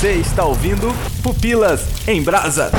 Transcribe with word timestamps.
Você 0.00 0.12
está 0.12 0.46
ouvindo 0.46 0.94
Pupilas 1.22 1.84
em 2.08 2.22
Brasa. 2.22 2.70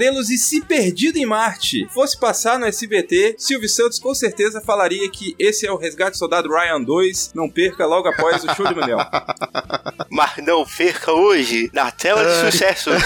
Aqui 0.00 0.06
é 0.06 0.10
o 0.10 0.14
Léo 0.14 0.14
Agrelos 0.14 0.30
e 0.30 0.38
se 0.38 0.60
Perdido 0.62 1.18
em 1.18 1.26
Marte 1.26 1.86
fosse 1.90 2.18
passar 2.18 2.58
no 2.58 2.64
SBT, 2.64 3.34
Silvio 3.36 3.68
Santos 3.68 3.98
com 3.98 4.14
certeza 4.14 4.60
falaria 4.60 5.10
que 5.10 5.34
esse 5.38 5.66
é 5.66 5.72
o 5.72 5.76
Resgate 5.76 6.16
Soldado 6.16 6.48
Ryan 6.48 6.80
2, 6.80 7.32
não 7.34 7.50
perca 7.50 7.84
logo 7.84 8.08
após 8.08 8.42
o 8.42 8.54
show 8.54 8.66
de 8.66 8.74
Manel. 8.74 8.98
Mas 10.10 10.38
não 10.38 10.66
perca 10.66 11.12
hoje 11.12 11.70
na 11.72 11.90
tela 11.92 12.24
de 12.24 12.50
sucesso. 12.50 12.90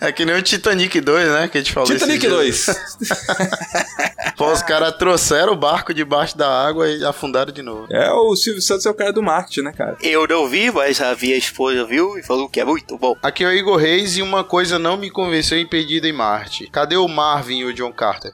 É 0.00 0.12
que 0.12 0.24
nem 0.24 0.36
o 0.36 0.42
Titanic 0.42 1.00
2, 1.00 1.28
né? 1.28 1.48
Que 1.48 1.58
a 1.58 1.60
gente 1.60 1.72
falou 1.72 1.88
Titanic 1.88 2.24
esses 2.26 2.64
dias. 2.64 2.66
2. 2.98 4.36
Pô, 4.36 4.52
os 4.52 4.62
caras 4.62 4.96
trouxeram 4.96 5.52
o 5.52 5.56
barco 5.56 5.92
debaixo 5.92 6.36
da 6.36 6.48
água 6.48 6.88
e 6.88 7.04
afundaram 7.04 7.52
de 7.52 7.62
novo. 7.62 7.86
É, 7.90 8.10
o 8.12 8.34
Silvio 8.36 8.62
Santos 8.62 8.86
é 8.86 8.90
o 8.90 8.94
cara 8.94 9.12
do 9.12 9.22
marketing, 9.22 9.62
né, 9.62 9.72
cara? 9.72 9.96
Eu 10.00 10.26
não 10.26 10.48
vi, 10.48 10.70
mas 10.70 11.00
a 11.00 11.14
minha 11.14 11.36
esposa 11.36 11.84
viu 11.84 12.18
e 12.18 12.22
falou 12.22 12.48
que 12.48 12.60
é 12.60 12.64
muito 12.64 12.96
bom. 12.96 13.16
Aqui 13.22 13.44
é 13.44 13.48
o 13.48 13.52
Igor 13.52 13.76
Reis 13.76 14.16
e 14.16 14.22
uma 14.22 14.44
coisa 14.44 14.78
não 14.78 14.96
me 14.96 15.10
convenceu 15.10 15.58
em 15.58 15.66
Perdida 15.66 16.06
em 16.06 16.12
Marte. 16.12 16.68
Cadê 16.70 16.96
o 16.96 17.08
Marvin 17.08 17.58
e 17.58 17.64
o 17.64 17.74
John 17.74 17.92
Carter? 17.92 18.32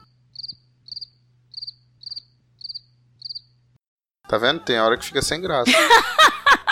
Tá 4.27 4.37
vendo? 4.37 4.59
Tem 4.61 4.79
hora 4.79 4.97
que 4.97 5.05
fica 5.05 5.21
sem 5.21 5.41
graça. 5.41 5.71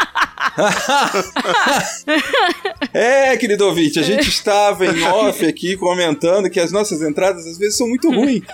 É, 2.93 3.37
querido 3.37 3.65
ouvinte, 3.65 3.99
a 3.99 4.03
gente 4.03 4.27
estava 4.27 4.85
em 4.85 5.03
off 5.03 5.45
aqui 5.45 5.77
comentando 5.77 6.49
que 6.49 6.59
as 6.59 6.71
nossas 6.71 7.01
entradas 7.01 7.47
às 7.47 7.57
vezes 7.57 7.77
são 7.77 7.87
muito 7.87 8.11
ruins. 8.11 8.43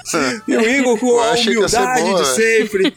E 0.48 0.56
o 0.56 0.62
Igor, 0.62 0.98
com 1.00 1.20
a 1.20 1.34
humildade 1.34 2.02
boa, 2.02 2.22
de 2.22 2.28
sempre, 2.30 2.94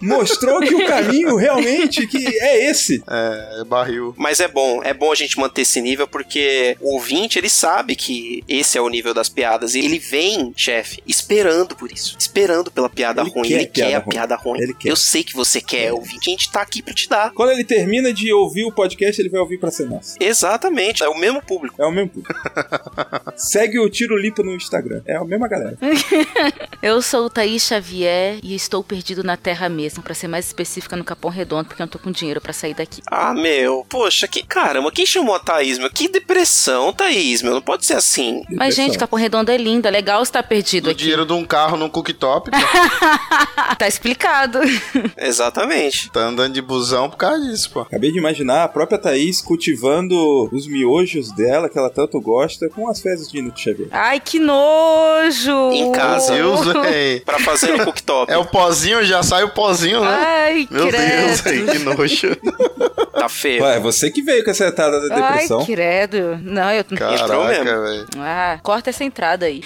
mostrou 0.00 0.60
que 0.60 0.74
o 0.74 0.86
caminho 0.86 1.36
realmente 1.36 2.06
que 2.06 2.26
é 2.40 2.70
esse. 2.70 3.02
É, 3.08 3.60
é 3.60 3.64
barril. 3.64 4.14
Mas 4.16 4.40
é 4.40 4.48
bom, 4.48 4.80
é 4.82 4.92
bom 4.94 5.10
a 5.12 5.14
gente 5.14 5.38
manter 5.38 5.62
esse 5.62 5.80
nível 5.80 6.06
porque 6.06 6.76
o 6.80 6.94
ouvinte, 6.94 7.38
ele 7.38 7.48
sabe 7.48 7.96
que 7.96 8.42
esse 8.48 8.76
é 8.78 8.80
o 8.80 8.88
nível 8.88 9.12
das 9.14 9.28
piadas 9.28 9.74
e 9.74 9.80
ele 9.80 9.98
vem, 9.98 10.52
chefe, 10.56 11.02
esperando 11.06 11.74
por 11.76 11.90
isso, 11.90 12.16
esperando 12.18 12.70
pela 12.70 12.88
piada 12.88 13.22
Ele 13.22 13.30
ruim, 13.30 13.48
quer 13.48 13.54
ele 13.54 13.66
quer 13.66 13.72
piada 13.72 13.96
a 13.96 14.00
ruim. 14.00 14.10
piada 14.10 14.36
ruim. 14.36 14.60
Ele 14.60 14.74
quer. 14.74 14.88
Eu 14.90 14.96
sei 14.96 15.22
que 15.24 15.34
você 15.34 15.60
quer, 15.60 15.92
ouvinte, 15.92 16.28
a 16.28 16.30
gente 16.30 16.50
tá 16.50 16.62
aqui 16.62 16.82
pra 16.82 16.94
te 16.94 17.08
dar. 17.08 17.32
Quando 17.32 17.50
ele 17.52 17.64
termina 17.64 18.12
de 18.12 18.32
ouvir 18.32 18.64
o 18.64 18.72
podcast, 18.72 19.20
ele 19.20 19.28
vai 19.28 19.40
ouvir 19.40 19.58
pra 19.58 19.70
ser 19.70 19.86
nosso. 19.88 20.16
Exatamente, 20.20 21.02
é 21.02 21.08
o 21.08 21.18
mesmo 21.18 21.42
público. 21.42 21.82
É 21.82 21.86
o 21.86 21.90
mesmo 21.92 22.10
público. 22.10 22.34
Segue 23.36 23.78
o 23.78 23.88
Tiro 23.90 24.16
Lipa 24.16 24.42
no 24.42 24.54
Instagram. 24.54 25.02
É 25.06 25.16
a 25.16 25.24
mesma 25.24 25.48
galera. 25.48 25.76
Eu 26.82 27.00
sou 27.02 27.26
o 27.26 27.30
Thaís 27.30 27.62
Xavier 27.62 28.38
e 28.42 28.54
estou 28.54 28.82
perdido 28.84 29.22
na 29.24 29.36
Terra 29.36 29.68
mesmo, 29.74 30.02
pra 30.02 30.14
ser 30.14 30.28
mais 30.28 30.46
específica 30.46 30.96
no 30.96 31.04
Capão 31.04 31.30
Redondo, 31.30 31.66
porque 31.68 31.82
eu 31.82 31.84
não 31.84 31.90
tô 31.90 31.98
com 31.98 32.10
dinheiro 32.10 32.40
pra 32.40 32.52
sair 32.52 32.74
daqui. 32.74 33.02
Ah, 33.10 33.34
meu, 33.34 33.84
poxa, 33.88 34.26
que 34.28 34.42
caramba, 34.42 34.90
quem 34.90 35.04
chamou 35.04 35.34
a 35.34 35.38
Thaís, 35.40 35.78
meu? 35.78 35.90
Que 35.90 36.08
depressão, 36.08 36.92
Thaís, 36.92 37.42
meu, 37.42 37.54
não 37.54 37.62
pode 37.62 37.84
ser 37.84 37.94
assim. 37.94 38.42
Mas, 38.50 38.74
gente, 38.74 38.96
Capão 38.98 39.18
Redondo 39.18 39.50
é 39.50 39.56
lindo, 39.56 39.86
é 39.86 39.90
legal 39.90 40.22
estar 40.22 40.42
perdido 40.42 40.84
Do 40.84 40.90
aqui. 40.90 41.00
dinheiro 41.00 41.26
de 41.26 41.32
um 41.32 41.44
carro 41.44 41.76
num 41.76 41.88
cooktop. 41.88 42.50
Tá 43.78 43.88
explicado. 43.88 44.60
Exatamente. 45.18 46.10
tá 46.10 46.20
andando 46.20 46.52
de 46.54 46.62
busão 46.62 47.10
por 47.10 47.16
causa 47.16 47.40
disso, 47.40 47.70
pô. 47.70 47.80
Acabei 47.80 48.12
de 48.12 48.18
imaginar 48.18 48.64
a 48.64 48.68
própria 48.68 48.98
Thaís 48.98 49.40
cultivando 49.40 50.48
os 50.52 50.66
miojos 50.68 51.32
dela, 51.32 51.68
que 51.68 51.76
ela 51.78 51.90
tanto 51.90 52.20
gosta, 52.20 52.68
com 52.68 52.88
as 52.88 53.00
fezes 53.00 53.30
de 53.30 53.42
Nito 53.42 53.58
Xavier. 53.58 53.88
Ai, 53.90 54.20
que 54.20 54.38
nojo! 54.38 55.70
Em 55.72 55.90
casa. 55.92 56.34
Deus, 56.34 56.64
véi. 56.84 57.20
Pra 57.20 57.38
fazer 57.40 57.76
no 57.76 57.84
cooktop. 57.84 58.30
É 58.32 58.38
o 58.38 58.44
pozinho, 58.44 59.04
já 59.04 59.22
sai 59.22 59.42
o 59.44 59.50
pozinho, 59.66 60.00
né? 60.00 60.08
Ai, 60.08 60.68
Meu 60.70 60.88
credo. 60.88 61.26
Deus, 61.26 61.40
véi, 61.40 61.66
que 61.66 61.78
nojo. 61.78 62.36
Tá 63.14 63.28
feio. 63.28 63.62
Ué, 63.62 63.78
você 63.78 64.10
que 64.10 64.22
veio 64.22 64.44
com 64.44 64.50
essa 64.50 64.66
entrada 64.66 65.08
da 65.08 65.14
depressão. 65.14 65.60
Ai, 65.60 65.66
credo. 65.66 66.38
Não, 66.42 66.70
eu... 66.72 66.84
Caraca, 66.84 67.80
velho. 67.80 68.06
Ah, 68.18 68.58
corta 68.62 68.90
essa 68.90 69.04
entrada 69.04 69.46
aí. 69.46 69.62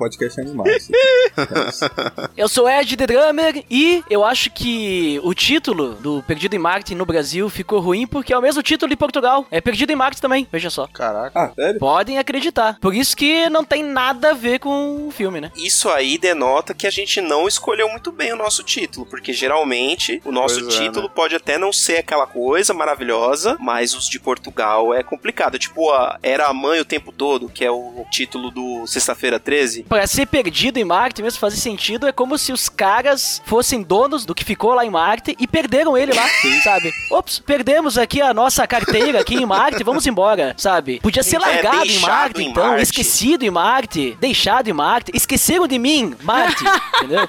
Podcast 0.00 0.40
animal. 0.40 0.66
isso 0.66 0.90
aqui. 1.84 2.32
Eu 2.34 2.48
sou 2.48 2.66
Ed 2.66 2.96
The 2.96 3.06
Drummer 3.06 3.62
e 3.70 4.02
eu 4.08 4.24
acho 4.24 4.50
que 4.50 5.20
o 5.22 5.34
título 5.34 5.94
do 5.94 6.22
Perdido 6.22 6.54
em 6.54 6.58
Marte 6.58 6.94
no 6.94 7.04
Brasil 7.04 7.50
ficou 7.50 7.80
ruim 7.80 8.06
porque 8.06 8.32
é 8.32 8.38
o 8.38 8.40
mesmo 8.40 8.62
título 8.62 8.88
de 8.88 8.96
Portugal. 8.96 9.46
É 9.50 9.60
Perdido 9.60 9.92
em 9.92 9.96
Marte 9.96 10.18
também, 10.22 10.48
veja 10.50 10.70
só. 10.70 10.86
Caraca. 10.86 11.38
Ah, 11.38 11.52
sério? 11.54 11.78
Podem 11.78 12.18
acreditar. 12.18 12.78
Por 12.80 12.94
isso 12.94 13.14
que 13.14 13.50
não 13.50 13.62
tem 13.62 13.82
nada 13.82 14.30
a 14.30 14.34
ver 14.34 14.58
com 14.58 15.06
o 15.06 15.10
filme, 15.10 15.38
né? 15.38 15.52
Isso 15.54 15.90
aí 15.90 16.16
denota 16.16 16.72
que 16.72 16.86
a 16.86 16.90
gente 16.90 17.20
não 17.20 17.46
escolheu 17.46 17.86
muito 17.90 18.10
bem 18.10 18.32
o 18.32 18.36
nosso 18.36 18.62
título, 18.62 19.04
porque 19.04 19.34
geralmente 19.34 20.22
o 20.24 20.32
nosso 20.32 20.60
Pois 20.62 20.76
é, 20.76 20.78
título 20.78 21.08
né? 21.08 21.12
pode 21.14 21.36
até 21.36 21.58
não 21.58 21.74
ser 21.74 21.98
aquela 21.98 22.26
coisa 22.26 22.72
maravilhosa, 22.72 23.58
mas 23.60 23.94
os 23.94 24.08
de 24.08 24.18
Portugal 24.18 24.94
é 24.94 25.02
complicado. 25.02 25.58
Tipo, 25.58 25.90
a 25.90 26.18
Era 26.22 26.46
a 26.46 26.54
Mãe 26.54 26.80
o 26.80 26.86
Tempo 26.86 27.12
Todo, 27.12 27.50
que 27.50 27.66
é 27.66 27.70
o 27.70 28.06
título 28.10 28.50
do 28.50 28.86
Sexta-feira 28.86 29.38
13. 29.38 29.84
Pra 29.90 30.06
ser 30.06 30.24
perdido 30.26 30.78
em 30.78 30.84
Marte 30.84 31.20
mesmo 31.20 31.40
fazer 31.40 31.56
sentido, 31.56 32.06
é 32.06 32.12
como 32.12 32.38
se 32.38 32.52
os 32.52 32.68
caras 32.68 33.42
fossem 33.44 33.82
donos 33.82 34.24
do 34.24 34.36
que 34.36 34.44
ficou 34.44 34.72
lá 34.72 34.86
em 34.86 34.90
Marte 34.90 35.34
e 35.36 35.48
perderam 35.48 35.98
ele 35.98 36.12
lá, 36.14 36.28
sabe? 36.62 36.92
Ops, 37.10 37.40
perdemos 37.40 37.98
aqui 37.98 38.22
a 38.22 38.32
nossa 38.32 38.64
carteira 38.68 39.20
aqui 39.20 39.34
em 39.34 39.44
Marte, 39.44 39.82
vamos 39.82 40.06
embora, 40.06 40.54
sabe? 40.56 41.00
Podia 41.00 41.24
ser 41.24 41.36
É, 41.36 41.38
largado 41.40 41.78
em 41.78 41.88
deixado 41.88 42.08
Marte, 42.08 42.40
em 42.40 42.50
então, 42.50 42.66
Marte. 42.68 42.82
esquecido 42.84 43.42
em 43.44 43.50
Marte, 43.50 44.16
deixado 44.20 44.68
em 44.68 44.72
Marte, 44.72 45.10
esqueceram 45.12 45.66
de 45.66 45.76
mim, 45.76 46.14
Marte, 46.22 46.62
entendeu? 46.98 47.28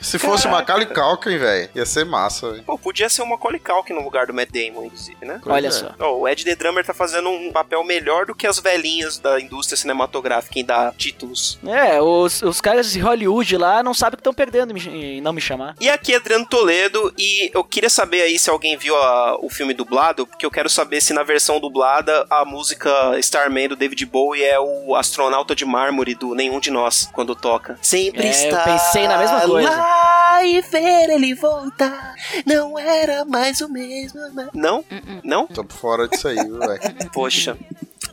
Se 0.00 0.18
fosse 0.18 0.46
uma 0.46 0.60
Macaulay 0.60 0.86
Culkin, 0.86 1.36
velho, 1.36 1.68
ia 1.74 1.84
ser 1.84 2.06
massa, 2.06 2.50
velho. 2.52 2.62
Pô, 2.62 2.78
podia 2.78 3.10
ser 3.10 3.20
uma 3.20 3.36
Macaulay 3.36 3.60
Culkin 3.60 3.92
no 3.92 4.02
lugar 4.02 4.26
do 4.26 4.32
Matt 4.32 4.48
Damon, 4.50 4.86
inclusive, 4.86 5.22
né? 5.22 5.38
Olha 5.44 5.68
é. 5.68 5.70
só. 5.70 5.94
Ó, 5.98 6.20
o 6.20 6.26
Ed 6.28 6.46
The 6.46 6.56
Drummer 6.56 6.82
tá 6.82 6.94
fazendo 6.94 7.28
um 7.28 7.52
papel 7.52 7.84
melhor 7.84 8.24
do 8.24 8.34
que 8.34 8.46
as 8.46 8.58
velhinhas 8.58 9.18
da 9.18 9.38
indústria 9.38 9.76
cinematográfica 9.76 10.29
em 10.54 10.64
dar 10.64 10.92
títulos. 10.94 11.58
É, 11.66 12.00
os, 12.00 12.42
os 12.42 12.60
caras 12.60 12.92
de 12.92 13.00
Hollywood 13.00 13.56
lá 13.56 13.82
não 13.82 13.94
sabem 13.94 14.16
que 14.16 14.20
estão 14.20 14.34
perdendo 14.34 14.76
em 14.76 15.20
não 15.20 15.32
me 15.32 15.40
chamar. 15.40 15.74
E 15.80 15.88
aqui 15.88 16.12
é 16.12 16.16
Adriano 16.16 16.46
Toledo, 16.46 17.12
e 17.18 17.50
eu 17.54 17.64
queria 17.64 17.90
saber 17.90 18.22
aí 18.22 18.38
se 18.38 18.48
alguém 18.50 18.76
viu 18.76 18.96
a- 18.96 19.36
o 19.40 19.48
filme 19.50 19.74
dublado, 19.74 20.26
porque 20.26 20.44
eu 20.46 20.50
quero 20.50 20.68
saber 20.68 21.00
se 21.00 21.12
na 21.12 21.22
versão 21.22 21.58
dublada 21.60 22.26
a 22.30 22.44
música 22.44 22.90
Starman 23.18 23.68
do 23.68 23.76
David 23.76 24.04
Bowie 24.06 24.42
é 24.44 24.58
o 24.60 24.94
astronauta 24.94 25.54
de 25.54 25.64
mármore 25.64 26.14
do 26.14 26.34
Nenhum 26.34 26.60
de 26.60 26.70
Nós, 26.70 27.08
quando 27.12 27.34
toca. 27.34 27.78
Sempre 27.82 28.22
É, 28.26 28.28
eu 28.28 28.30
está 28.30 28.64
pensei 28.64 29.06
na 29.08 29.18
mesma 29.18 29.40
coisa. 29.42 29.70
lá 29.70 30.44
e 30.44 30.60
ver 30.62 31.10
ele 31.10 31.34
voltar, 31.34 32.14
não 32.46 32.78
era 32.78 33.24
mais 33.24 33.60
o 33.60 33.68
mesmo. 33.68 34.20
mas- 34.34 34.48
Não? 34.54 34.84
Não? 35.24 35.46
Tô 35.46 35.64
fora 35.64 36.08
disso 36.08 36.28
aí, 36.28 36.36
viu, 36.36 36.58
velho. 36.58 36.80
Poxa. 37.12 37.56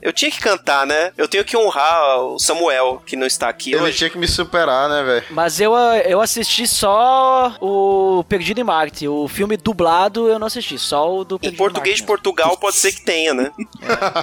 Eu 0.01 0.13
tinha 0.13 0.31
que 0.31 0.39
cantar, 0.39 0.85
né? 0.85 1.11
Eu 1.17 1.27
tenho 1.27 1.43
que 1.43 1.55
honrar 1.57 2.19
o 2.19 2.39
Samuel, 2.39 3.01
que 3.05 3.15
não 3.15 3.25
está 3.27 3.49
aqui 3.49 3.73
Ele 3.73 3.83
hoje. 3.83 3.97
tinha 3.97 4.09
que 4.09 4.17
me 4.17 4.27
superar, 4.27 4.89
né, 4.89 5.03
velho? 5.03 5.25
Mas 5.31 5.59
eu, 5.59 5.73
eu 6.05 6.21
assisti 6.21 6.67
só 6.67 7.55
o 7.61 8.23
Perdido 8.27 8.59
em 8.59 8.63
Marte. 8.63 9.07
O 9.07 9.27
filme 9.27 9.57
dublado 9.57 10.27
eu 10.29 10.39
não 10.39 10.47
assisti, 10.47 10.77
só 10.77 11.17
o 11.17 11.23
do 11.23 11.35
Em 11.35 11.39
Perdido 11.39 11.57
português 11.57 11.95
de 11.97 12.03
em 12.03 12.05
Marte. 12.05 12.07
Portugal 12.23 12.57
pode 12.57 12.75
ser 12.77 12.91
que 12.91 13.01
tenha, 13.01 13.33
né? 13.33 13.51
mesmo. 13.57 13.69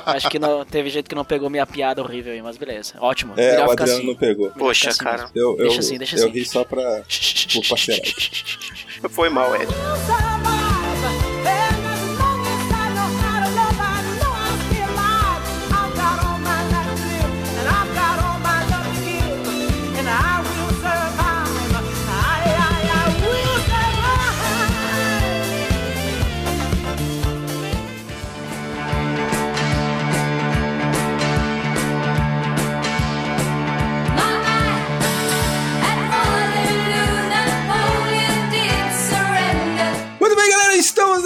Acho 0.06 0.28
que 0.28 0.38
não, 0.38 0.64
teve 0.64 0.90
gente 0.90 1.08
que 1.08 1.14
não 1.14 1.24
pegou 1.24 1.50
minha 1.50 1.66
piada 1.66 2.02
horrível 2.02 2.32
aí, 2.32 2.42
mas 2.42 2.56
beleza. 2.56 2.94
Ótimo. 3.00 3.34
É, 3.36 3.52
Melhor 3.52 3.66
o 3.66 3.70
ficar 3.70 3.84
Adriano 3.84 4.00
assim. 4.02 4.08
não 4.08 4.14
pegou. 4.16 4.46
Melhor 4.46 4.58
Poxa, 4.58 4.90
assim 4.90 4.98
cara. 5.04 5.30
Eu, 5.34 5.50
eu, 5.52 5.56
Deixa 5.56 5.80
assim, 5.80 5.98
deixa 5.98 6.16
eu 6.16 6.24
assim. 6.24 6.30
ri 6.30 6.44
só 6.44 6.64
pra. 6.64 7.02
Foi 9.10 9.28
mal, 9.28 9.54
Ed. 9.56 9.68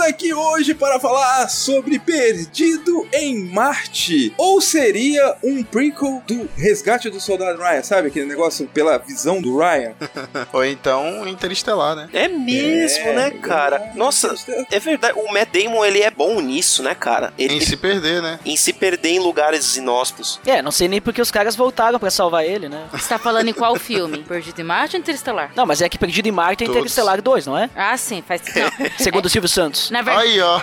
Aqui 0.09 0.33
hoje 0.33 0.75
para 0.75 0.99
falar 0.99 1.49
sobre 1.49 1.99
Perdido 1.99 3.07
em 3.13 3.45
Marte. 3.53 4.33
Ou 4.39 4.61
seria 4.61 5.37
um 5.45 5.63
prequel 5.63 6.23
do 6.27 6.49
Resgate 6.57 7.11
do 7.11 7.21
Soldado 7.21 7.61
Ryan, 7.63 7.83
sabe? 7.83 8.09
Aquele 8.09 8.27
negócio 8.27 8.67
pela 8.73 8.97
visão 8.99 9.41
do 9.41 9.59
Ryan. 9.59 9.93
Ou 10.53 10.65
então 10.65 11.27
Interestelar, 11.29 11.95
né? 11.95 12.09
É 12.13 12.29
mesmo, 12.29 13.05
É, 13.09 13.13
né, 13.15 13.31
cara? 13.31 13.77
é, 13.77 13.97
Nossa, 13.97 14.35
é 14.71 14.79
verdade. 14.81 15.19
O 15.19 15.33
Matt 15.33 15.51
Damon, 15.53 15.85
ele 15.85 16.01
é 16.03 16.11
bom 16.11 16.41
nisso, 16.41 16.83
né, 16.83 16.95
cara? 16.95 17.33
Ele, 17.39 17.55
Em 17.55 17.61
se 17.61 17.77
perder, 17.77 18.23
né? 18.23 18.41
em 18.45 18.57
se 18.57 18.73
perder 18.73 19.11
em 19.11 19.19
lugares 19.19 19.77
inóspitos. 19.77 20.41
É, 20.47 20.63
não 20.63 20.71
sei 20.73 20.89
nem 20.89 21.01
porque 21.01 21.21
os 21.21 21.31
caras 21.31 21.55
voltaram 21.55 21.99
pra 21.99 22.11
salvar 22.11 22.45
ele, 22.45 22.69
né? 22.69 22.87
Você 22.93 23.09
tá 23.09 23.19
falando 23.19 23.49
em 23.49 23.53
qual 23.53 23.77
filme? 23.77 24.19
Perdido 24.25 24.61
em 24.61 24.65
Marte 24.65 24.97
ou 24.97 25.01
Interestelar? 25.01 25.53
Não, 25.55 25.67
mas 25.67 25.83
é 25.83 25.89
que 25.89 25.99
Perdido 25.99 26.29
em 26.29 26.33
Marte 26.33 26.65
é 26.65 26.67
Todos. 26.67 26.79
Interestelar 26.81 27.21
2, 27.21 27.47
não 27.47 27.59
é? 27.59 27.69
Ah, 27.77 27.97
sim, 27.97 28.23
faz 28.27 28.41
não. 28.55 28.89
Segundo 28.99 29.27
o 29.27 29.29
Silvio 29.29 29.49
Santos. 29.49 29.91
Na 29.99 30.03
verdade, 30.03 30.29
Aí, 30.29 30.41
ó. 30.41 30.61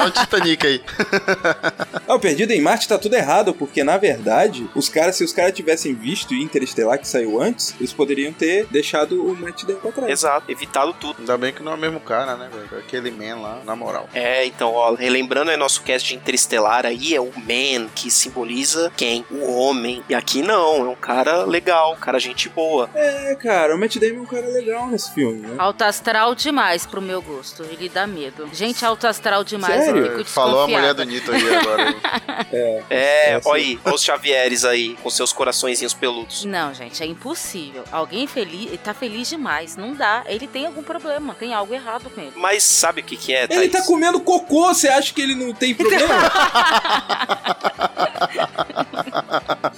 Olha 0.00 0.08
o 0.08 0.10
Titanic 0.10 0.66
aí. 0.66 0.82
Ah, 2.08 2.16
o 2.16 2.20
Perdido 2.20 2.50
em 2.50 2.60
Marte 2.60 2.88
tá 2.88 2.98
tudo 2.98 3.14
errado, 3.14 3.54
porque 3.54 3.84
na 3.84 3.96
verdade, 3.96 4.68
os 4.74 4.88
caras, 4.88 5.16
se 5.16 5.22
os 5.24 5.32
caras 5.32 5.52
tivessem 5.52 5.94
visto 5.94 6.34
Interestelar 6.34 6.98
que 6.98 7.06
saiu 7.06 7.40
antes, 7.40 7.74
eles 7.78 7.92
poderiam 7.92 8.32
ter 8.32 8.66
deixado 8.66 9.24
o 9.24 9.36
Matt 9.36 9.62
Damon 9.64 9.80
pra 9.80 9.92
trás. 9.92 10.10
Exato, 10.10 10.50
evitado 10.50 10.92
tudo. 10.94 11.16
Ainda 11.20 11.38
bem 11.38 11.52
que 11.52 11.62
não 11.62 11.72
é 11.72 11.74
o 11.76 11.78
mesmo 11.78 12.00
cara, 12.00 12.36
né, 12.36 12.50
velho? 12.52 12.82
Aquele 12.82 13.10
man 13.12 13.40
lá, 13.40 13.60
na 13.64 13.76
moral. 13.76 14.08
É, 14.12 14.44
então, 14.44 14.74
ó, 14.74 14.94
relembrando 14.94 15.52
aí 15.52 15.56
nosso 15.56 15.80
cast 15.82 16.08
de 16.08 16.16
Interestelar 16.16 16.84
aí, 16.84 17.14
é 17.14 17.20
o 17.20 17.32
Man 17.36 17.88
que 17.94 18.10
simboliza 18.10 18.92
quem? 18.96 19.24
O 19.30 19.52
homem. 19.52 20.02
E 20.08 20.14
aqui 20.14 20.42
não, 20.42 20.84
é 20.84 20.88
um 20.88 20.96
cara 20.96 21.44
legal, 21.44 21.92
um 21.92 22.00
cara 22.00 22.18
gente 22.18 22.48
boa. 22.48 22.90
É, 22.94 23.34
cara, 23.36 23.76
o 23.76 23.78
Matt 23.78 23.96
Damon 23.96 24.18
é 24.18 24.20
um 24.20 24.26
cara 24.26 24.46
legal 24.48 24.88
nesse 24.88 25.14
filme, 25.14 25.46
né? 25.46 25.54
alto 25.56 25.82
astral 25.82 26.34
demais 26.34 26.84
pro 26.84 27.00
meu 27.00 27.22
gosto. 27.22 27.62
Ele 27.62 27.88
dá 27.88 28.06
medo. 28.06 28.50
Gente 28.52 28.71
alto 28.82 29.06
astral 29.06 29.44
demais, 29.44 29.84
Sério? 29.84 30.06
eu 30.06 30.18
fico 30.18 30.30
Falou 30.30 30.62
a 30.62 30.68
mulher 30.68 30.94
do. 30.94 31.04
Nito 31.04 31.30
aí 31.32 31.54
agora. 31.56 31.94
É. 32.52 32.82
É, 32.90 33.30
É, 33.34 33.40
sim. 33.40 33.48
olha 33.48 33.62
aí, 33.62 33.80
olha 33.84 33.94
os 33.94 34.02
Xavieres 34.02 34.64
aí, 34.64 34.94
com 35.02 35.08
seus 35.10 35.32
coraçõezinhos 35.32 35.94
peludos. 35.94 36.44
Não, 36.44 36.74
gente, 36.74 37.02
é 37.02 37.06
impossível. 37.06 37.82
Alguém 37.90 38.26
feliz, 38.26 38.66
ele 38.66 38.78
tá 38.78 38.92
feliz 38.92 39.28
demais. 39.28 39.74
Não 39.76 39.94
dá. 39.94 40.22
Ele 40.26 40.46
tem 40.46 40.66
algum 40.66 40.82
problema, 40.82 41.34
tem 41.34 41.54
algo 41.54 41.72
errado 41.72 42.10
com 42.10 42.20
ele. 42.20 42.32
Mas 42.36 42.62
sabe 42.62 43.00
o 43.00 43.04
que 43.04 43.16
que 43.16 43.32
é, 43.34 43.44
Ele 43.44 43.68
Thaís? 43.68 43.72
tá 43.72 43.82
comendo 43.82 44.20
cocô, 44.20 44.66
você 44.74 44.88
acha 44.88 45.12
que 45.14 45.20
ele 45.22 45.34
não 45.34 45.54
tem 45.54 45.74
problema? 45.74 46.14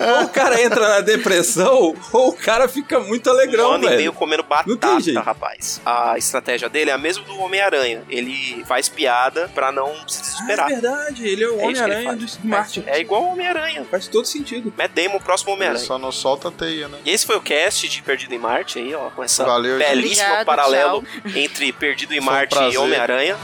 ou 0.00 0.24
o 0.24 0.28
cara 0.28 0.60
entra 0.62 0.88
na 0.88 1.00
depressão, 1.00 1.94
ou 2.12 2.28
o 2.28 2.32
cara 2.32 2.68
fica 2.68 2.98
muito 3.00 3.28
Um 3.28 3.32
alegrão, 3.32 3.72
ano 3.72 3.84
e 3.84 3.86
velho. 3.86 3.98
meio 3.98 4.12
comendo 4.12 4.42
batata, 4.42 5.20
rapaz. 5.20 5.80
A 5.84 6.16
estratégia 6.18 6.68
dele 6.68 6.90
é 6.90 6.92
a 6.92 6.98
mesma 6.98 7.24
do 7.24 7.38
Homem-Aranha. 7.38 8.02
Ele 8.08 8.62
faz 8.84 8.88
piada 8.88 9.48
pra 9.54 9.72
não 9.72 9.86
se 10.06 10.18
Ah, 10.18 10.20
é 10.20 10.22
desesperar. 10.22 10.68
verdade, 10.68 11.26
ele 11.26 11.44
é 11.44 11.48
o 11.48 11.60
É 11.60 11.64
Homem-Aranha 11.64 12.04
faz. 12.16 12.36
do 12.36 12.48
Marte. 12.48 12.84
É 12.86 13.00
igual 13.00 13.22
o 13.24 13.32
Homem-Aranha. 13.32 13.84
Faz 13.90 14.06
todo 14.08 14.26
sentido. 14.26 14.72
Matt 14.76 14.92
Damon, 14.92 15.18
próximo 15.20 15.52
Homem-Aranha. 15.52 15.84
só 15.84 15.98
não 15.98 16.12
solta 16.12 16.48
a 16.48 16.50
teia, 16.50 16.88
né? 16.88 16.98
E 17.04 17.10
esse 17.10 17.24
foi 17.26 17.36
o 17.36 17.40
cast 17.40 17.88
de 17.88 18.02
Perdido 18.02 18.34
em 18.34 18.38
Marte 18.38 18.78
aí, 18.78 18.94
ó, 18.94 19.10
com 19.10 19.22
essa 19.22 19.44
Valeu, 19.44 19.78
belíssimo 19.78 20.24
Obrigado, 20.26 20.46
paralelo 20.46 21.04
entre 21.34 21.72
Perdido 21.72 22.12
em 22.14 22.20
Foi 22.20 22.28
um 22.28 22.30
Marte 22.32 22.54
e 22.54 22.58
prazer. 22.58 22.78
Homem-Aranha. 22.78 23.36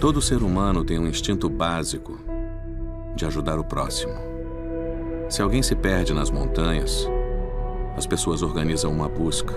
Todo 0.00 0.22
ser 0.22 0.42
humano 0.42 0.82
tem 0.84 0.98
um 0.98 1.06
instinto 1.06 1.48
básico 1.48 2.18
de 3.14 3.26
ajudar 3.26 3.58
o 3.58 3.64
próximo. 3.64 4.29
Se 5.30 5.40
alguém 5.40 5.62
se 5.62 5.76
perde 5.76 6.12
nas 6.12 6.28
montanhas, 6.28 7.08
as 7.96 8.04
pessoas 8.04 8.42
organizam 8.42 8.90
uma 8.90 9.08
busca. 9.08 9.54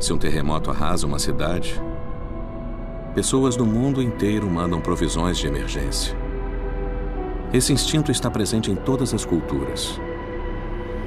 Se 0.00 0.12
um 0.12 0.18
terremoto 0.18 0.72
arrasa 0.72 1.06
uma 1.06 1.20
cidade, 1.20 1.80
pessoas 3.14 3.54
do 3.54 3.64
mundo 3.64 4.02
inteiro 4.02 4.50
mandam 4.50 4.80
provisões 4.80 5.38
de 5.38 5.46
emergência. 5.46 6.16
Esse 7.52 7.72
instinto 7.72 8.10
está 8.10 8.28
presente 8.28 8.72
em 8.72 8.74
todas 8.74 9.14
as 9.14 9.24
culturas, 9.24 10.00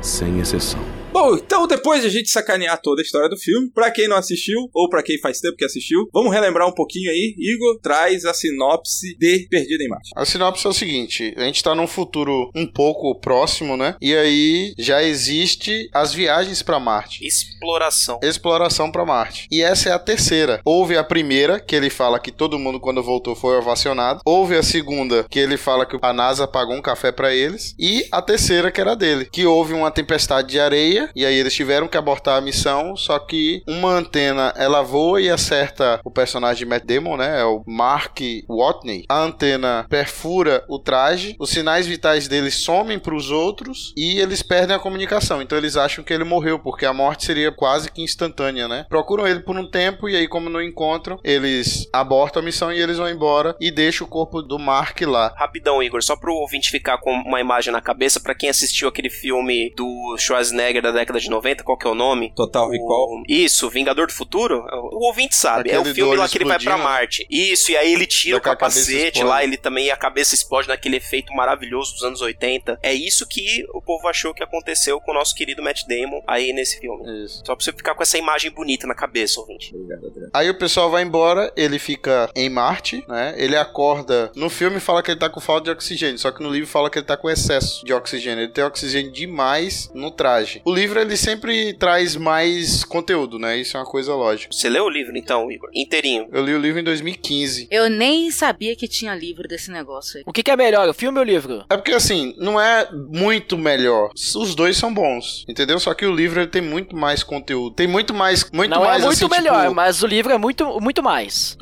sem 0.01 0.39
exceção. 0.39 1.02
Bom, 1.13 1.35
então 1.35 1.67
depois 1.67 2.01
de 2.01 2.07
a 2.07 2.09
gente 2.09 2.31
sacanear 2.31 2.81
toda 2.81 2.99
a 2.99 3.03
história 3.03 3.29
do 3.29 3.37
filme, 3.37 3.69
pra 3.69 3.91
quem 3.91 4.07
não 4.07 4.17
assistiu, 4.17 4.67
ou 4.73 4.89
pra 4.89 5.03
quem 5.03 5.19
faz 5.19 5.39
tempo 5.39 5.55
que 5.55 5.63
assistiu, 5.63 6.09
vamos 6.11 6.33
relembrar 6.33 6.67
um 6.67 6.73
pouquinho 6.73 7.11
aí. 7.11 7.35
Igor 7.37 7.79
traz 7.83 8.25
a 8.25 8.33
sinopse 8.33 9.15
de 9.19 9.47
Perdido 9.47 9.83
em 9.83 9.89
Marte. 9.89 10.09
A 10.15 10.25
sinopse 10.25 10.65
é 10.65 10.69
o 10.71 10.73
seguinte: 10.73 11.31
a 11.37 11.43
gente 11.43 11.61
tá 11.61 11.75
num 11.75 11.85
futuro 11.85 12.49
um 12.55 12.65
pouco 12.65 13.13
próximo, 13.19 13.77
né? 13.77 13.95
E 14.01 14.15
aí 14.15 14.73
já 14.79 15.03
existe 15.03 15.87
as 15.93 16.11
viagens 16.11 16.63
pra 16.63 16.79
Marte. 16.79 17.23
Exploração. 17.23 18.19
Exploração 18.23 18.91
pra 18.91 19.05
Marte. 19.05 19.47
E 19.51 19.61
essa 19.61 19.89
é 19.89 19.91
a 19.91 19.99
terceira. 19.99 20.61
Houve 20.65 20.97
a 20.97 21.03
primeira, 21.03 21.59
que 21.59 21.75
ele 21.75 21.91
fala 21.91 22.19
que 22.19 22.31
todo 22.31 22.57
mundo 22.57 22.79
quando 22.79 23.03
voltou 23.03 23.35
foi 23.35 23.55
ovacionado. 23.55 24.21
Houve 24.25 24.55
a 24.55 24.63
segunda, 24.63 25.27
que 25.29 25.37
ele 25.37 25.57
fala 25.57 25.85
que 25.85 25.95
a 26.01 26.11
NASA 26.11 26.47
pagou 26.47 26.75
um 26.75 26.81
café 26.81 27.11
pra 27.11 27.35
eles. 27.35 27.75
E 27.77 28.07
a 28.11 28.19
terceira, 28.19 28.71
que 28.71 28.81
era 28.81 28.95
dele, 28.95 29.25
que 29.31 29.45
houve 29.45 29.73
uma 29.73 29.91
tempestade 29.91 30.47
de 30.47 30.59
areia 30.59 31.02
e 31.15 31.25
aí 31.25 31.35
eles 31.35 31.53
tiveram 31.53 31.87
que 31.87 31.97
abortar 31.97 32.37
a 32.37 32.41
missão, 32.41 32.95
só 32.95 33.19
que 33.19 33.63
uma 33.67 33.89
antena 33.89 34.53
ela 34.55 34.81
voa 34.81 35.21
e 35.21 35.29
acerta 35.29 35.99
o 36.03 36.11
personagem 36.11 36.59
de 36.59 36.65
Matt 36.65 36.85
Damon, 36.85 37.17
né? 37.17 37.41
É 37.41 37.45
o 37.45 37.63
Mark 37.65 38.19
Watney. 38.47 39.05
A 39.09 39.19
antena 39.19 39.85
perfura 39.89 40.63
o 40.67 40.79
traje, 40.79 41.35
os 41.39 41.49
sinais 41.49 41.87
vitais 41.87 42.27
dele 42.27 42.51
somem 42.51 42.99
para 42.99 43.15
os 43.15 43.31
outros 43.31 43.93
e 43.97 44.19
eles 44.19 44.41
perdem 44.41 44.75
a 44.75 44.79
comunicação. 44.79 45.41
Então 45.41 45.57
eles 45.57 45.77
acham 45.77 46.03
que 46.03 46.13
ele 46.13 46.23
morreu, 46.23 46.59
porque 46.59 46.85
a 46.85 46.93
morte 46.93 47.25
seria 47.25 47.51
quase 47.51 47.91
que 47.91 48.01
instantânea, 48.01 48.67
né? 48.67 48.85
Procuram 48.89 49.27
ele 49.27 49.39
por 49.39 49.57
um 49.57 49.69
tempo 49.69 50.07
e 50.07 50.15
aí, 50.15 50.27
como 50.27 50.49
não 50.49 50.61
encontram, 50.61 51.19
eles 51.23 51.87
abortam 51.91 52.41
a 52.41 52.45
missão 52.45 52.71
e 52.71 52.79
eles 52.79 52.97
vão 52.97 53.09
embora 53.09 53.55
e 53.59 53.71
deixam 53.71 54.05
o 54.05 54.09
corpo 54.09 54.41
do 54.41 54.59
Mark 54.59 55.01
lá. 55.01 55.33
Rapidão, 55.37 55.81
Igor, 55.81 56.03
só 56.03 56.15
pro 56.15 56.33
ouvinte 56.33 56.69
ficar 56.69 56.97
com 56.97 57.11
uma 57.11 57.39
imagem 57.39 57.71
na 57.71 57.81
cabeça, 57.81 58.19
pra 58.19 58.35
quem 58.35 58.49
assistiu 58.49 58.87
aquele 58.87 59.09
filme 59.09 59.73
do 59.75 60.15
Schwarzenegger 60.17 60.81
da 60.81 60.91
década 60.93 61.19
de 61.19 61.29
90, 61.29 61.63
qual 61.63 61.77
que 61.77 61.87
é 61.87 61.89
o 61.89 61.95
nome? 61.95 62.33
Total 62.35 62.69
Recall. 62.69 63.19
O- 63.19 63.23
Isso, 63.27 63.69
Vingador 63.69 64.07
do 64.07 64.13
Futuro? 64.13 64.63
O 64.91 65.07
ouvinte 65.07 65.35
sabe. 65.35 65.69
é 65.69 65.75
Aquele 65.75 65.91
o 65.91 65.95
filme 65.95 66.15
lá 66.15 66.27
que 66.29 66.37
ele 66.37 66.45
vai 66.45 66.57
pra 66.57 66.63
explodindo. 66.73 66.83
Marte. 66.89 67.27
Isso, 67.29 67.71
e 67.71 67.77
aí 67.77 67.93
ele 67.93 68.05
tira 68.05 68.37
o 68.37 68.41
que 68.41 68.49
a 68.49 68.55
cabeça 68.55 68.79
capacete 68.91 69.23
lá, 69.23 69.43
ele 69.43 69.57
também 69.57 69.89
a 69.91 69.97
cabeça 69.97 70.35
explode 70.35 70.67
naquele 70.67 70.97
efeito 70.97 71.33
maravilhoso 71.33 71.93
dos 71.93 72.03
anos 72.03 72.21
80. 72.21 72.79
É 72.81 72.93
isso 72.93 73.27
que 73.27 73.65
o 73.73 73.81
povo 73.81 74.07
achou 74.07 74.33
que 74.33 74.43
aconteceu 74.43 74.99
com 75.01 75.11
o 75.11 75.13
nosso 75.13 75.35
querido 75.35 75.61
Matt 75.63 75.81
Damon 75.87 76.21
aí 76.27 76.53
nesse 76.53 76.79
filme. 76.79 77.23
Isso. 77.25 77.41
Só 77.45 77.55
pra 77.55 77.63
você 77.63 77.71
ficar 77.71 77.95
com 77.95 78.03
essa 78.03 78.17
imagem 78.17 78.51
bonita 78.51 78.85
na 78.87 78.95
cabeça, 78.95 79.39
ouvinte. 79.39 79.73
Aí 80.33 80.49
o 80.49 80.57
pessoal 80.57 80.89
vai 80.89 81.03
embora, 81.03 81.51
ele 81.55 81.79
fica 81.79 82.29
em 82.35 82.49
Marte, 82.49 83.03
né? 83.07 83.33
Ele 83.37 83.55
acorda. 83.55 84.31
No 84.35 84.49
filme 84.49 84.79
fala 84.79 85.01
que 85.01 85.11
ele 85.11 85.19
tá 85.19 85.29
com 85.29 85.39
falta 85.39 85.65
de 85.65 85.71
oxigênio, 85.71 86.17
só 86.17 86.31
que 86.31 86.41
no 86.43 86.49
livro 86.49 86.67
fala 86.69 86.89
que 86.89 86.97
ele 86.99 87.05
tá 87.05 87.17
com 87.17 87.29
excesso 87.29 87.85
de 87.85 87.93
oxigênio. 87.93 88.43
Ele 88.43 88.51
tem 88.51 88.63
oxigênio 88.63 89.11
demais 89.11 89.89
no 89.93 90.11
traje. 90.11 90.61
O 90.65 90.73
livro 90.73 90.82
ele 90.91 91.17
sempre 91.17 91.73
traz 91.73 92.15
mais 92.15 92.83
conteúdo, 92.83 93.39
né? 93.39 93.57
Isso 93.57 93.77
é 93.77 93.79
uma 93.79 93.85
coisa 93.85 94.13
lógica. 94.13 94.53
Você 94.53 94.69
leu 94.69 94.85
o 94.85 94.89
livro 94.89 95.17
então, 95.17 95.51
Igor? 95.51 95.69
Inteirinho. 95.73 96.27
Eu 96.31 96.43
li 96.43 96.53
o 96.53 96.59
livro 96.59 96.79
em 96.79 96.83
2015. 96.83 97.67
Eu 97.71 97.89
nem 97.89 98.31
sabia 98.31 98.75
que 98.75 98.87
tinha 98.87 99.15
livro 99.15 99.47
desse 99.47 99.71
negócio 99.71 100.17
aí. 100.17 100.23
O 100.25 100.33
que, 100.33 100.43
que 100.43 100.51
é 100.51 100.55
melhor, 100.55 100.87
o 100.87 100.93
filme 100.93 101.17
ou 101.17 101.23
o 101.23 101.27
livro? 101.27 101.65
É 101.69 101.77
porque 101.77 101.91
assim, 101.91 102.35
não 102.37 102.59
é 102.59 102.89
muito 102.91 103.57
melhor. 103.57 104.11
Os 104.15 104.55
dois 104.55 104.77
são 104.77 104.93
bons, 104.93 105.45
entendeu? 105.47 105.79
Só 105.79 105.93
que 105.93 106.05
o 106.05 106.13
livro 106.13 106.39
ele 106.39 106.47
tem 106.47 106.61
muito 106.61 106.95
mais 106.95 107.23
conteúdo. 107.23 107.75
Tem 107.75 107.87
muito 107.87 108.13
mais, 108.13 108.49
muito 108.51 108.71
não 108.71 108.83
mais 108.83 109.03
é 109.03 109.05
muito 109.05 109.25
assim, 109.25 109.35
melhor, 109.35 109.63
tipo, 109.63 109.75
mas 109.75 110.03
o 110.03 110.07
livro 110.07 110.33
é 110.33 110.37
muito, 110.37 110.79
muito 110.79 111.01
mais. 111.01 111.57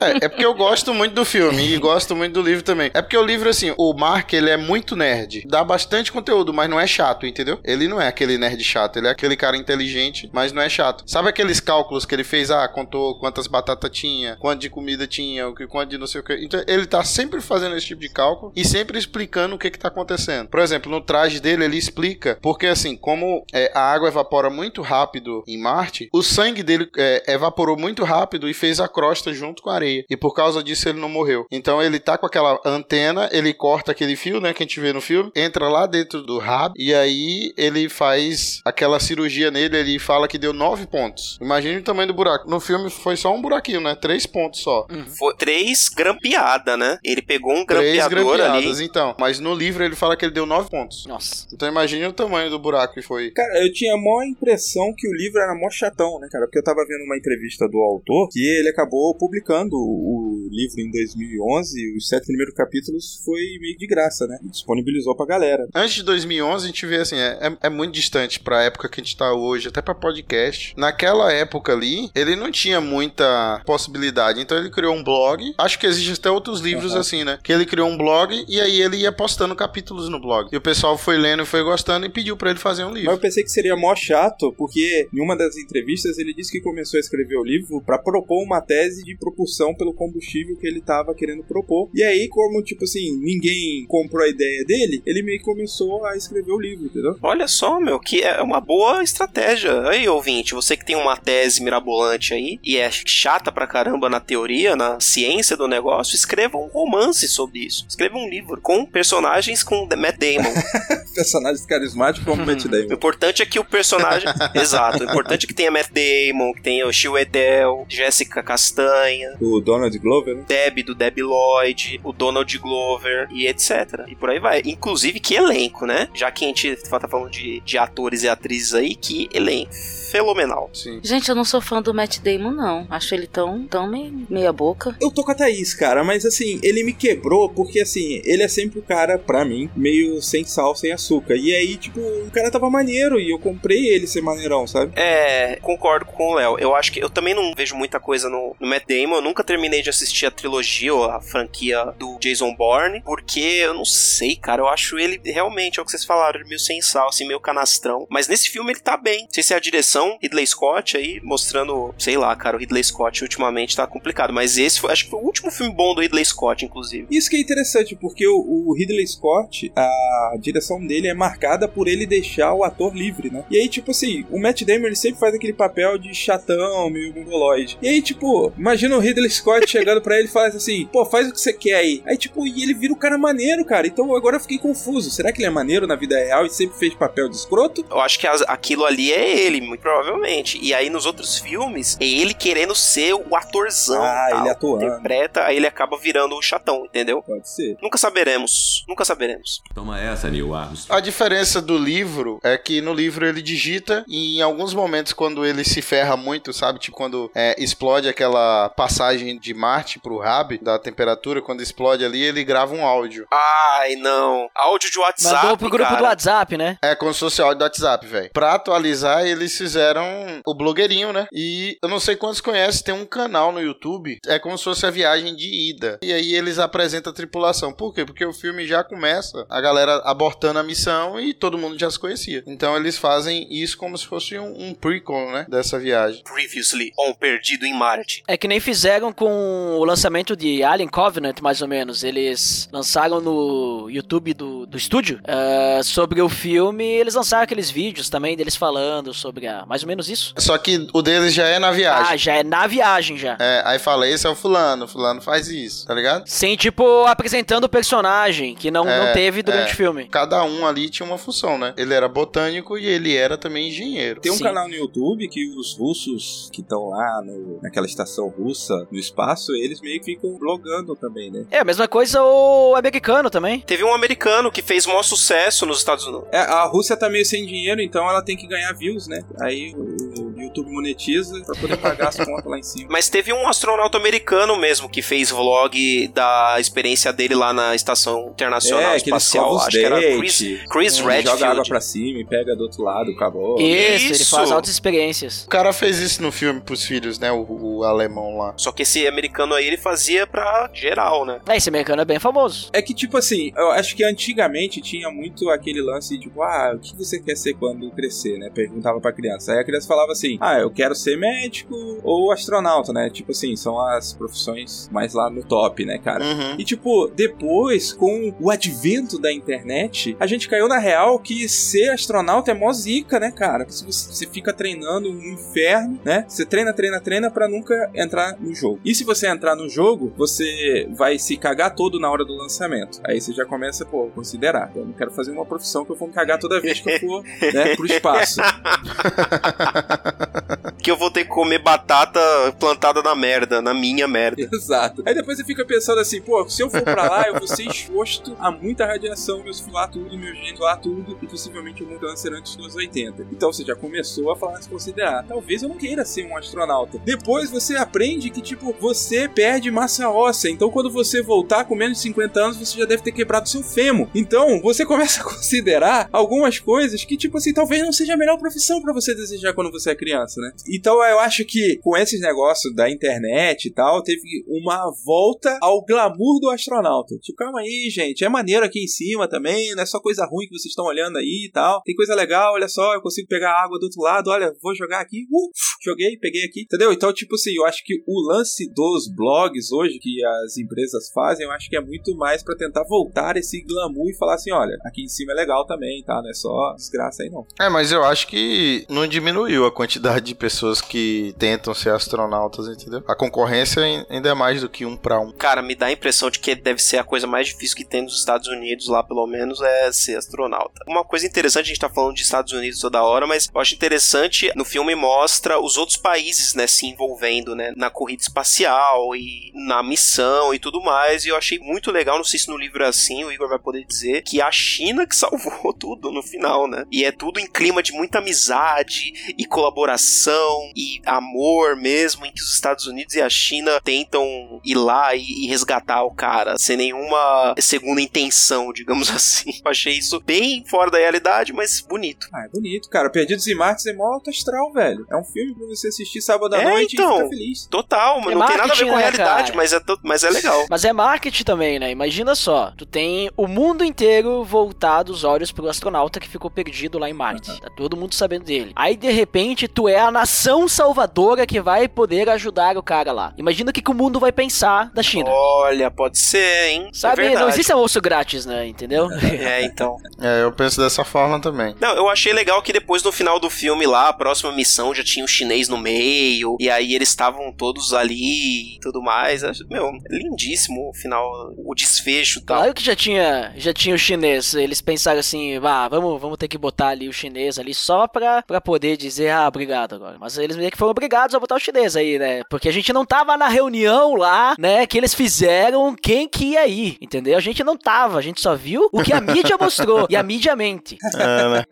É, 0.00 0.24
é 0.24 0.28
porque 0.28 0.44
eu 0.44 0.54
gosto 0.54 0.92
muito 0.92 1.14
do 1.14 1.24
filme 1.24 1.74
e 1.74 1.78
gosto 1.78 2.16
muito 2.16 2.34
do 2.34 2.42
livro 2.42 2.62
também. 2.62 2.90
É 2.94 3.02
porque 3.02 3.16
o 3.16 3.22
livro, 3.22 3.48
assim, 3.48 3.74
o 3.76 3.92
Mark, 3.94 4.32
ele 4.32 4.50
é 4.50 4.56
muito 4.56 4.96
nerd. 4.96 5.44
Dá 5.46 5.62
bastante 5.62 6.10
conteúdo, 6.10 6.52
mas 6.52 6.68
não 6.68 6.80
é 6.80 6.86
chato, 6.86 7.26
entendeu? 7.26 7.58
Ele 7.64 7.88
não 7.88 8.00
é 8.00 8.08
aquele 8.08 8.23
nerd 8.38 8.62
chato. 8.64 8.96
Ele 8.96 9.08
é 9.08 9.10
aquele 9.10 9.36
cara 9.36 9.56
inteligente, 9.56 10.28
mas 10.32 10.52
não 10.52 10.62
é 10.62 10.68
chato. 10.68 11.04
Sabe 11.06 11.28
aqueles 11.28 11.60
cálculos 11.60 12.04
que 12.04 12.14
ele 12.14 12.24
fez? 12.24 12.50
Ah, 12.50 12.66
contou 12.68 13.18
quantas 13.18 13.46
batatas 13.46 13.90
tinha, 13.90 14.36
quanto 14.36 14.60
de 14.60 14.70
comida 14.70 15.06
tinha, 15.06 15.48
o 15.48 15.54
que 15.54 15.66
quanto 15.66 15.90
de 15.90 15.98
não 15.98 16.06
sei 16.06 16.20
o 16.20 16.24
que. 16.24 16.34
Então, 16.34 16.62
ele 16.66 16.86
tá 16.86 17.04
sempre 17.04 17.40
fazendo 17.40 17.76
esse 17.76 17.86
tipo 17.86 18.00
de 18.00 18.08
cálculo 18.08 18.52
e 18.56 18.64
sempre 18.64 18.98
explicando 18.98 19.54
o 19.54 19.58
que 19.58 19.70
que 19.70 19.78
tá 19.78 19.88
acontecendo. 19.88 20.48
Por 20.48 20.60
exemplo, 20.60 20.90
no 20.90 21.00
traje 21.00 21.40
dele, 21.40 21.64
ele 21.64 21.76
explica 21.76 22.38
porque, 22.40 22.66
assim, 22.66 22.96
como 22.96 23.44
é, 23.52 23.70
a 23.74 23.80
água 23.80 24.08
evapora 24.08 24.50
muito 24.50 24.82
rápido 24.82 25.44
em 25.46 25.58
Marte, 25.58 26.08
o 26.12 26.22
sangue 26.22 26.62
dele 26.62 26.88
é, 26.96 27.32
evaporou 27.32 27.76
muito 27.76 28.04
rápido 28.04 28.48
e 28.48 28.54
fez 28.54 28.80
a 28.80 28.88
crosta 28.88 29.32
junto 29.32 29.62
com 29.62 29.70
a 29.70 29.74
areia. 29.74 30.04
E 30.08 30.16
por 30.16 30.34
causa 30.34 30.62
disso 30.62 30.88
ele 30.88 31.00
não 31.00 31.08
morreu. 31.08 31.46
Então 31.50 31.82
ele 31.82 31.98
tá 31.98 32.16
com 32.16 32.26
aquela 32.26 32.60
antena, 32.64 33.28
ele 33.32 33.52
corta 33.52 33.92
aquele 33.92 34.16
fio, 34.16 34.40
né, 34.40 34.52
que 34.52 34.62
a 34.62 34.66
gente 34.66 34.80
vê 34.80 34.92
no 34.92 35.00
filme, 35.00 35.30
entra 35.34 35.68
lá 35.68 35.86
dentro 35.86 36.22
do 36.22 36.38
rabo 36.38 36.74
e 36.76 36.94
aí 36.94 37.52
ele 37.56 37.88
faz 37.88 38.13
faz 38.14 38.60
aquela 38.64 39.00
cirurgia 39.00 39.50
nele, 39.50 39.76
ele 39.76 39.98
fala 39.98 40.28
que 40.28 40.38
deu 40.38 40.52
nove 40.52 40.86
pontos. 40.86 41.38
Imagine 41.40 41.78
o 41.78 41.82
tamanho 41.82 42.08
do 42.08 42.14
buraco. 42.14 42.48
No 42.48 42.60
filme 42.60 42.88
foi 42.90 43.16
só 43.16 43.34
um 43.34 43.42
buraquinho, 43.42 43.80
né? 43.80 43.94
Três 43.94 44.26
pontos 44.26 44.60
só. 44.60 44.86
Foi 45.18 45.34
três 45.36 45.88
grampeada, 45.88 46.76
né? 46.76 46.98
Ele 47.04 47.20
pegou 47.22 47.52
um 47.52 47.64
Três 47.66 48.06
grampeador 48.08 48.40
ali. 48.40 48.84
então. 48.84 49.14
Mas 49.18 49.40
no 49.40 49.54
livro 49.54 49.84
ele 49.84 49.96
fala 49.96 50.16
que 50.16 50.24
ele 50.24 50.32
deu 50.32 50.46
nove 50.46 50.70
pontos. 50.70 51.06
Nossa. 51.06 51.46
Então 51.52 51.68
imagine 51.68 52.06
o 52.06 52.12
tamanho 52.12 52.50
do 52.50 52.58
buraco 52.58 52.94
que 52.94 53.02
foi. 53.02 53.30
Cara, 53.32 53.64
eu 53.64 53.72
tinha 53.72 53.94
a 53.94 53.96
maior 53.96 54.24
impressão 54.24 54.94
que 54.96 55.08
o 55.08 55.12
livro 55.14 55.40
era 55.40 55.54
mó 55.54 55.68
chatão, 55.70 56.18
né, 56.20 56.28
cara? 56.30 56.46
Porque 56.46 56.58
eu 56.58 56.64
tava 56.64 56.84
vendo 56.86 57.04
uma 57.04 57.16
entrevista 57.16 57.68
do 57.68 57.78
autor 57.78 58.28
que 58.30 58.40
ele 58.40 58.68
acabou 58.68 59.16
publicando 59.16 59.74
o 59.76 60.23
livro 60.50 60.80
em 60.80 60.90
2011 60.90 61.78
e 61.80 61.96
os 61.96 62.08
sete 62.08 62.26
primeiros 62.26 62.54
capítulos 62.54 63.20
foi 63.24 63.40
meio 63.60 63.76
de 63.76 63.86
graça, 63.86 64.26
né? 64.26 64.38
Disponibilizou 64.44 65.16
pra 65.16 65.26
galera. 65.26 65.66
Antes 65.74 65.94
de 65.96 66.02
2011, 66.02 66.64
a 66.64 66.66
gente 66.68 66.86
vê 66.86 66.96
assim, 66.96 67.16
é, 67.16 67.38
é- 67.40 67.66
é 67.66 67.70
muito 67.70 67.92
distante 67.92 68.40
pra 68.40 68.62
época 68.62 68.88
que 68.88 69.00
a 69.00 69.04
gente 69.04 69.16
tá 69.16 69.32
hoje, 69.34 69.68
até 69.68 69.80
pra 69.82 69.94
podcast. 69.94 70.74
Naquela 70.76 71.32
época 71.32 71.72
ali, 71.72 72.10
ele 72.14 72.36
não 72.36 72.50
tinha 72.50 72.80
muita 72.80 73.60
possibilidade, 73.64 74.40
então 74.40 74.56
ele 74.58 74.70
criou 74.70 74.94
um 74.94 75.02
blog. 75.04 75.42
Acho 75.58 75.78
que 75.78 75.86
existe 75.86 76.12
até 76.12 76.30
outros 76.30 76.60
livros 76.60 76.92
Uhum. 76.92 76.98
assim, 77.00 77.24
né? 77.24 77.38
Que 77.42 77.52
ele 77.52 77.66
criou 77.66 77.88
um 77.88 77.96
blog 77.96 78.44
e 78.48 78.60
aí 78.60 78.80
ele 78.80 78.98
ia 78.98 79.12
postando 79.12 79.54
capítulos 79.56 80.08
no 80.08 80.20
blog. 80.20 80.48
E 80.52 80.56
o 80.56 80.60
pessoal 80.60 80.96
foi 80.96 81.16
lendo 81.16 81.42
e 81.42 81.46
foi 81.46 81.62
gostando 81.62 82.06
e 82.06 82.08
pediu 82.08 82.36
pra 82.36 82.50
ele 82.50 82.58
fazer 82.58 82.84
um 82.84 82.88
Mas 82.90 82.96
livro. 82.98 83.12
eu 83.12 83.18
pensei 83.18 83.42
que 83.42 83.50
seria 83.50 83.76
mó 83.76 83.94
chato, 83.94 84.52
porque 84.56 85.08
em 85.12 85.20
uma 85.20 85.36
das 85.36 85.56
entrevistas 85.56 86.18
ele 86.18 86.34
disse 86.34 86.50
que 86.52 86.60
começou 86.60 86.98
a 86.98 87.00
escrever 87.00 87.36
o 87.36 87.44
livro 87.44 87.80
pra 87.84 87.98
propor 87.98 88.42
uma 88.42 88.60
tese 88.60 89.02
de 89.04 89.16
propulsão 89.16 89.74
pelo 89.74 89.92
combustível 89.94 90.33
que 90.58 90.66
ele 90.66 90.80
tava 90.80 91.14
querendo 91.14 91.44
propor. 91.44 91.88
E 91.94 92.02
aí, 92.02 92.28
como, 92.28 92.62
tipo 92.62 92.84
assim, 92.84 93.16
ninguém 93.20 93.84
comprou 93.86 94.24
a 94.24 94.28
ideia 94.28 94.64
dele, 94.64 95.02
ele 95.06 95.22
meio 95.22 95.38
que 95.38 95.44
começou 95.44 96.04
a 96.06 96.16
escrever 96.16 96.50
o 96.52 96.60
livro, 96.60 96.86
entendeu? 96.86 97.16
Olha 97.22 97.46
só, 97.46 97.78
meu, 97.78 97.98
que 98.00 98.22
é 98.22 98.40
uma 98.42 98.60
boa 98.60 99.02
estratégia. 99.02 99.88
Aí, 99.88 100.08
ouvinte, 100.08 100.54
você 100.54 100.76
que 100.76 100.84
tem 100.84 100.96
uma 100.96 101.16
tese 101.16 101.62
mirabolante 101.62 102.34
aí 102.34 102.58
e 102.62 102.76
é 102.76 102.90
chata 102.90 103.52
pra 103.52 103.66
caramba 103.66 104.08
na 104.08 104.20
teoria, 104.20 104.74
na 104.74 104.98
ciência 105.00 105.56
do 105.56 105.68
negócio, 105.68 106.14
escreva 106.14 106.56
um 106.58 106.66
romance 106.68 107.28
sobre 107.28 107.60
isso. 107.60 107.84
Escreva 107.88 108.16
um 108.16 108.28
livro 108.28 108.60
com 108.60 108.84
personagens 108.84 109.62
com 109.62 109.86
Matt 109.96 110.16
Damon. 110.18 110.52
Personagens 111.14 111.64
carismáticos 111.66 112.26
como 112.26 112.44
Matt 112.44 112.64
O 112.64 112.68
Damon. 112.68 112.92
importante 112.92 113.42
é 113.42 113.46
que 113.46 113.58
o 113.58 113.64
personagem. 113.64 114.28
Exato. 114.54 115.02
O 115.04 115.06
importante 115.06 115.44
é 115.44 115.46
que 115.46 115.54
tenha 115.54 115.70
Matt 115.70 115.90
Damon, 115.90 116.52
que 116.54 116.62
tenha 116.62 116.86
o 116.86 116.92
Chiwetel, 116.92 117.86
Jéssica 117.88 118.42
Castanha, 118.42 119.36
O 119.40 119.60
Donald 119.60 119.96
Glover, 119.98 120.23
né? 120.32 120.44
Deb 120.46 120.84
do 120.84 120.94
Deb 120.94 121.18
Lloyd, 121.18 122.00
o 122.04 122.12
Donald 122.12 122.58
Glover 122.58 123.28
e 123.30 123.46
etc. 123.46 124.04
E 124.08 124.14
por 124.14 124.30
aí 124.30 124.38
vai. 124.38 124.62
Inclusive, 124.64 125.20
que 125.20 125.34
elenco, 125.34 125.86
né? 125.86 126.08
Já 126.14 126.30
que 126.30 126.44
a 126.44 126.48
gente 126.48 126.76
tá 126.76 127.08
falando 127.08 127.30
de, 127.30 127.60
de 127.60 127.78
atores 127.78 128.22
e 128.22 128.28
atrizes 128.28 128.74
aí, 128.74 128.94
que 128.94 129.28
elenco. 129.32 129.72
Fenomenal. 130.10 130.70
Sim. 130.72 131.00
Gente, 131.02 131.28
eu 131.28 131.34
não 131.34 131.44
sou 131.44 131.60
fã 131.60 131.82
do 131.82 131.92
Matt 131.92 132.20
Damon, 132.20 132.52
não. 132.52 132.86
Acho 132.88 133.16
ele 133.16 133.26
tão, 133.26 133.66
tão 133.66 133.90
meio, 133.90 134.26
meia 134.30 134.52
boca. 134.52 134.96
Eu 135.00 135.10
tô 135.10 135.24
com 135.24 135.32
a 135.32 135.34
Thaís, 135.34 135.74
cara, 135.74 136.04
mas 136.04 136.24
assim, 136.24 136.60
ele 136.62 136.84
me 136.84 136.92
quebrou 136.92 137.48
porque 137.48 137.80
assim, 137.80 138.22
ele 138.24 138.44
é 138.44 138.48
sempre 138.48 138.78
o 138.78 138.82
cara, 138.82 139.18
pra 139.18 139.44
mim, 139.44 139.68
meio 139.74 140.22
sem 140.22 140.44
sal, 140.44 140.76
sem 140.76 140.92
açúcar. 140.92 141.34
E 141.34 141.52
aí, 141.52 141.76
tipo, 141.76 141.98
o 141.98 142.30
cara 142.30 142.48
tava 142.48 142.70
maneiro 142.70 143.18
e 143.18 143.30
eu 143.30 143.40
comprei 143.40 143.88
ele 143.88 144.06
ser 144.06 144.20
maneirão, 144.20 144.68
sabe? 144.68 144.92
É, 144.94 145.56
concordo 145.56 146.06
com 146.06 146.30
o 146.30 146.34
Léo. 146.34 146.58
Eu 146.60 146.76
acho 146.76 146.92
que 146.92 147.02
eu 147.02 147.10
também 147.10 147.34
não 147.34 147.52
vejo 147.56 147.74
muita 147.74 147.98
coisa 147.98 148.28
no, 148.28 148.54
no 148.60 148.68
Matt 148.68 148.84
Damon. 148.86 149.16
Eu 149.16 149.22
nunca 149.22 149.42
terminei 149.42 149.82
de 149.82 149.90
assistir 149.90 150.13
a 150.24 150.30
trilogia 150.30 150.94
ou 150.94 151.04
a 151.04 151.20
franquia 151.20 151.84
do 151.98 152.18
Jason 152.18 152.54
Bourne, 152.54 153.02
porque 153.04 153.40
eu 153.40 153.74
não 153.74 153.84
sei, 153.84 154.36
cara. 154.36 154.62
Eu 154.62 154.68
acho 154.68 154.98
ele 154.98 155.20
realmente, 155.24 155.78
é 155.78 155.82
o 155.82 155.84
que 155.84 155.90
vocês 155.90 156.04
falaram, 156.04 156.46
meio 156.46 156.58
sem 156.58 156.80
sal, 156.80 157.08
assim, 157.08 157.26
meio 157.26 157.40
canastrão. 157.40 158.06
Mas 158.10 158.28
nesse 158.28 158.48
filme 158.48 158.72
ele 158.72 158.80
tá 158.80 158.96
bem. 158.96 159.22
Não 159.22 159.32
sei 159.32 159.42
se 159.42 159.52
é 159.52 159.56
a 159.56 159.60
direção, 159.60 160.18
Ridley 160.22 160.46
Scott 160.46 160.96
aí, 160.96 161.20
mostrando, 161.22 161.94
sei 161.98 162.16
lá, 162.16 162.34
cara, 162.36 162.56
o 162.56 162.60
Ridley 162.60 162.84
Scott 162.84 163.22
ultimamente 163.22 163.76
tá 163.76 163.86
complicado. 163.86 164.32
Mas 164.32 164.58
esse 164.58 164.80
foi, 164.80 164.92
acho 164.92 165.04
que 165.04 165.10
foi 165.10 165.20
o 165.20 165.24
último 165.24 165.50
filme 165.50 165.74
bom 165.74 165.94
do 165.94 166.00
Ridley 166.00 166.24
Scott, 166.24 166.64
inclusive. 166.64 167.06
Isso 167.10 167.30
que 167.30 167.36
é 167.36 167.40
interessante, 167.40 167.96
porque 167.96 168.26
o, 168.26 168.36
o 168.36 168.74
Ridley 168.74 169.06
Scott, 169.06 169.72
a 169.76 170.36
direção 170.38 170.84
dele 170.84 171.08
é 171.08 171.14
marcada 171.14 171.66
por 171.66 171.88
ele 171.88 172.06
deixar 172.06 172.52
o 172.52 172.64
ator 172.64 172.94
livre, 172.94 173.30
né? 173.30 173.44
E 173.50 173.56
aí, 173.56 173.68
tipo 173.68 173.90
assim, 173.90 174.24
o 174.30 174.38
Matt 174.38 174.62
Damon 174.62 174.86
ele 174.86 174.96
sempre 174.96 175.20
faz 175.20 175.34
aquele 175.34 175.52
papel 175.52 175.98
de 175.98 176.14
chatão, 176.14 176.90
meio 176.90 177.14
mongoloide. 177.14 177.78
E 177.80 177.88
aí, 177.88 178.02
tipo, 178.02 178.52
imagina 178.58 178.96
o 178.96 179.00
Ridley 179.00 179.30
Scott 179.30 179.66
chegando 179.70 180.00
pra 180.04 180.16
ele 180.18 180.28
e 180.28 180.30
faz 180.30 180.54
assim, 180.54 180.86
pô, 180.92 181.04
faz 181.04 181.28
o 181.28 181.32
que 181.32 181.40
você 181.40 181.52
quer 181.52 181.74
aí. 181.74 182.02
Aí, 182.06 182.16
tipo, 182.16 182.46
e 182.46 182.62
ele 182.62 182.74
vira 182.74 182.92
o 182.92 182.96
cara 182.96 183.18
maneiro, 183.18 183.64
cara. 183.64 183.86
Então 183.86 184.14
agora 184.14 184.36
eu 184.36 184.40
fiquei 184.40 184.58
confuso. 184.58 185.10
Será 185.10 185.32
que 185.32 185.38
ele 185.40 185.46
é 185.46 185.50
maneiro 185.50 185.86
na 185.86 185.96
vida 185.96 186.16
real 186.16 186.44
e 186.46 186.50
sempre 186.50 186.78
fez 186.78 186.94
papel 186.94 187.28
de 187.28 187.36
escroto? 187.36 187.84
Eu 187.90 188.00
acho 188.00 188.18
que 188.20 188.26
as- 188.26 188.42
aquilo 188.42 188.84
ali 188.84 189.12
é 189.12 189.38
ele, 189.46 189.60
muito 189.60 189.80
provavelmente. 189.80 190.58
E 190.62 190.72
aí 190.74 190.90
nos 190.90 191.06
outros 191.06 191.38
filmes, 191.38 191.96
é 192.00 192.04
ele 192.06 192.34
querendo 192.34 192.74
ser 192.74 193.14
o 193.14 193.34
atorzão. 193.34 194.02
Ah, 194.02 194.26
tal, 194.30 194.40
ele 194.40 194.48
atuando. 194.50 194.84
Interpreta, 194.84 195.44
aí 195.44 195.56
ele 195.56 195.66
acaba 195.66 195.96
virando 195.98 196.34
o 196.36 196.42
chatão, 196.42 196.84
entendeu? 196.84 197.22
Pode 197.22 197.48
ser. 197.48 197.76
Nunca 197.82 197.96
saberemos. 197.98 198.84
Nunca 198.86 199.04
saberemos. 199.04 199.62
Toma 199.74 199.98
essa, 200.00 200.28
Neil 200.30 200.54
Armstrong. 200.54 200.96
A 200.98 201.00
diferença 201.00 201.60
do 201.62 201.78
livro 201.78 202.38
é 202.42 202.58
que 202.58 202.80
no 202.80 202.92
livro 202.92 203.26
ele 203.26 203.40
digita 203.40 204.04
e 204.08 204.38
em 204.38 204.42
alguns 204.42 204.74
momentos 204.74 205.12
quando 205.12 205.44
ele 205.46 205.64
se 205.64 205.80
ferra 205.80 206.16
muito, 206.16 206.52
sabe? 206.52 206.78
Tipo 206.78 206.96
quando 206.96 207.30
é, 207.34 207.54
explode 207.62 208.08
aquela 208.08 208.68
passagem 208.70 209.38
de 209.38 209.54
Marte 209.54 209.93
pro 209.98 210.18
Rab, 210.18 210.58
da 210.58 210.78
temperatura, 210.78 211.42
quando 211.42 211.62
explode 211.62 212.04
ali, 212.04 212.22
ele 212.22 212.44
grava 212.44 212.74
um 212.74 212.84
áudio. 212.84 213.26
Ai, 213.30 213.96
não. 213.96 214.48
Áudio 214.54 214.90
de 214.90 214.98
WhatsApp. 214.98 215.34
Mandou 215.34 215.56
pro 215.56 215.70
grupo 215.70 215.88
cara. 215.88 216.00
do 216.00 216.04
WhatsApp, 216.04 216.56
né? 216.56 216.78
É 216.82 216.94
como 216.94 217.12
se 217.12 217.20
fosse 217.20 217.40
áudio 217.42 217.58
do 217.58 217.62
WhatsApp, 217.62 218.06
velho. 218.06 218.30
Pra 218.32 218.54
atualizar, 218.54 219.26
eles 219.26 219.56
fizeram 219.56 220.04
o 220.46 220.54
blogueirinho, 220.54 221.12
né? 221.12 221.26
E 221.32 221.78
eu 221.82 221.88
não 221.88 222.00
sei 222.00 222.16
quantos 222.16 222.40
conhecem, 222.40 222.84
tem 222.84 222.94
um 222.94 223.06
canal 223.06 223.52
no 223.52 223.60
YouTube. 223.60 224.18
É 224.26 224.38
como 224.38 224.56
se 224.56 224.64
fosse 224.64 224.86
a 224.86 224.90
viagem 224.90 225.34
de 225.34 225.70
ida. 225.70 225.98
E 226.02 226.12
aí 226.12 226.34
eles 226.34 226.58
apresentam 226.58 227.12
a 227.12 227.14
tripulação. 227.14 227.72
Por 227.72 227.94
quê? 227.94 228.04
Porque 228.04 228.24
o 228.24 228.32
filme 228.32 228.66
já 228.66 228.82
começa 228.82 229.46
a 229.48 229.60
galera 229.60 229.96
abortando 230.04 230.58
a 230.58 230.62
missão 230.62 231.20
e 231.20 231.34
todo 231.34 231.58
mundo 231.58 231.78
já 231.78 231.90
se 231.90 231.98
conhecia. 231.98 232.42
Então 232.46 232.76
eles 232.76 232.98
fazem 232.98 233.46
isso 233.50 233.76
como 233.76 233.96
se 233.96 234.06
fosse 234.06 234.38
um, 234.38 234.68
um 234.68 234.74
prequel, 234.74 235.30
né? 235.30 235.46
Dessa 235.48 235.78
viagem. 235.78 236.22
Previously 236.22 236.92
on 236.98 237.14
Perdido 237.14 237.66
em 237.66 237.74
Marte. 237.74 238.22
É 238.26 238.36
que 238.36 238.48
nem 238.48 238.60
fizeram 238.60 239.12
com 239.12 239.73
o 239.76 239.84
lançamento 239.84 240.36
de 240.36 240.62
Alien 240.62 240.88
Covenant, 240.88 241.40
mais 241.40 241.60
ou 241.62 241.68
menos. 241.68 242.02
Eles 242.04 242.68
lançaram 242.72 243.20
no 243.20 243.88
YouTube 243.90 244.34
do, 244.34 244.66
do 244.66 244.76
estúdio 244.76 245.20
ah, 245.26 245.80
sobre 245.82 246.20
o 246.22 246.28
filme. 246.28 246.84
Eles 246.84 247.14
lançaram 247.14 247.42
aqueles 247.44 247.70
vídeos 247.70 248.08
também 248.08 248.36
deles 248.36 248.56
falando 248.56 249.12
sobre 249.14 249.46
a, 249.46 249.64
mais 249.66 249.82
ou 249.82 249.88
menos 249.88 250.08
isso. 250.08 250.34
Só 250.38 250.56
que 250.58 250.86
o 250.92 251.02
deles 251.02 251.32
já 251.34 251.46
é 251.46 251.58
na 251.58 251.70
viagem. 251.70 252.12
Ah, 252.12 252.16
já 252.16 252.34
é 252.34 252.42
na 252.42 252.66
viagem 252.66 253.16
já. 253.16 253.36
É, 253.40 253.62
aí 253.64 253.78
fala, 253.78 254.08
esse 254.08 254.26
é 254.26 254.30
o 254.30 254.34
fulano, 254.34 254.86
fulano 254.88 255.20
faz 255.20 255.48
isso, 255.48 255.86
tá 255.86 255.94
ligado? 255.94 256.24
Sim, 256.26 256.56
tipo, 256.56 257.04
apresentando 257.06 257.64
o 257.64 257.68
personagem 257.68 258.54
que 258.54 258.70
não, 258.70 258.84
não 258.84 258.90
É, 258.90 259.12
teve 259.12 259.42
durante 259.42 259.70
é. 259.70 259.72
o 259.72 259.76
filme. 259.76 260.08
Cada 260.08 260.42
um 260.44 260.66
ali 260.66 260.88
tinha 260.90 261.06
uma 261.06 261.18
função, 261.18 261.58
né? 261.58 261.74
Ele 261.76 261.92
era 261.94 262.08
botânico 262.08 262.76
e 262.78 262.86
ele 262.86 263.14
era 263.16 263.36
também 263.36 263.68
engenheiro. 263.68 264.20
Tem 264.20 264.32
um 264.32 264.36
Sim. 264.36 264.44
canal 264.44 264.68
no 264.68 264.74
YouTube 264.74 265.28
que 265.28 265.46
os 265.56 265.76
russos 265.76 266.48
que 266.52 266.60
estão 266.60 266.88
lá 266.88 267.22
no- 267.24 267.58
naquela 267.62 267.86
estação 267.86 268.28
russa 268.28 268.86
no 268.90 268.98
espaço, 268.98 269.52
eles 269.64 269.80
meio 269.80 269.98
que 270.00 270.14
ficam 270.14 270.36
blogando 270.38 270.94
também, 270.94 271.30
né? 271.30 271.44
É 271.50 271.60
a 271.60 271.64
mesma 271.64 271.88
coisa 271.88 272.22
o 272.22 272.74
americano 272.74 273.30
também. 273.30 273.60
Teve 273.60 273.84
um 273.84 273.94
americano 273.94 274.50
que 274.50 274.62
fez 274.62 274.86
maior 274.86 275.02
sucesso 275.02 275.64
nos 275.66 275.78
Estados 275.78 276.06
Unidos. 276.06 276.28
É, 276.32 276.38
a 276.38 276.64
Rússia 276.64 276.96
tá 276.96 277.08
meio 277.08 277.24
sem 277.24 277.46
dinheiro, 277.46 277.80
então 277.80 278.08
ela 278.08 278.22
tem 278.22 278.36
que 278.36 278.46
ganhar 278.46 278.72
views, 278.72 279.06
né? 279.06 279.22
Aí 279.40 279.74
o, 279.74 280.36
o 280.36 280.42
YouTube 280.42 280.70
monetiza 280.70 281.40
pra 281.44 281.54
poder 281.54 281.76
pagar 281.78 282.08
as 282.08 282.16
contas 282.24 282.44
lá 282.44 282.58
em 282.58 282.62
cima. 282.62 282.88
Mas 282.90 283.08
teve 283.08 283.32
um 283.32 283.48
astronauta 283.48 283.96
americano 283.96 284.56
mesmo 284.56 284.88
que 284.88 285.02
fez 285.02 285.30
vlog 285.30 286.08
da 286.08 286.56
experiência 286.58 287.12
dele 287.12 287.34
lá 287.34 287.52
na 287.52 287.74
Estação 287.74 288.28
Internacional 288.28 288.92
É, 288.92 288.94
ele 288.96 288.96
Espacial. 288.96 289.58
Acho 289.58 289.70
que 289.70 289.78
era 289.78 290.00
Chris, 290.18 290.38
Chris 290.70 291.00
hum, 291.00 291.06
Redfield. 291.06 291.40
Joga 291.40 291.50
água 291.50 291.64
pra 291.64 291.80
cima 291.80 292.20
e 292.20 292.24
pega 292.24 292.54
do 292.54 292.64
outro 292.64 292.82
lado, 292.82 293.10
acabou. 293.10 293.60
Isso, 293.60 294.06
ele 294.06 294.12
Isso. 294.12 294.30
faz 294.30 294.50
altas 294.50 294.70
experiências. 294.70 295.44
O 295.44 295.48
cara 295.48 295.72
fez 295.72 295.98
isso 295.98 296.22
no 296.22 296.32
filme 296.32 296.60
pros 296.60 296.84
filhos, 296.84 297.18
né? 297.18 297.32
O, 297.32 297.46
o 297.48 297.84
alemão 297.84 298.38
lá. 298.38 298.54
Só 298.56 298.72
que 298.72 298.82
esse 298.82 299.06
americano 299.06 299.53
aí 299.54 299.66
ele 299.66 299.76
fazia 299.76 300.26
pra 300.26 300.70
geral, 300.72 301.24
né? 301.24 301.40
É, 301.48 301.56
esse 301.56 301.68
americano 301.68 302.02
é 302.02 302.04
bem 302.04 302.18
famoso. 302.18 302.70
É 302.72 302.82
que, 302.82 302.94
tipo 302.94 303.16
assim, 303.16 303.52
eu 303.56 303.70
acho 303.72 303.94
que 303.94 304.04
antigamente 304.04 304.80
tinha 304.80 305.10
muito 305.10 305.48
aquele 305.50 305.80
lance, 305.80 306.18
tipo, 306.18 306.42
ah, 306.42 306.72
o 306.74 306.78
que 306.78 306.96
você 306.96 307.20
quer 307.20 307.36
ser 307.36 307.54
quando 307.54 307.90
crescer, 307.90 308.38
né? 308.38 308.50
Perguntava 308.52 309.00
pra 309.00 309.12
criança. 309.12 309.52
Aí 309.52 309.58
a 309.58 309.64
criança 309.64 309.86
falava 309.86 310.12
assim, 310.12 310.36
ah, 310.40 310.58
eu 310.58 310.70
quero 310.70 310.94
ser 310.94 311.16
médico 311.16 311.74
ou 312.02 312.32
astronauta, 312.32 312.92
né? 312.92 313.10
Tipo 313.10 313.32
assim, 313.32 313.56
são 313.56 313.80
as 313.80 314.12
profissões 314.12 314.88
mais 314.90 315.14
lá 315.14 315.30
no 315.30 315.44
top, 315.44 315.84
né, 315.84 315.98
cara? 315.98 316.24
Uhum. 316.24 316.56
E 316.58 316.64
tipo, 316.64 317.08
depois, 317.14 317.92
com 317.92 318.34
o 318.40 318.50
advento 318.50 319.18
da 319.18 319.32
internet, 319.32 320.16
a 320.18 320.26
gente 320.26 320.48
caiu 320.48 320.68
na 320.68 320.78
real 320.78 321.18
que 321.18 321.48
ser 321.48 321.90
astronauta 321.90 322.50
é 322.50 322.54
mó 322.54 322.72
zica, 322.72 323.18
né, 323.18 323.30
cara? 323.30 323.68
Se 323.68 323.84
você, 323.84 324.12
você 324.12 324.26
fica 324.26 324.52
treinando 324.52 325.10
um 325.10 325.32
inferno, 325.32 326.00
né? 326.04 326.24
Você 326.28 326.44
treina, 326.44 326.72
treina, 326.72 327.00
treina 327.00 327.30
pra 327.30 327.48
nunca 327.48 327.90
entrar 327.94 328.36
no 328.40 328.54
jogo. 328.54 328.80
E 328.84 328.94
se 328.94 329.04
você 329.04 329.26
entrar 329.26 329.43
no 329.52 329.68
jogo, 329.68 330.12
você 330.16 330.88
vai 330.92 331.18
se 331.18 331.36
cagar 331.36 331.74
todo 331.74 331.98
na 331.98 332.08
hora 332.08 332.24
do 332.24 332.36
lançamento. 332.36 333.00
Aí 333.04 333.20
você 333.20 333.32
já 333.32 333.44
começa, 333.44 333.84
pô, 333.84 334.08
considerar. 334.14 334.70
Eu 334.76 334.84
não 334.84 334.92
quero 334.92 335.10
fazer 335.10 335.32
uma 335.32 335.44
profissão 335.44 335.84
que 335.84 335.90
eu 335.90 335.96
vou 335.96 336.06
me 336.06 336.14
cagar 336.14 336.38
toda 336.38 336.60
vez 336.60 336.80
que 336.80 336.88
eu 336.88 337.00
for, 337.00 337.24
né, 337.52 337.74
pro 337.74 337.86
espaço. 337.86 338.40
Que 340.84 340.90
eu 340.90 340.98
vou 340.98 341.10
ter 341.10 341.24
que 341.24 341.30
comer 341.30 341.60
batata 341.60 342.20
plantada 342.60 343.02
na 343.02 343.14
merda, 343.14 343.62
na 343.62 343.72
minha 343.72 344.06
merda. 344.06 344.46
Exato. 344.52 345.02
Aí 345.06 345.14
depois 345.14 345.38
você 345.38 345.44
fica 345.44 345.64
pensando 345.64 345.98
assim, 345.98 346.20
pô, 346.20 346.46
se 346.46 346.62
eu 346.62 346.68
for 346.68 346.82
pra 346.82 347.08
lá, 347.08 347.26
eu 347.26 347.38
vou 347.38 347.48
ser 347.48 347.66
exposto 347.66 348.36
a 348.38 348.50
muita 348.50 348.84
radiação, 348.84 349.42
meus 349.42 349.60
filar 349.60 349.90
tudo, 349.90 350.18
meus 350.18 350.36
genes 350.36 350.60
lá 350.60 350.76
tudo, 350.76 351.18
e 351.22 351.26
possivelmente 351.26 351.82
algum 351.82 351.98
câncer 351.98 352.34
antes 352.34 352.54
dos 352.54 352.76
80. 352.76 353.26
Então 353.32 353.50
você 353.50 353.64
já 353.64 353.74
começou 353.74 354.30
a 354.30 354.36
falar 354.36 354.60
se 354.60 354.68
considerar. 354.68 355.24
Talvez 355.26 355.62
eu 355.62 355.70
não 355.70 355.76
queira 355.78 356.04
ser 356.04 356.26
um 356.26 356.36
astronauta. 356.36 356.98
Depois 357.02 357.50
você 357.50 357.76
aprende 357.76 358.28
que, 358.28 358.42
tipo, 358.42 358.76
você 358.78 359.26
perde 359.26 359.70
massa 359.70 360.10
óssea. 360.10 360.50
Então 360.50 360.70
quando 360.70 360.90
você 360.90 361.22
voltar 361.22 361.64
com 361.64 361.74
menos 361.74 361.96
de 361.96 362.02
50 362.02 362.40
anos, 362.40 362.56
você 362.58 362.78
já 362.78 362.84
deve 362.84 363.02
ter 363.02 363.12
quebrado 363.12 363.48
seu 363.48 363.62
fêmur. 363.62 364.08
Então 364.14 364.60
você 364.60 364.84
começa 364.84 365.22
a 365.22 365.24
considerar 365.24 366.10
algumas 366.12 366.58
coisas 366.58 367.02
que, 367.06 367.16
tipo 367.16 367.38
assim, 367.38 367.54
talvez 367.54 367.82
não 367.82 367.92
seja 367.92 368.12
a 368.12 368.18
melhor 368.18 368.36
profissão 368.36 368.82
pra 368.82 368.92
você 368.92 369.14
desejar 369.14 369.54
quando 369.54 369.72
você 369.72 369.90
é 369.90 369.94
criança, 369.94 370.42
né? 370.42 370.52
Então 370.76 370.94
eu 371.04 371.20
acho 371.20 371.44
que 371.44 371.78
com 371.82 371.96
esses 371.96 372.20
negócios 372.20 372.74
da 372.74 372.90
internet 372.90 373.66
e 373.66 373.72
tal, 373.72 374.02
teve 374.02 374.44
uma 374.48 374.92
volta 375.04 375.56
ao 375.62 375.84
glamour 375.84 376.40
do 376.40 376.50
astronauta. 376.50 377.16
Tipo, 377.22 377.38
calma 377.38 377.60
aí, 377.60 377.88
gente, 377.90 378.24
é 378.24 378.28
maneiro 378.28 378.64
aqui 378.64 378.82
em 378.82 378.88
cima 378.88 379.28
também, 379.28 379.72
não 379.74 379.84
é 379.84 379.86
só 379.86 380.00
coisa 380.00 380.26
ruim 380.26 380.46
que 380.46 380.58
vocês 380.58 380.72
estão 380.72 380.84
olhando 380.84 381.16
aí 381.16 381.46
e 381.48 381.50
tal. 381.52 381.80
Tem 381.82 381.94
coisa 381.94 382.14
legal, 382.14 382.54
olha 382.54 382.66
só, 382.66 382.94
eu 382.94 383.00
consigo 383.00 383.28
pegar 383.28 383.62
água 383.62 383.78
do 383.78 383.84
outro 383.84 384.02
lado, 384.02 384.30
olha, 384.30 384.52
vou 384.60 384.74
jogar 384.74 385.00
aqui, 385.00 385.22
uh, 385.30 385.50
joguei, 385.84 386.16
peguei 386.18 386.44
aqui, 386.44 386.62
entendeu? 386.62 386.92
Então, 386.92 387.12
tipo 387.12 387.36
assim, 387.36 387.54
eu 387.54 387.64
acho 387.64 387.82
que 387.84 388.02
o 388.06 388.32
lance 388.32 388.68
dos 388.74 389.08
blogs 389.14 389.70
hoje 389.70 389.98
que 390.00 390.24
as 390.24 390.56
empresas 390.58 391.08
fazem, 391.14 391.46
eu 391.46 391.52
acho 391.52 391.70
que 391.70 391.76
é 391.76 391.80
muito 391.80 392.16
mais 392.16 392.42
pra 392.42 392.56
tentar 392.56 392.82
voltar 392.84 393.36
esse 393.36 393.62
glamour 393.62 394.10
e 394.10 394.16
falar 394.16 394.34
assim, 394.34 394.50
olha, 394.52 394.76
aqui 394.84 395.02
em 395.02 395.08
cima 395.08 395.32
é 395.32 395.36
legal 395.36 395.64
também, 395.66 396.02
tá? 396.04 396.20
Não 396.20 396.30
é 396.30 396.34
só 396.34 396.74
desgraça 396.74 397.22
aí 397.22 397.30
não. 397.30 397.46
É, 397.60 397.68
mas 397.68 397.92
eu 397.92 398.02
acho 398.02 398.26
que 398.26 398.84
não 398.88 399.06
diminuiu 399.06 399.66
a 399.66 399.72
quantidade 399.72 400.26
de 400.26 400.34
pessoas 400.34 400.63
que 400.80 401.34
tentam 401.38 401.74
ser 401.74 401.90
astronautas, 401.90 402.68
entendeu? 402.68 403.02
A 403.06 403.14
concorrência 403.14 403.82
ainda 404.08 404.28
é 404.28 404.34
mais 404.34 404.60
do 404.60 404.68
que 404.68 404.84
um 404.84 404.96
pra 404.96 405.20
um. 405.20 405.32
Cara, 405.32 405.62
me 405.62 405.74
dá 405.74 405.86
a 405.86 405.92
impressão 405.92 406.30
de 406.30 406.38
que 406.38 406.54
deve 406.54 406.82
ser 406.82 406.98
a 406.98 407.04
coisa 407.04 407.26
mais 407.26 407.48
difícil 407.48 407.76
que 407.76 407.84
tem 407.84 408.02
nos 408.02 408.18
Estados 408.18 408.48
Unidos, 408.48 408.88
lá 408.88 409.02
pelo 409.02 409.26
menos, 409.26 409.60
é 409.60 409.92
ser 409.92 410.16
astronauta. 410.16 410.82
Uma 410.86 411.04
coisa 411.04 411.26
interessante, 411.26 411.66
a 411.66 411.68
gente 411.68 411.80
tá 411.80 411.88
falando 411.88 412.16
de 412.16 412.22
Estados 412.22 412.52
Unidos 412.52 412.80
toda 412.80 413.02
hora, 413.02 413.26
mas 413.26 413.48
eu 413.52 413.60
acho 413.60 413.74
interessante, 413.74 414.50
no 414.54 414.64
filme 414.64 414.94
mostra 414.94 415.60
os 415.60 415.76
outros 415.76 415.96
países, 415.96 416.54
né, 416.54 416.66
se 416.66 416.86
envolvendo, 416.86 417.54
né, 417.54 417.72
na 417.76 417.90
corrida 417.90 418.22
espacial 418.22 419.14
e 419.14 419.50
na 419.54 419.82
missão 419.82 420.54
e 420.54 420.58
tudo 420.58 420.82
mais, 420.82 421.24
e 421.24 421.28
eu 421.28 421.36
achei 421.36 421.58
muito 421.58 421.90
legal, 421.90 422.16
não 422.16 422.24
sei 422.24 422.38
se 422.38 422.48
no 422.48 422.56
livro 422.56 422.82
é 422.82 422.88
assim, 422.88 423.24
o 423.24 423.32
Igor 423.32 423.48
vai 423.48 423.58
poder 423.58 423.84
dizer, 423.84 424.22
que 424.22 424.40
é 424.40 424.44
a 424.44 424.50
China 424.50 425.06
que 425.06 425.16
salvou 425.16 425.72
tudo 425.72 426.10
no 426.10 426.22
final, 426.22 426.66
né? 426.66 426.84
E 426.90 427.04
é 427.04 427.12
tudo 427.12 427.40
em 427.40 427.46
clima 427.46 427.82
de 427.82 427.92
muita 427.92 428.18
amizade 428.18 429.34
e 429.36 429.44
colaboração 429.44 430.53
e 430.76 431.00
amor 431.06 431.76
mesmo, 431.76 432.24
em 432.26 432.32
que 432.32 432.42
os 432.42 432.52
Estados 432.54 432.86
Unidos 432.86 433.14
e 433.14 433.22
a 433.22 433.28
China 433.28 433.80
tentam 433.82 434.60
ir 434.64 434.74
lá 434.74 435.14
e, 435.14 435.22
e 435.44 435.46
resgatar 435.46 436.02
o 436.04 436.10
cara, 436.14 436.56
sem 436.58 436.76
nenhuma 436.76 437.54
segunda 437.58 438.00
intenção, 438.00 438.72
digamos 438.74 439.10
assim. 439.10 439.50
Eu 439.64 439.70
achei 439.70 439.94
isso 439.98 440.20
bem 440.20 440.64
fora 440.66 440.90
da 440.90 440.98
realidade, 440.98 441.52
mas 441.52 441.80
bonito. 441.80 442.28
Ah, 442.32 442.44
é 442.44 442.48
bonito, 442.48 442.88
cara. 442.88 443.10
Perdidos 443.10 443.46
em 443.46 443.54
Marte 443.54 443.88
é 443.88 443.92
mó 443.94 444.14
alto 444.14 444.30
astral, 444.30 444.72
velho. 444.72 445.06
É 445.10 445.16
um 445.16 445.24
filme 445.24 445.54
pra 445.54 445.66
você 445.66 445.88
assistir 445.88 446.20
sábado 446.20 446.54
à 446.54 446.60
É, 446.60 446.64
noite 446.64 446.94
então. 446.94 447.10
e 447.12 447.16
ficar 447.18 447.28
feliz. 447.28 447.66
Total, 447.66 448.20
mas 448.20 448.32
É 448.32 448.34
não 448.34 448.46
tem 448.46 448.56
nada 448.56 448.72
a 448.72 448.76
ver 448.76 448.84
com 448.86 448.92
a 448.92 448.96
né, 448.96 449.02
realidade, 449.02 449.52
cara? 449.52 449.56
mas 449.56 449.72
é, 449.72 449.80
to- 449.80 450.00
mas 450.02 450.24
é 450.24 450.30
legal. 450.30 450.66
Mas 450.70 450.84
é 450.84 450.92
marketing 450.92 451.44
também, 451.44 451.78
né? 451.78 451.90
Imagina 451.90 452.34
só, 452.34 452.72
tu 452.76 452.86
tem 452.86 453.30
o 453.36 453.46
mundo 453.46 453.84
inteiro 453.84 454.44
voltado 454.44 455.12
os 455.12 455.24
olhos 455.24 455.50
pro 455.52 455.68
astronauta 455.68 456.20
que 456.20 456.28
ficou 456.28 456.50
perdido 456.50 456.98
lá 456.98 457.08
em 457.08 457.12
Marte. 457.12 457.60
Tá 457.60 457.68
todo 457.76 457.96
mundo 457.96 458.14
sabendo 458.14 458.44
dele. 458.44 458.72
Aí 458.76 458.96
de 458.96 459.10
repente 459.10 459.68
tu 459.68 459.88
é 459.88 459.98
a 459.98 460.10
nação 460.10 460.43
salvadora 460.68 461.46
que 461.46 461.60
vai 461.60 461.88
poder 461.88 462.28
ajudar 462.28 462.76
o 462.76 462.82
cara 462.82 463.12
lá. 463.12 463.32
Imagina 463.36 463.70
o 463.70 463.72
que, 463.72 463.82
que 463.82 463.90
o 463.90 463.94
mundo 463.94 464.20
vai 464.20 464.32
pensar 464.32 464.90
da 464.92 465.02
China. 465.02 465.30
Olha, 465.30 465.90
pode 465.90 466.18
ser, 466.18 466.70
hein? 466.70 466.88
é 466.92 466.96
Sabe, 466.96 467.22
verdade. 467.22 467.40
não 467.40 467.48
existe 467.48 467.72
almoço 467.72 468.00
grátis, 468.00 468.44
né? 468.46 468.66
Entendeu? 468.66 469.08
É, 469.44 469.64
então. 469.64 469.96
É, 470.20 470.42
eu 470.42 470.52
penso 470.52 470.80
dessa 470.80 471.04
forma 471.04 471.40
também. 471.40 471.74
Não, 471.80 471.94
eu 471.96 472.08
achei 472.08 472.32
legal 472.32 472.62
que 472.62 472.72
depois 472.72 473.02
no 473.02 473.10
final 473.12 473.38
do 473.38 473.50
filme 473.50 473.86
lá, 473.86 474.08
a 474.08 474.12
próxima 474.12 474.52
missão 474.52 474.94
já 474.94 475.02
tinha 475.02 475.24
um 475.24 475.28
chinês 475.28 475.68
no 475.68 475.76
meio, 475.76 476.56
e 476.60 476.70
aí 476.70 476.94
eles 476.94 477.08
estavam 477.08 477.52
todos 477.52 477.92
ali 477.92 478.76
e 478.76 478.80
tudo 478.80 479.02
mais. 479.02 479.42
Meu, 479.68 479.90
lindíssimo 480.08 480.88
o 480.88 480.94
final, 480.94 481.26
o 481.58 481.74
desfecho 481.74 482.38
e 482.38 482.42
tal. 482.42 482.58
Claro 482.58 482.74
que 482.74 482.82
já 482.82 482.94
tinha, 482.96 483.52
já 483.56 483.72
tinha 483.72 483.94
o 483.94 483.98
chinês. 483.98 484.54
Eles 484.54 484.80
pensaram 484.80 485.20
assim, 485.20 485.58
ah, 485.62 485.88
vamos, 485.88 486.20
vamos 486.20 486.38
ter 486.38 486.48
que 486.48 486.58
botar 486.58 486.88
ali 486.88 487.08
o 487.08 487.12
chinês 487.12 487.58
ali 487.58 487.74
só 487.74 488.06
pra, 488.06 488.42
pra 488.42 488.60
poder 488.60 488.96
dizer, 488.96 489.30
ah, 489.30 489.46
obrigado 489.48 489.94
agora. 489.94 490.18
Mas 490.24 490.38
eles 490.38 490.56
meio 490.56 490.70
que 490.70 490.78
foram 490.78 490.90
obrigados 490.90 491.34
a 491.34 491.38
botar 491.38 491.54
o 491.54 491.58
chinês 491.58 491.94
aí, 491.94 492.18
né? 492.18 492.44
Porque 492.48 492.66
a 492.66 492.72
gente 492.72 492.94
não 492.94 493.04
tava 493.04 493.36
na 493.36 493.46
reunião 493.46 494.14
lá, 494.14 494.54
né? 494.58 494.86
Que 494.86 494.96
eles 494.96 495.12
fizeram 495.12 495.94
quem 495.94 496.26
que 496.26 496.52
ia 496.52 496.66
ir, 496.66 496.96
entendeu? 496.98 497.36
A 497.36 497.42
gente 497.42 497.62
não 497.62 497.76
tava, 497.76 498.16
a 498.16 498.22
gente 498.22 498.40
só 498.40 498.56
viu 498.56 498.88
o 498.90 499.02
que 499.02 499.12
a 499.12 499.20
mídia 499.20 499.58
mostrou. 499.60 500.06
E 500.14 500.16
a 500.16 500.22
mídia 500.22 500.54
mente. 500.54 500.96
É, 501.16 501.48
né? 501.48 501.64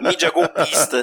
Mídia 0.00 0.30
golpista. 0.30 1.02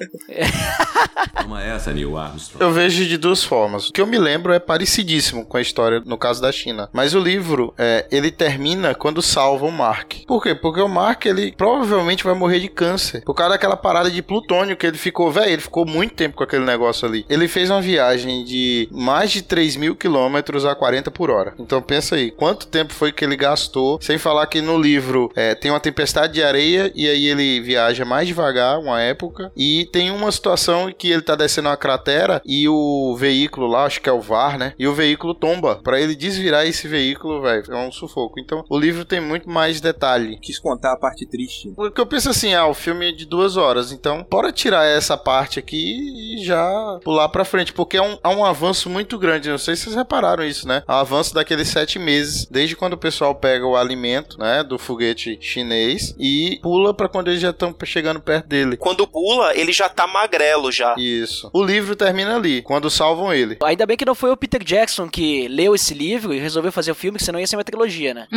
Toma 1.36 1.62
essa, 1.62 1.92
Neil 1.92 2.18
Armstrong. 2.18 2.64
Eu 2.64 2.72
vejo 2.72 3.06
de 3.06 3.18
duas 3.18 3.44
formas. 3.44 3.90
O 3.90 3.94
que 3.94 4.00
eu 4.00 4.08
me 4.08 4.18
lembro 4.18 4.54
é 4.54 4.60
parecidíssimo 4.60 5.46
com 5.46 5.58
a 5.58 5.62
história 5.62 6.02
no 6.06 6.18
caso 6.18 6.42
da 6.42 6.52
China. 6.52 6.90
Mas 6.94 7.14
o 7.14 7.20
livro, 7.20 7.74
é, 7.78 8.08
ele 8.10 8.32
termina 8.32 8.96
quando 8.96 9.22
salva 9.22 9.66
o 9.66 9.72
Mark. 9.72 10.14
Por 10.26 10.42
quê? 10.42 10.56
Porque 10.56 10.82
o 10.82 10.88
Mark, 10.88 11.26
ele 11.26 11.52
provavelmente 11.52 12.24
vai 12.24 12.34
morrer 12.34 12.60
de 12.60 12.70
câncer. 12.70 13.24
Por 13.24 13.34
causa 13.34 13.54
daquela 13.54 13.76
parada 13.76 14.10
de 14.10 14.22
plutônio 14.22 14.78
que 14.78 14.88
ele 14.88 14.98
ficou, 14.98 15.32
velho, 15.32 15.52
ele 15.52 15.62
ficou 15.62 15.86
muito 15.86 16.23
tempo 16.24 16.38
com 16.38 16.44
aquele 16.44 16.64
negócio 16.64 17.06
ali. 17.06 17.26
Ele 17.30 17.50
fez 17.50 17.70
uma 17.70 17.82
viagem 17.82 18.46
de 18.46 18.88
mais 18.90 19.30
de 19.30 19.42
3 19.42 19.76
mil 19.76 19.94
quilômetros 19.94 20.66
a 20.66 20.74
40 20.74 21.12
por 21.12 21.30
hora. 21.30 21.54
Então 21.60 21.82
pensa 21.82 22.16
aí, 22.16 22.32
quanto 22.32 22.68
tempo 22.68 22.94
foi 22.94 23.12
que 23.12 23.26
ele 23.26 23.36
gastou? 23.36 24.00
Sem 24.02 24.18
falar 24.18 24.48
que 24.48 24.62
no 24.62 24.80
livro 24.80 25.30
é, 25.36 25.54
tem 25.54 25.70
uma 25.70 25.82
tempestade 25.82 26.34
de 26.34 26.44
areia 26.44 26.90
e 26.96 27.10
aí 27.10 27.28
ele 27.28 27.60
viaja 27.60 28.06
mais 28.06 28.26
devagar, 28.26 28.80
uma 28.80 29.02
época. 29.02 29.52
E 29.56 29.90
tem 29.92 30.12
uma 30.12 30.32
situação 30.32 30.90
em 30.90 30.94
que 30.94 31.12
ele 31.12 31.22
tá 31.22 31.36
descendo 31.36 31.68
uma 31.68 31.76
cratera 31.76 32.42
e 32.46 32.70
o 32.70 33.16
veículo 33.18 33.68
lá, 33.68 33.84
acho 33.84 34.00
que 34.00 34.10
é 34.10 34.14
o 34.14 34.22
VAR, 34.22 34.58
né? 34.58 34.74
E 34.80 34.88
o 34.88 34.94
veículo 34.94 35.34
tomba. 35.34 35.76
Pra 35.84 36.00
ele 36.00 36.16
desvirar 36.16 36.66
esse 36.66 36.88
veículo, 36.88 37.42
velho, 37.42 37.66
é 37.70 37.78
um 37.78 37.92
sufoco. 37.92 38.40
Então 38.40 38.64
o 38.70 38.80
livro 38.80 39.04
tem 39.04 39.20
muito 39.20 39.50
mais 39.50 39.82
detalhe. 39.82 40.40
Quis 40.42 40.58
contar 40.58 40.94
a 40.94 40.98
parte 40.98 41.26
triste. 41.26 41.74
Porque 41.76 42.00
eu 42.00 42.06
penso 42.06 42.30
assim, 42.30 42.54
ah, 42.54 42.68
o 42.68 42.74
filme 42.74 43.10
é 43.10 43.12
de 43.12 43.26
duas 43.26 43.58
horas, 43.58 43.92
então 43.92 44.26
bora 44.30 44.54
tirar 44.54 44.86
essa 44.86 45.18
parte 45.18 45.60
aqui 45.60 46.13
e 46.14 46.44
já 46.44 47.00
pular 47.04 47.28
pra 47.30 47.44
frente, 47.46 47.74
porque 47.74 47.98
é 47.98 48.02
um, 48.02 48.18
há 48.24 48.30
um 48.30 48.46
avanço 48.46 48.90
muito 48.90 49.18
grande, 49.18 49.50
não 49.50 49.58
sei 49.58 49.76
se 49.76 49.84
vocês 49.84 49.96
repararam 49.96 50.44
isso, 50.44 50.68
né? 50.68 50.84
O 50.88 50.92
avanço 50.92 51.34
daqueles 51.34 51.68
sete 51.68 51.98
meses, 51.98 52.46
desde 52.50 52.76
quando 52.76 52.94
o 52.94 52.98
pessoal 52.98 53.34
pega 53.36 53.66
o 53.66 53.76
alimento, 53.76 54.38
né, 54.40 54.64
do 54.64 54.78
foguete 54.78 55.38
chinês 55.42 56.16
e 56.20 56.60
pula 56.62 56.94
pra 56.94 57.10
quando 57.10 57.30
eles 57.30 57.42
já 57.42 57.50
estão 57.50 57.76
chegando 57.84 58.20
perto 58.20 58.48
dele. 58.48 58.78
Quando 58.78 59.08
pula, 59.08 59.56
ele 59.56 59.74
já 59.74 59.90
tá 59.90 60.06
magrelo 60.08 60.72
já. 60.72 60.96
Isso. 60.98 61.50
O 61.54 61.64
livro 61.64 61.96
termina 61.96 62.36
ali, 62.36 62.62
quando 62.62 62.90
salvam 62.90 63.34
ele. 63.34 63.58
Ainda 63.64 63.86
bem 63.86 63.98
que 63.98 64.06
não 64.06 64.16
foi 64.16 64.32
o 64.32 64.38
Peter 64.38 64.64
Jackson 64.64 65.10
que 65.10 65.48
leu 65.48 65.76
esse 65.76 65.94
livro 65.94 66.34
e 66.34 66.40
resolveu 66.40 66.72
fazer 66.72 66.92
o 66.92 66.96
filme, 66.96 67.18
que 67.18 67.24
senão 67.24 67.40
ia 67.40 67.48
ser 67.48 67.56
uma 67.56 67.64
trilogia, 67.64 68.14
né? 68.14 68.28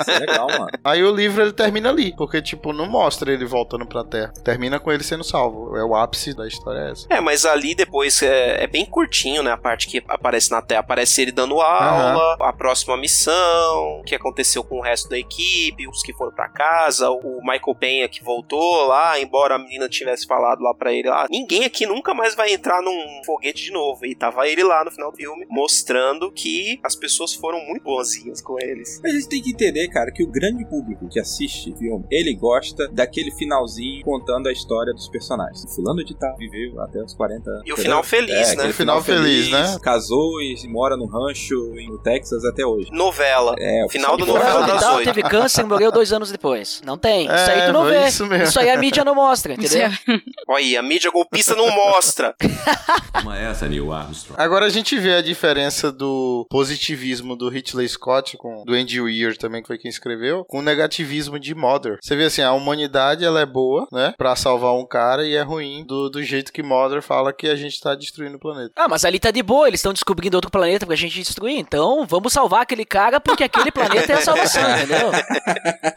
Isso 0.00 0.10
é 0.10 0.18
legal, 0.18 0.48
mano. 0.48 0.68
Aí 0.82 1.02
o 1.02 1.14
livro 1.14 1.42
ele 1.42 1.52
termina 1.52 1.88
ali, 1.90 2.14
porque 2.16 2.42
tipo, 2.42 2.72
não 2.72 2.86
mostra 2.86 3.32
ele 3.32 3.44
voltando 3.44 3.86
pra 3.86 4.04
Terra. 4.04 4.32
Termina 4.44 4.78
com 4.78 4.92
ele 4.92 5.02
sendo 5.02 5.24
salvo. 5.24 5.76
É 5.76 5.84
o 5.84 5.93
ápice 5.96 6.34
da 6.34 6.46
história 6.46 6.80
é 6.80 6.90
essa. 6.90 7.06
É, 7.10 7.20
mas 7.20 7.44
ali 7.44 7.74
depois 7.74 8.22
é, 8.22 8.64
é 8.64 8.66
bem 8.66 8.84
curtinho, 8.84 9.42
né? 9.42 9.52
A 9.52 9.56
parte 9.56 9.86
que 9.86 10.02
aparece 10.08 10.50
na 10.50 10.62
Terra. 10.62 10.80
Aparece 10.80 11.22
ele 11.22 11.32
dando 11.32 11.60
aula, 11.60 12.36
a 12.40 12.52
próxima 12.52 12.96
missão, 12.96 14.00
o 14.00 14.02
que 14.04 14.14
aconteceu 14.14 14.62
com 14.64 14.78
o 14.78 14.82
resto 14.82 15.08
da 15.08 15.18
equipe, 15.18 15.88
os 15.88 16.02
que 16.02 16.12
foram 16.12 16.32
pra 16.32 16.48
casa, 16.48 17.10
o 17.10 17.40
Michael 17.40 17.74
Penha 17.78 18.08
que 18.08 18.22
voltou 18.22 18.86
lá, 18.86 19.18
embora 19.20 19.54
a 19.54 19.58
menina 19.58 19.88
tivesse 19.88 20.26
falado 20.26 20.60
lá 20.60 20.74
pra 20.74 20.92
ele, 20.92 21.08
ah, 21.08 21.26
ninguém 21.30 21.64
aqui 21.64 21.86
nunca 21.86 22.14
mais 22.14 22.34
vai 22.34 22.52
entrar 22.52 22.82
num 22.82 23.22
foguete 23.24 23.64
de 23.64 23.72
novo. 23.72 24.04
E 24.06 24.14
tava 24.14 24.48
ele 24.48 24.62
lá 24.62 24.84
no 24.84 24.90
final 24.90 25.10
do 25.10 25.16
filme, 25.16 25.46
mostrando 25.48 26.30
que 26.32 26.78
as 26.82 26.94
pessoas 26.94 27.34
foram 27.34 27.64
muito 27.66 27.82
boazinhas 27.82 28.40
com 28.40 28.58
eles. 28.60 29.00
A 29.04 29.08
gente 29.08 29.28
tem 29.28 29.42
que 29.42 29.50
entender, 29.50 29.88
cara, 29.88 30.10
que 30.10 30.22
o 30.22 30.30
grande 30.30 30.64
público 30.64 31.08
que 31.08 31.18
assiste 31.18 31.74
filme, 31.76 32.04
ele 32.10 32.34
gosta 32.34 32.88
daquele 32.88 33.30
finalzinho 33.32 34.04
contando 34.04 34.48
a 34.48 34.52
história 34.52 34.92
dos 34.92 35.08
personagens. 35.08 35.64
O 35.84 35.86
fulano 35.86 36.04
de 36.04 36.14
tal 36.14 36.34
viveu 36.36 36.80
até 36.80 37.02
os 37.02 37.12
40 37.14 37.50
anos. 37.50 37.62
E 37.66 37.72
o 37.72 37.76
final 37.76 38.02
feliz, 38.02 38.30
É, 38.32 38.46
né? 38.46 38.52
aquele 38.52 38.72
Final 38.72 39.02
feliz, 39.02 39.50
né? 39.50 39.78
Casou 39.82 40.40
e 40.40 40.56
mora 40.68 40.96
no 40.96 41.06
rancho 41.06 41.54
no 41.88 41.98
Texas 41.98 42.44
até 42.44 42.64
hoje. 42.64 42.88
Novela. 42.90 43.54
É, 43.58 43.86
Final 43.90 44.16
do 44.16 44.24
novela 44.26 44.66
das 44.66 44.82
oito. 44.94 45.04
teve 45.12 45.22
câncer 45.28 45.62
e 45.62 45.64
morreu 45.64 45.92
dois 45.92 46.12
anos 46.12 46.30
depois. 46.32 46.80
Não 46.84 46.96
tem. 46.96 47.24
Isso 47.26 47.50
aí 47.50 47.60
É, 47.60 47.66
tu 47.66 47.72
não 47.72 47.84
vê. 47.84 48.06
isso 48.06 48.26
mesmo. 48.26 48.44
Isso 48.44 48.58
aí 48.58 48.70
a 48.70 48.76
mídia 48.78 49.04
não 49.04 49.14
mostra, 49.14 49.52
entendeu? 49.54 49.90
Olha 50.48 50.64
aí, 50.64 50.76
a 50.76 50.82
mídia 50.82 51.10
golpista 51.10 51.54
não 51.54 51.70
mostra. 51.70 52.34
Toma 53.12 53.38
essa, 53.38 53.68
Neil 53.68 53.92
Armstrong. 53.92 54.40
Agora 54.40 54.66
a 54.66 54.70
gente 54.70 54.96
vê 54.98 55.14
a 55.14 55.22
diferença 55.22 55.92
do 55.92 56.46
positivismo 56.50 57.36
do 57.36 57.48
Hitler 57.48 57.88
Scott, 57.88 58.36
com, 58.36 58.64
do 58.64 58.72
Andy 58.74 59.00
Weir 59.00 59.36
também, 59.36 59.60
que 59.62 59.68
foi 59.68 59.78
quem 59.78 59.88
escreveu, 59.90 60.44
com 60.46 60.58
o 60.58 60.62
negativismo 60.62 61.38
de 61.38 61.54
Mother. 61.54 61.98
Você 62.02 62.16
vê 62.16 62.24
assim, 62.24 62.42
a 62.42 62.52
humanidade 62.52 63.24
ela 63.24 63.40
é 63.40 63.46
boa, 63.46 63.86
né, 63.92 64.14
pra 64.16 64.34
salvar 64.36 64.74
um 64.74 64.86
cara 64.86 65.26
e 65.26 65.34
é 65.34 65.42
ruim 65.42 65.73
do, 65.82 66.10
do 66.10 66.22
jeito 66.22 66.52
que 66.52 66.62
Mother 66.62 67.02
fala 67.02 67.32
que 67.32 67.48
a 67.48 67.56
gente 67.56 67.80
tá 67.80 67.94
destruindo 67.94 68.36
o 68.36 68.40
planeta. 68.40 68.72
Ah, 68.76 68.88
mas 68.88 69.04
ali 69.04 69.18
tá 69.18 69.30
de 69.30 69.42
boa, 69.42 69.66
eles 69.66 69.80
estão 69.80 69.92
descobrindo 69.92 70.36
outro 70.36 70.50
planeta 70.50 70.86
pra 70.86 70.94
gente 70.94 71.18
destruir. 71.18 71.58
Então, 71.58 72.06
vamos 72.06 72.32
salvar 72.32 72.62
aquele 72.62 72.84
cara 72.84 73.20
porque 73.20 73.44
aquele 73.44 73.70
planeta 73.72 74.12
é 74.12 74.16
a 74.16 74.20
salvação, 74.20 74.62
entendeu? 74.76 75.08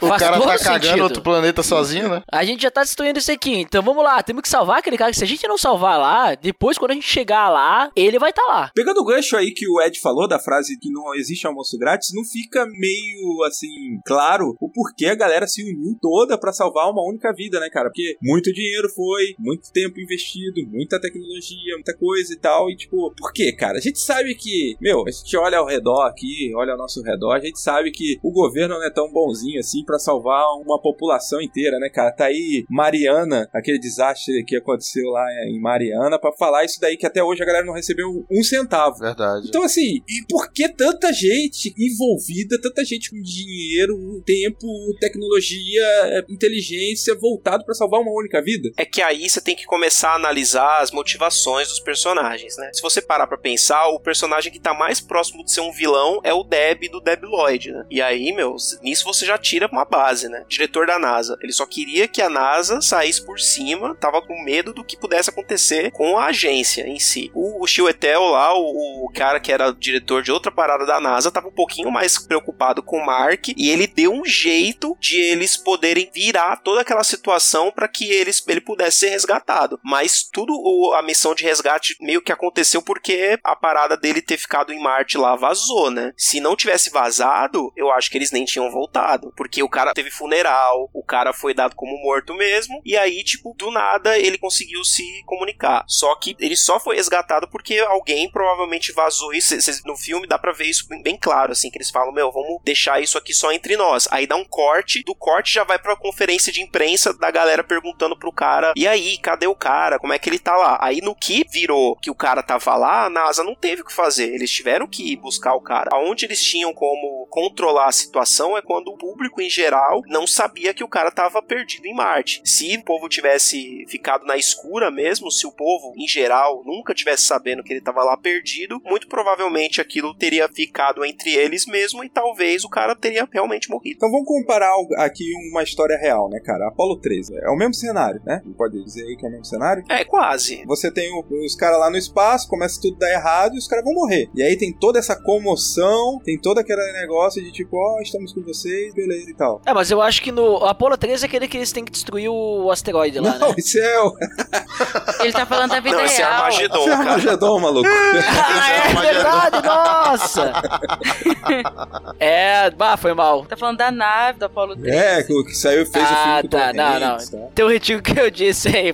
O 0.02 0.08
Faz 0.08 0.22
cara 0.22 0.40
tá 0.40 0.58
cagando 0.58 0.86
sentido. 0.86 1.04
outro 1.04 1.22
planeta 1.22 1.62
sozinho, 1.62 2.10
né? 2.10 2.24
A 2.32 2.44
gente 2.46 2.62
já 2.62 2.72
tá 2.72 2.82
destruindo 2.82 3.20
isso 3.20 3.32
aqui, 3.32 3.56
então 3.56 3.84
vamos 3.84 4.04
lá, 4.04 4.22
temos 4.24 4.42
que 4.42 4.50
salvar 4.50 4.80
aquele 4.80 4.98
cara. 4.98 5.14
Se 5.14 5.24
a 5.24 5.28
gente 5.28 5.48
não 5.48 5.58
salvar 5.58 6.00
lá, 6.00 6.36
depois 6.36 6.78
quando 6.78 6.92
a 6.92 6.94
gente 6.94 7.08
chegar 7.08 7.50
lá, 7.50 7.90
ele 7.96 8.20
vai 8.20 8.30
estar 8.30 8.44
tá 8.44 8.52
lá. 8.52 8.72
Pegando 8.74 9.02
o 9.02 9.06
gancho 9.06 9.36
aí 9.36 9.52
que 9.52 9.68
o 9.68 9.82
Ed 9.82 10.00
falou 10.00 10.28
da 10.28 10.40
frase 10.40 10.78
que 10.80 10.90
não 10.92 11.14
existe 11.16 11.46
almoço 11.46 11.78
grátis, 11.78 12.12
não 12.14 12.24
fica 12.24 12.66
meio 12.66 13.44
assim 13.46 14.00
claro 14.06 14.56
o 14.60 14.70
porquê 14.70 15.08
a 15.08 15.16
galera 15.16 15.48
se 15.48 15.64
uniu 15.64 15.98
toda 16.02 16.38
pra 16.38 16.54
salvar 16.54 16.90
uma 16.90 17.04
única 17.04 17.34
vida, 17.34 17.60
né, 17.60 17.70
cara? 17.70 17.90
Porque 17.90 18.18
muito 18.22 18.54
dinheiro 18.54 18.90
foi, 18.90 19.36
muito 19.40 19.67
tempo 19.72 20.00
investido, 20.00 20.66
muita 20.68 21.00
tecnologia, 21.00 21.76
muita 21.76 21.96
coisa 21.96 22.34
e 22.34 22.38
tal. 22.38 22.70
E 22.70 22.76
tipo, 22.76 23.14
por 23.16 23.32
quê, 23.32 23.52
cara? 23.52 23.78
A 23.78 23.82
gente 23.82 24.00
sabe 24.00 24.36
que, 24.36 24.76
meu, 24.82 25.04
a 25.08 25.12
gente 25.12 25.36
olha 25.38 25.58
ao 25.58 25.68
redor 25.68 26.04
aqui, 26.04 26.52
olha 26.56 26.74
ao 26.74 26.78
nosso 26.78 27.02
redor, 27.02 27.34
a 27.34 27.40
gente 27.40 27.60
sabe 27.60 27.92
que 27.92 28.18
o 28.24 28.32
governo 28.32 28.76
não 28.76 28.86
é 28.86 28.92
tão 28.92 29.12
bonzinho 29.12 29.60
assim 29.60 29.84
pra 29.84 30.00
salvar 30.00 30.44
uma 30.62 30.82
população 30.82 31.42
inteira, 31.42 31.80
né, 31.80 31.90
cara? 31.90 32.12
Tá 32.12 32.26
aí 32.26 32.66
Mariana, 32.70 33.50
aquele 33.54 33.80
desastre 33.80 34.44
que 34.46 34.56
aconteceu 34.56 35.10
lá 35.10 35.26
em 35.48 35.60
Mariana, 35.60 36.20
pra 36.20 36.32
falar 36.34 36.66
isso 36.66 36.80
daí 36.80 36.98
que 36.98 37.06
até 37.06 37.24
hoje 37.24 37.42
a 37.42 37.46
galera 37.46 37.66
não 37.66 37.74
recebeu 37.74 38.26
um 38.32 38.44
centavo. 38.44 39.00
Verdade. 39.00 39.48
Então, 39.48 39.64
assim, 39.64 40.02
e 40.08 40.26
por 40.30 40.52
que 40.52 40.68
tanta 40.70 41.12
gente 41.12 41.74
envolvida, 41.78 42.60
tanta 42.62 42.84
gente 42.86 43.10
com 43.10 43.22
dinheiro, 43.22 44.22
tempo, 44.26 44.68
tecnologia, 45.00 46.26
inteligência 46.30 47.16
voltado 47.16 47.66
pra 47.66 47.74
salvar 47.74 48.02
uma 48.02 48.12
única 48.12 48.42
vida? 48.42 48.70
É 48.78 48.86
que 48.86 49.02
aí 49.02 49.30
você 49.30 49.42
tem 49.42 49.56
que 49.58 49.66
começar 49.66 50.12
a 50.12 50.16
analisar 50.16 50.82
as 50.82 50.92
motivações 50.92 51.68
dos 51.68 51.80
personagens, 51.80 52.56
né? 52.58 52.70
Se 52.74 52.82
você 52.82 53.02
parar 53.02 53.28
pra 53.28 53.38
pensar, 53.38 53.88
o 53.88 54.00
personagem 54.00 54.52
que 54.52 54.60
tá 54.60 54.74
mais 54.74 55.02
próximo 55.02 55.44
de 55.44 55.52
ser 55.52 55.62
um 55.62 55.72
vilão 55.72 56.22
é 56.24 56.34
o 56.34 56.44
Deb 56.44 56.90
do 56.90 57.02
Deb 57.02 57.24
Lloyd, 57.24 57.72
né? 57.72 57.86
E 57.90 58.02
aí, 58.02 58.32
meu, 58.32 58.56
nisso 58.82 59.04
você 59.04 59.26
já 59.26 59.38
tira 59.38 59.68
uma 59.72 59.84
base, 59.84 60.30
né? 60.30 60.46
Diretor 60.48 60.88
da 60.88 61.00
NASA. 61.00 61.38
Ele 61.42 61.52
só 61.52 61.66
queria 61.66 62.08
que 62.08 62.22
a 62.22 62.30
NASA 62.30 62.82
saísse 62.82 63.26
por 63.26 63.40
cima, 63.40 63.96
tava 63.96 64.22
com 64.22 64.44
medo 64.44 64.74
do 64.74 64.84
que 64.84 64.98
pudesse 64.98 65.30
acontecer 65.30 65.92
com 65.92 66.18
a 66.18 66.28
agência 66.28 66.88
em 66.88 67.00
si. 67.00 67.32
O, 67.34 67.64
o 67.64 67.68
Chiwetel 67.68 68.22
lá, 68.24 68.54
o, 68.54 69.06
o 69.06 69.12
cara 69.14 69.40
que 69.40 69.52
era 69.52 69.72
diretor 69.72 70.22
de 70.22 70.32
outra 70.32 70.52
parada 70.52 70.86
da 70.86 71.00
NASA, 71.00 71.32
tava 71.32 71.48
um 71.48 71.52
pouquinho 71.52 71.92
mais 71.92 72.18
preocupado 72.20 72.84
com 72.84 72.98
o 72.98 73.06
Mark 73.06 73.48
e 73.56 73.70
ele 73.70 73.88
deu 73.88 74.12
um 74.12 74.26
jeito 74.26 74.96
de 75.00 75.20
eles 75.20 75.58
poderem 75.58 76.10
virar 76.14 76.58
toda 76.58 76.82
aquela 76.82 77.04
situação 77.04 77.72
para 77.72 77.88
que 77.88 78.12
eles, 78.12 78.44
ele 78.48 78.62
pudesse 78.62 79.00
ser 79.00 79.10
resgatado. 79.10 79.37
Mas 79.84 80.24
tudo 80.32 80.54
o- 80.54 80.94
a 80.94 81.02
missão 81.02 81.34
de 81.36 81.44
resgate 81.44 81.96
meio 82.02 82.22
que 82.22 82.32
aconteceu 82.32 82.82
porque 82.82 83.38
a 83.44 83.56
parada 83.56 83.96
dele 83.98 84.22
ter 84.22 84.38
ficado 84.38 84.72
em 84.74 84.80
Marte 84.82 85.18
lá 85.18 85.36
vazou, 85.36 85.90
né? 85.92 86.14
Se 86.18 86.40
não 86.40 86.56
tivesse 86.56 86.90
vazado, 86.90 87.72
eu 87.76 87.92
acho 87.92 88.10
que 88.10 88.18
eles 88.18 88.32
nem 88.32 88.46
tinham 88.46 88.70
voltado, 88.72 89.34
porque 89.36 89.62
o 89.64 89.70
cara 89.70 89.94
teve 89.94 90.12
funeral, 90.12 90.90
o 90.94 91.04
cara 91.04 91.34
foi 91.34 91.54
dado 91.54 91.76
como 91.76 91.98
morto 92.04 92.34
mesmo, 92.34 92.82
e 92.86 92.96
aí, 92.98 93.24
tipo, 93.24 93.54
do 93.58 93.72
nada 93.72 94.18
ele 94.18 94.38
conseguiu 94.38 94.84
se 94.84 95.04
comunicar. 95.26 95.84
Só 95.88 96.16
que 96.16 96.36
ele 96.40 96.56
só 96.56 96.80
foi 96.80 96.96
resgatado 96.96 97.48
porque 97.50 97.78
alguém 97.80 98.30
provavelmente 98.30 98.92
vazou 98.92 99.34
isso. 99.34 99.56
No 99.86 99.96
filme 99.96 100.28
dá 100.28 100.38
pra 100.38 100.52
ver 100.52 100.66
isso 100.66 100.86
bem 101.04 101.18
claro, 101.18 101.52
assim, 101.52 101.70
que 101.70 101.78
eles 101.78 101.90
falam, 101.90 102.14
meu, 102.14 102.32
vamos 102.32 102.62
deixar 102.64 103.02
isso 103.02 103.18
aqui 103.18 103.34
só 103.34 103.52
entre 103.52 103.76
nós. 103.78 104.08
Aí 104.12 104.28
dá 104.28 104.36
um 104.36 104.46
corte, 104.46 105.04
do 105.04 105.16
corte 105.16 105.54
já 105.54 105.64
vai 105.64 105.80
pra 105.80 105.96
conferência 105.96 106.52
de 106.52 106.62
imprensa 106.62 107.14
da 107.14 107.32
galera 107.32 107.64
perguntando 107.64 108.18
pro 108.18 108.32
cara, 108.32 108.74
e 108.76 108.88
aí, 108.88 109.18
cadê 109.28 109.46
o 109.46 109.54
cara? 109.54 110.00
Como 110.00 110.14
é 110.14 110.18
que 110.18 110.30
ele 110.30 110.40
tá 110.40 110.56
lá? 110.56 110.78
Aí 110.82 111.02
no 111.02 111.14
que 111.14 111.44
virou 111.52 111.98
que 111.98 112.10
o 112.10 112.16
cara 112.16 112.42
tava 112.42 112.78
lá, 112.78 113.06
a 113.06 113.10
NASA 113.10 113.44
não 113.44 113.54
teve 113.54 113.82
o 113.82 113.86
que 113.86 113.92
fazer. 113.92 114.34
Eles 114.34 114.50
tiveram 114.50 114.88
que 114.88 115.12
ir 115.12 115.18
buscar 115.18 115.54
o 115.54 115.60
cara. 115.60 115.90
Aonde 115.92 116.24
eles 116.24 116.42
tinham 116.42 116.74
como 116.74 117.28
controlar 117.30 117.90
a 117.90 117.92
situação 117.92 118.58
é 118.58 118.62
quando 118.62 118.88
o 118.88 118.98
público 118.98 119.42
em 119.42 119.50
geral 119.50 120.02
não 120.08 120.26
sabia 120.26 120.74
que 120.74 120.84
o 120.84 120.88
cara 120.88 121.12
tava 121.12 121.42
perdido 121.42 121.88
em 121.88 121.94
Marte. 121.94 122.42
Se 122.46 122.78
o 122.78 122.84
povo 122.86 123.10
tivesse 123.10 123.86
ficado 123.90 124.26
na 124.26 124.38
escura 124.38 124.90
mesmo, 124.90 125.30
se 125.30 125.46
o 125.46 125.52
povo 125.52 125.94
em 125.98 126.08
geral 126.08 126.64
nunca 126.66 126.94
tivesse 126.94 127.26
sabendo 127.26 127.64
que 127.64 127.74
ele 127.74 127.82
tava 127.82 128.06
lá 128.06 128.16
perdido, 128.16 128.82
muito 128.86 129.10
provavelmente 129.10 129.82
aquilo 129.82 130.16
teria 130.16 130.48
ficado 130.48 131.04
entre 131.04 131.34
eles 131.34 131.66
mesmo 131.66 132.02
e 132.02 132.10
talvez 132.10 132.64
o 132.64 132.70
cara 132.70 132.96
teria 132.96 133.28
realmente 133.30 133.70
morrido. 133.70 133.98
Então 133.98 134.10
vamos 134.10 134.26
comparar 134.26 134.74
aqui 135.00 135.26
uma 135.52 135.64
história 135.64 135.98
real, 135.98 136.30
né, 136.30 136.40
cara? 136.40 136.70
Apolo 136.70 136.98
13. 137.02 137.36
É 137.44 137.50
o 137.50 137.58
mesmo 137.58 137.74
cenário, 137.74 138.22
né? 138.26 138.42
Pode 138.58 138.82
dizer 138.82 139.17
que 139.18 139.26
é 139.26 139.30
o 139.30 139.32
mesmo 139.32 139.46
cenário? 139.46 139.84
É, 139.90 140.04
quase. 140.04 140.64
Você 140.66 140.92
tem 140.92 141.12
o- 141.12 141.26
os 141.46 141.56
caras 141.56 141.80
lá 141.80 141.90
no 141.90 141.98
espaço, 141.98 142.48
começa 142.48 142.80
tudo 142.82 142.96
a 142.98 143.00
dar 143.00 143.12
errado 143.12 143.56
e 143.56 143.58
os 143.58 143.68
caras 143.68 143.84
vão 143.84 143.94
morrer. 143.94 144.30
E 144.36 144.42
aí 144.44 144.58
tem 144.58 144.72
toda 144.74 145.00
essa 145.00 145.16
comoção, 145.16 146.20
tem 146.24 146.40
todo 146.40 146.60
aquele 146.60 146.92
negócio 146.94 147.42
de 147.44 147.52
tipo, 147.52 147.76
ó, 147.78 148.00
estamos 148.02 148.34
com 148.34 148.42
vocês, 148.44 148.94
beleza 148.94 149.30
e 149.30 149.36
tal. 149.36 149.62
É, 149.66 149.74
mas 149.74 149.90
eu 149.92 150.02
acho 150.02 150.22
que 150.22 150.32
no 150.32 150.58
Apollo 150.66 150.98
13 150.98 151.24
é 151.26 151.28
aquele 151.28 151.48
que 151.48 151.58
eles 151.58 151.72
têm 151.72 151.84
que 151.84 151.92
destruir 151.92 152.30
o 152.30 152.70
asteroide 152.72 153.20
lá, 153.20 153.38
Não, 153.38 153.50
né? 153.50 153.56
isso 153.58 153.78
é 153.80 154.00
o 154.02 154.14
Ele 155.22 155.34
tá 155.34 155.46
falando 155.46 155.72
da 155.72 155.80
vida 155.80 155.96
Não, 155.98 156.06
esse 156.06 156.22
é 156.22 156.26
real. 156.26 156.34
Armagedon, 156.44 156.78
isso 156.80 156.90
é. 156.90 156.94
Armagedon, 156.94 157.60
maluco. 157.60 157.90
Ah, 157.90 158.90
é 158.92 159.02
verdade, 159.14 159.68
nossa! 159.68 160.54
É, 162.20 162.70
bah, 162.72 162.98
foi 162.98 163.14
mal. 163.14 163.46
Tá 163.46 163.56
falando 163.56 163.78
da 163.78 163.92
nave 163.92 164.40
do 164.40 164.46
Apollo 164.46 164.76
13. 164.76 164.98
é, 164.98 165.24
que 165.24 165.34
o 165.34 165.44
que 165.46 165.54
saiu 165.56 165.86
fez 165.86 166.04
o 166.04 166.08
Ah, 166.14 166.24
filme 166.24 166.42
com 166.42 166.48
o 166.48 166.50
tá, 166.50 166.74
não, 166.74 167.00
não. 167.00 167.18
Tá? 167.18 167.48
Tem 167.54 167.66
um 167.66 167.70
retiro 167.70 168.02
que 168.02 168.20
eu 168.20 168.30
disse 168.30 168.68
aí. 168.70 168.94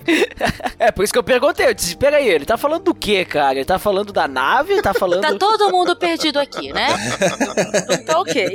É, 0.79 0.91
por 0.91 1.03
isso 1.03 1.13
que 1.13 1.19
eu 1.19 1.23
perguntei. 1.23 1.67
Eu 1.67 1.73
disse, 1.73 1.95
peraí, 1.95 2.27
ele 2.27 2.45
tá 2.45 2.57
falando 2.57 2.83
do 2.83 2.93
que, 2.95 3.23
cara? 3.25 3.55
Ele 3.55 3.65
tá 3.65 3.79
falando 3.79 4.11
da 4.11 4.27
nave? 4.27 4.81
Tá 4.81 4.93
falando... 4.93 5.21
Tá 5.21 5.37
todo 5.37 5.69
mundo 5.71 5.95
perdido 5.95 6.39
aqui, 6.39 6.71
né? 6.73 6.87
Então 7.83 8.05
tá 8.05 8.19
ok. 8.19 8.49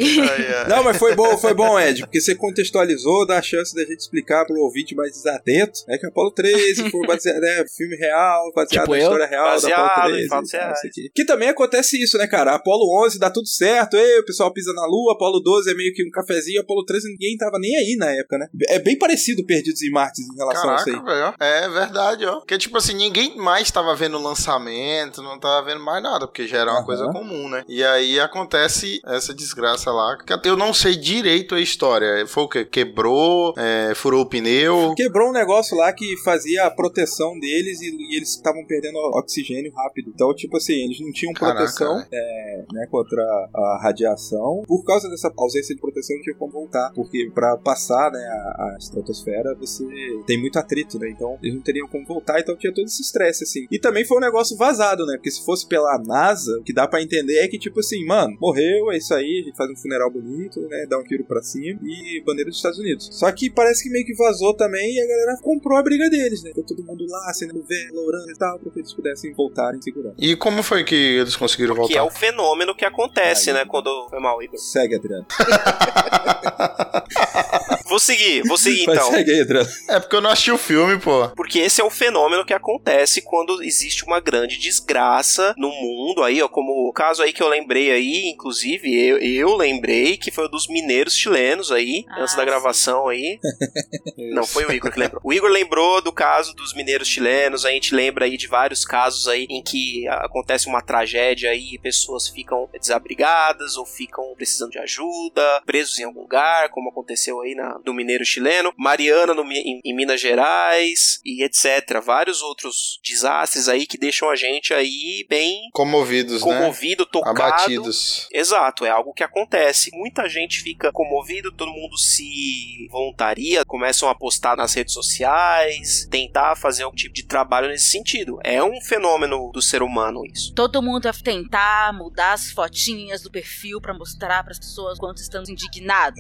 Não, 0.69 0.83
mas 0.85 0.97
foi 0.97 1.15
bom, 1.15 1.37
foi 1.39 1.55
bom, 1.55 1.79
Ed, 1.79 2.03
porque 2.03 2.21
você 2.21 2.35
contextualizou, 2.35 3.27
dá 3.27 3.39
a 3.39 3.43
chance 3.43 3.75
da 3.75 3.83
gente 3.83 4.01
explicar 4.01 4.45
pro 4.45 4.61
ouvinte 4.61 4.95
mais 4.95 5.13
desatento. 5.13 5.81
É 5.89 5.97
que 5.99 6.07
Apolo 6.07 6.31
13 6.33 6.91
foi 6.91 7.07
baseado, 7.07 7.41
né, 7.41 7.65
filme 7.77 7.97
real, 7.97 8.53
baseado 8.55 8.83
Tipo 8.85 8.93
na 8.93 8.99
eu? 8.99 9.03
história 9.03 9.27
real 9.27 9.45
da 9.47 9.53
Baseado 9.53 9.87
Apolo 9.87 10.09
em 10.09 10.13
13. 10.13 10.29
fatos 10.29 10.49
e 10.49 10.53
tal, 10.53 10.61
reais. 10.67 10.81
sei 10.81 10.91
que. 10.91 11.11
que 11.15 11.25
também 11.25 11.49
acontece 11.49 12.03
isso, 12.03 12.19
né, 12.19 12.27
cara? 12.27 12.55
Apolo 12.55 13.05
11 13.07 13.19
dá 13.19 13.31
tudo 13.31 13.47
certo, 13.49 13.97
ei, 13.97 14.19
o 14.21 14.25
pessoal 14.25 14.53
pisa 14.53 14.73
na 14.73 14.85
lua, 14.87 15.15
Apolo 15.15 15.41
12 15.41 15.71
é 15.71 15.75
meio 15.75 15.93
que 15.95 16.05
um 16.07 16.11
cafezinho, 16.11 16.61
Apolo 16.61 16.85
13 16.85 17.09
ninguém 17.11 17.37
tava 17.37 17.59
nem 17.59 17.77
aí 17.77 17.97
na 17.99 18.11
época, 18.13 18.39
né? 18.39 18.47
É 18.69 18.79
bem 18.79 18.97
parecido 18.99 19.45
Perdidos 19.47 19.83
em 19.83 19.91
Marte 19.91 20.21
em 20.23 20.37
relação 20.37 20.71
a 20.71 20.77
isso 20.77 20.89
aí. 20.91 20.95
Caraca, 20.97 21.13
velho. 21.13 21.35
É 21.41 21.48
verdade, 21.69 22.25
ó. 22.27 22.39
Porque, 22.39 22.59
tipo 22.59 22.77
assim, 22.79 22.95
ninguém 22.95 23.37
mais 23.37 23.71
tava 23.71 23.95
vendo 23.95 24.17
o 24.19 24.23
lançamento, 24.23 25.23
não 25.23 25.39
tava 25.39 25.67
vendo 25.67 25.81
mais 25.81 26.03
nada, 26.03 26.27
porque 26.27 26.47
já 26.47 26.59
era 26.59 26.71
uma 26.71 26.79
Aham. 26.79 26.87
coisa 26.87 27.07
comum, 27.13 27.49
né? 27.49 27.65
E 27.69 27.83
aí 27.85 28.19
acontece 28.21 29.01
essa 29.05 29.35
desgraça 29.35 29.91
lá. 29.91 30.17
que 30.17 30.49
Eu 30.49 30.57
não 30.57 30.73
sei 30.73 30.97
direito 30.97 31.55
a 31.55 31.61
história. 31.61 32.27
Foi 32.27 32.43
o 32.45 32.49
quê? 32.49 32.65
Quebrou, 32.65 33.55
é, 33.57 33.93
furou 33.95 34.23
o 34.23 34.27
pneu. 34.27 34.95
Quebrou 34.97 35.31
um 35.31 35.33
negócio 35.33 35.77
lá 35.77 35.93
que 35.93 36.17
fazia 36.19 36.65
a 36.65 36.71
proteção 36.71 37.39
deles 37.39 37.81
e, 37.81 37.87
e 37.87 38.17
eles 38.17 38.31
estavam 38.31 38.65
perdendo 38.67 38.99
oxigênio 39.15 39.73
rápido. 39.75 40.11
Então, 40.15 40.35
tipo 40.35 40.57
assim, 40.57 40.73
eles 40.73 41.01
não 41.01 41.13
tinham 41.13 41.33
Caraca, 41.33 41.59
proteção 41.59 42.05
é, 42.13 42.65
né, 42.73 42.87
contra 42.91 43.23
a 43.23 43.81
radiação. 43.83 44.63
Por 44.67 44.85
causa 44.85 45.09
dessa 45.09 45.33
ausência 45.37 45.75
de 45.75 45.81
proteção, 45.81 46.17
não 46.17 46.23
tinha 46.23 46.37
como 46.37 46.53
voltar. 46.53 46.93
Porque 46.95 47.31
pra 47.35 47.57
passar 47.57 48.11
né, 48.11 48.21
a, 48.21 48.75
a 48.75 48.77
estratosfera, 48.79 49.55
você 49.55 49.85
tem 50.27 50.39
muito 50.39 50.59
atrito, 50.59 50.99
né? 50.99 51.11
Então, 51.11 51.38
eles 51.43 51.55
não 51.55 51.63
teriam 51.63 51.89
como 51.89 52.07
voltar. 52.07 52.41
Então, 52.41 52.57
tinha 52.57 52.73
todo 52.73 52.87
esse 52.87 53.03
estresse, 53.03 53.45
assim. 53.45 53.67
E 53.71 53.79
também 53.79 54.05
foi 54.05 54.19
um 54.19 54.21
negócio 54.21 54.57
vazado, 54.57 55.05
né? 55.07 55.17
Porque 55.17 55.31
se 55.31 55.45
fosse 55.45 55.67
pela 55.67 55.99
NASA, 55.99 56.59
o 56.59 56.63
que 56.63 56.73
dá 56.73 56.87
pra 56.87 57.03
entender 57.03 57.39
é 57.39 57.49
que, 57.49 57.59
tipo 57.59 57.81
assim, 57.81 58.05
mano, 58.05 58.37
morreu, 58.41 58.91
é 58.93 58.97
isso 58.97 59.13
aí, 59.15 59.41
a 59.43 59.45
gente 59.47 59.57
faz 59.57 59.71
um 59.71 59.77
funeral 59.77 60.11
bonito, 60.11 60.61
né? 60.69 60.87
Dá 60.89 60.99
um 60.99 61.05
tiro 61.05 61.25
pra 61.25 61.43
cima 61.43 61.79
e 61.83 62.23
bandeira 62.25 62.51
dos 62.51 62.59
Estados 62.59 62.79
Unidos. 62.79 63.09
Só 63.13 63.31
que 63.33 63.51
parece 63.51 63.83
que 63.85 63.91
meio 63.91 64.05
que 64.05 64.15
vazou 64.15 64.55
também 64.55 64.95
e 64.95 65.01
a 65.01 65.07
galera 65.07 65.39
comprou 65.43 65.79
a 65.79 65.83
briga 65.83 66.09
deles, 66.11 66.43
né? 66.43 66.51
Ficou 66.51 66.65
todo 66.65 66.85
mundo 66.85 67.05
lá, 67.09 67.31
acendendo 67.31 67.63
vela, 67.63 68.01
orando 68.07 68.31
e 68.31 68.35
tal, 68.37 68.59
pra 68.59 68.71
que 68.73 68.81
eles 68.81 68.93
pudessem 68.93 69.33
voltar 69.33 69.75
em 69.75 69.81
segurança. 69.83 70.17
E 70.19 70.37
como 70.37 70.63
foi 70.63 70.85
que 70.85 70.95
eles 70.95 71.37
conseguiram 71.37 71.75
Que 71.87 71.97
é 71.97 72.01
voltar? 72.01 72.05
o 72.05 72.11
fenômeno 72.11 72.75
que 72.75 72.85
acontece, 72.85 73.51
Aí. 73.51 73.57
né? 73.57 73.65
Quando. 73.67 74.09
Foi 74.09 74.21
mal, 74.21 74.43
Igor. 74.43 74.59
Segue, 74.59 74.95
Adriano. 74.97 75.27
Vou 77.89 77.99
seguir, 77.99 78.43
vou 78.47 78.57
seguir 78.59 78.83
então. 78.83 79.11
segue 79.11 79.31
aí, 79.33 79.41
Adriano. 79.41 79.69
É 79.89 79.99
porque 80.01 80.17
eu 80.17 80.21
não 80.21 80.31
assisti 80.31 80.51
o 80.53 80.59
filme, 80.59 80.99
pô. 80.99 81.29
Porque 81.31 81.59
esse 81.59 81.81
é 81.81 81.85
o 81.85 81.91
fenômeno 81.91 82.45
que 82.45 82.53
acontece 82.55 83.23
quando 83.23 83.63
existe 83.63 84.05
uma 84.05 84.21
grande 84.21 84.59
desgraça 84.59 85.55
no 85.57 85.69
mundo 85.71 86.23
aí, 86.23 86.41
ó, 86.43 86.49
como 86.49 86.89
o 86.89 86.93
caso 86.93 87.23
aí 87.23 87.33
que 87.33 87.43
eu 87.43 87.49
lembrei 87.49 87.91
aí, 87.91 88.29
inclusive, 88.29 88.95
eu, 88.95 89.19
eu 89.19 89.57
lembrei 89.57 90.17
que 90.17 90.31
foi 90.31 90.45
o 90.45 90.49
dos 90.49 90.69
mineiros 90.69 91.15
chilenos 91.15 91.73
aí, 91.73 92.05
Ah, 92.09 92.23
antes 92.23 92.35
da 92.35 92.43
sim. 92.43 92.47
gravação 92.49 93.09
aí. 93.09 93.39
Não 94.35 94.45
foi 94.47 94.65
o 94.65 94.73
Igor 94.73 94.91
que 94.93 94.99
lembrou. 94.99 95.21
O 95.25 95.33
Igor 95.33 95.51
lembrou 95.51 96.01
do 96.03 96.13
caso 96.13 96.55
dos 96.55 96.75
mineiros 96.75 97.09
chilenos, 97.09 97.65
a 97.65 97.71
gente 97.71 97.95
lembra 97.95 98.25
aí 98.25 98.37
de 98.37 98.47
vários 98.47 98.85
casos 98.85 99.27
aí 99.29 99.47
em 99.49 99.63
que 99.63 100.07
acontece 100.09 100.67
uma 100.67 100.83
tragédia 100.83 101.51
aí 101.51 101.75
e 101.75 101.79
pessoas 101.79 102.29
ficam 102.29 102.69
desabrigadas 102.79 103.77
ou 103.77 103.87
ficam 103.87 104.25
precisando 104.37 104.73
de 104.73 104.79
ajuda, 104.79 105.63
presos 105.65 105.99
em 105.99 106.05
algum 106.05 106.21
lugar, 106.21 106.69
como 106.71 106.91
aconteceu 106.91 107.41
aí 107.41 107.55
na, 107.55 107.78
no 107.85 107.95
mineiro 107.95 108.25
chileno, 108.25 108.73
Mariana 108.77 109.35
no 109.35 109.43
em, 109.53 109.81
em 109.85 109.95
Minas 109.97 110.21
Gerais 110.21 111.21
e 111.25 111.43
etc. 111.45 112.01
Vários 112.05 112.43
outros 112.43 112.99
desastres 113.05 113.69
aí 113.69 113.87
que 113.87 113.99
deixam 113.99 114.31
a 114.31 114.37
gente 114.37 114.73
aí 114.75 115.27
bem 115.29 115.69
Comovidos, 115.73 116.45
né? 116.45 116.59
comovido, 116.59 117.07
tocado. 117.07 117.41
Abatidos. 117.41 118.29
Exato, 118.33 118.85
é 118.85 118.91
algo 118.91 119.13
que 119.13 119.23
acontece. 119.23 119.91
Muita 119.93 120.29
gente 120.29 120.61
fica 120.61 120.93
comovido, 120.93 121.53
todo 121.53 121.71
mundo 121.71 121.97
se 121.99 122.87
voluntaria, 122.91 123.65
começam 123.65 124.09
a 124.09 124.15
postar 124.15 124.57
nas 124.57 124.73
redes 124.75 124.95
sociais, 124.95 126.07
tentar 126.11 126.57
fazer 126.57 126.83
algum 126.83 126.97
tipo 126.97 127.15
de 127.15 127.25
trabalho 127.25 127.69
nesse 127.69 127.91
sentido. 127.91 128.39
É 128.45 128.63
um 128.63 128.81
fenômeno 128.81 129.51
do 129.53 129.63
ser 129.63 129.83
humano 129.83 130.25
isso. 130.27 130.53
Todo 130.55 130.83
mundo 130.83 131.05
vai 131.05 131.13
tentar 131.13 131.93
mudar 131.93 132.33
as 132.33 132.51
fotinhas 132.51 133.23
do 133.23 133.31
perfil 133.31 133.81
pra 133.81 133.95
mostrar 133.95 134.43
pras 134.45 134.59
pessoas 134.59 134.99
quanto 134.99 135.19
estamos 135.19 135.49
indignados. 135.49 136.19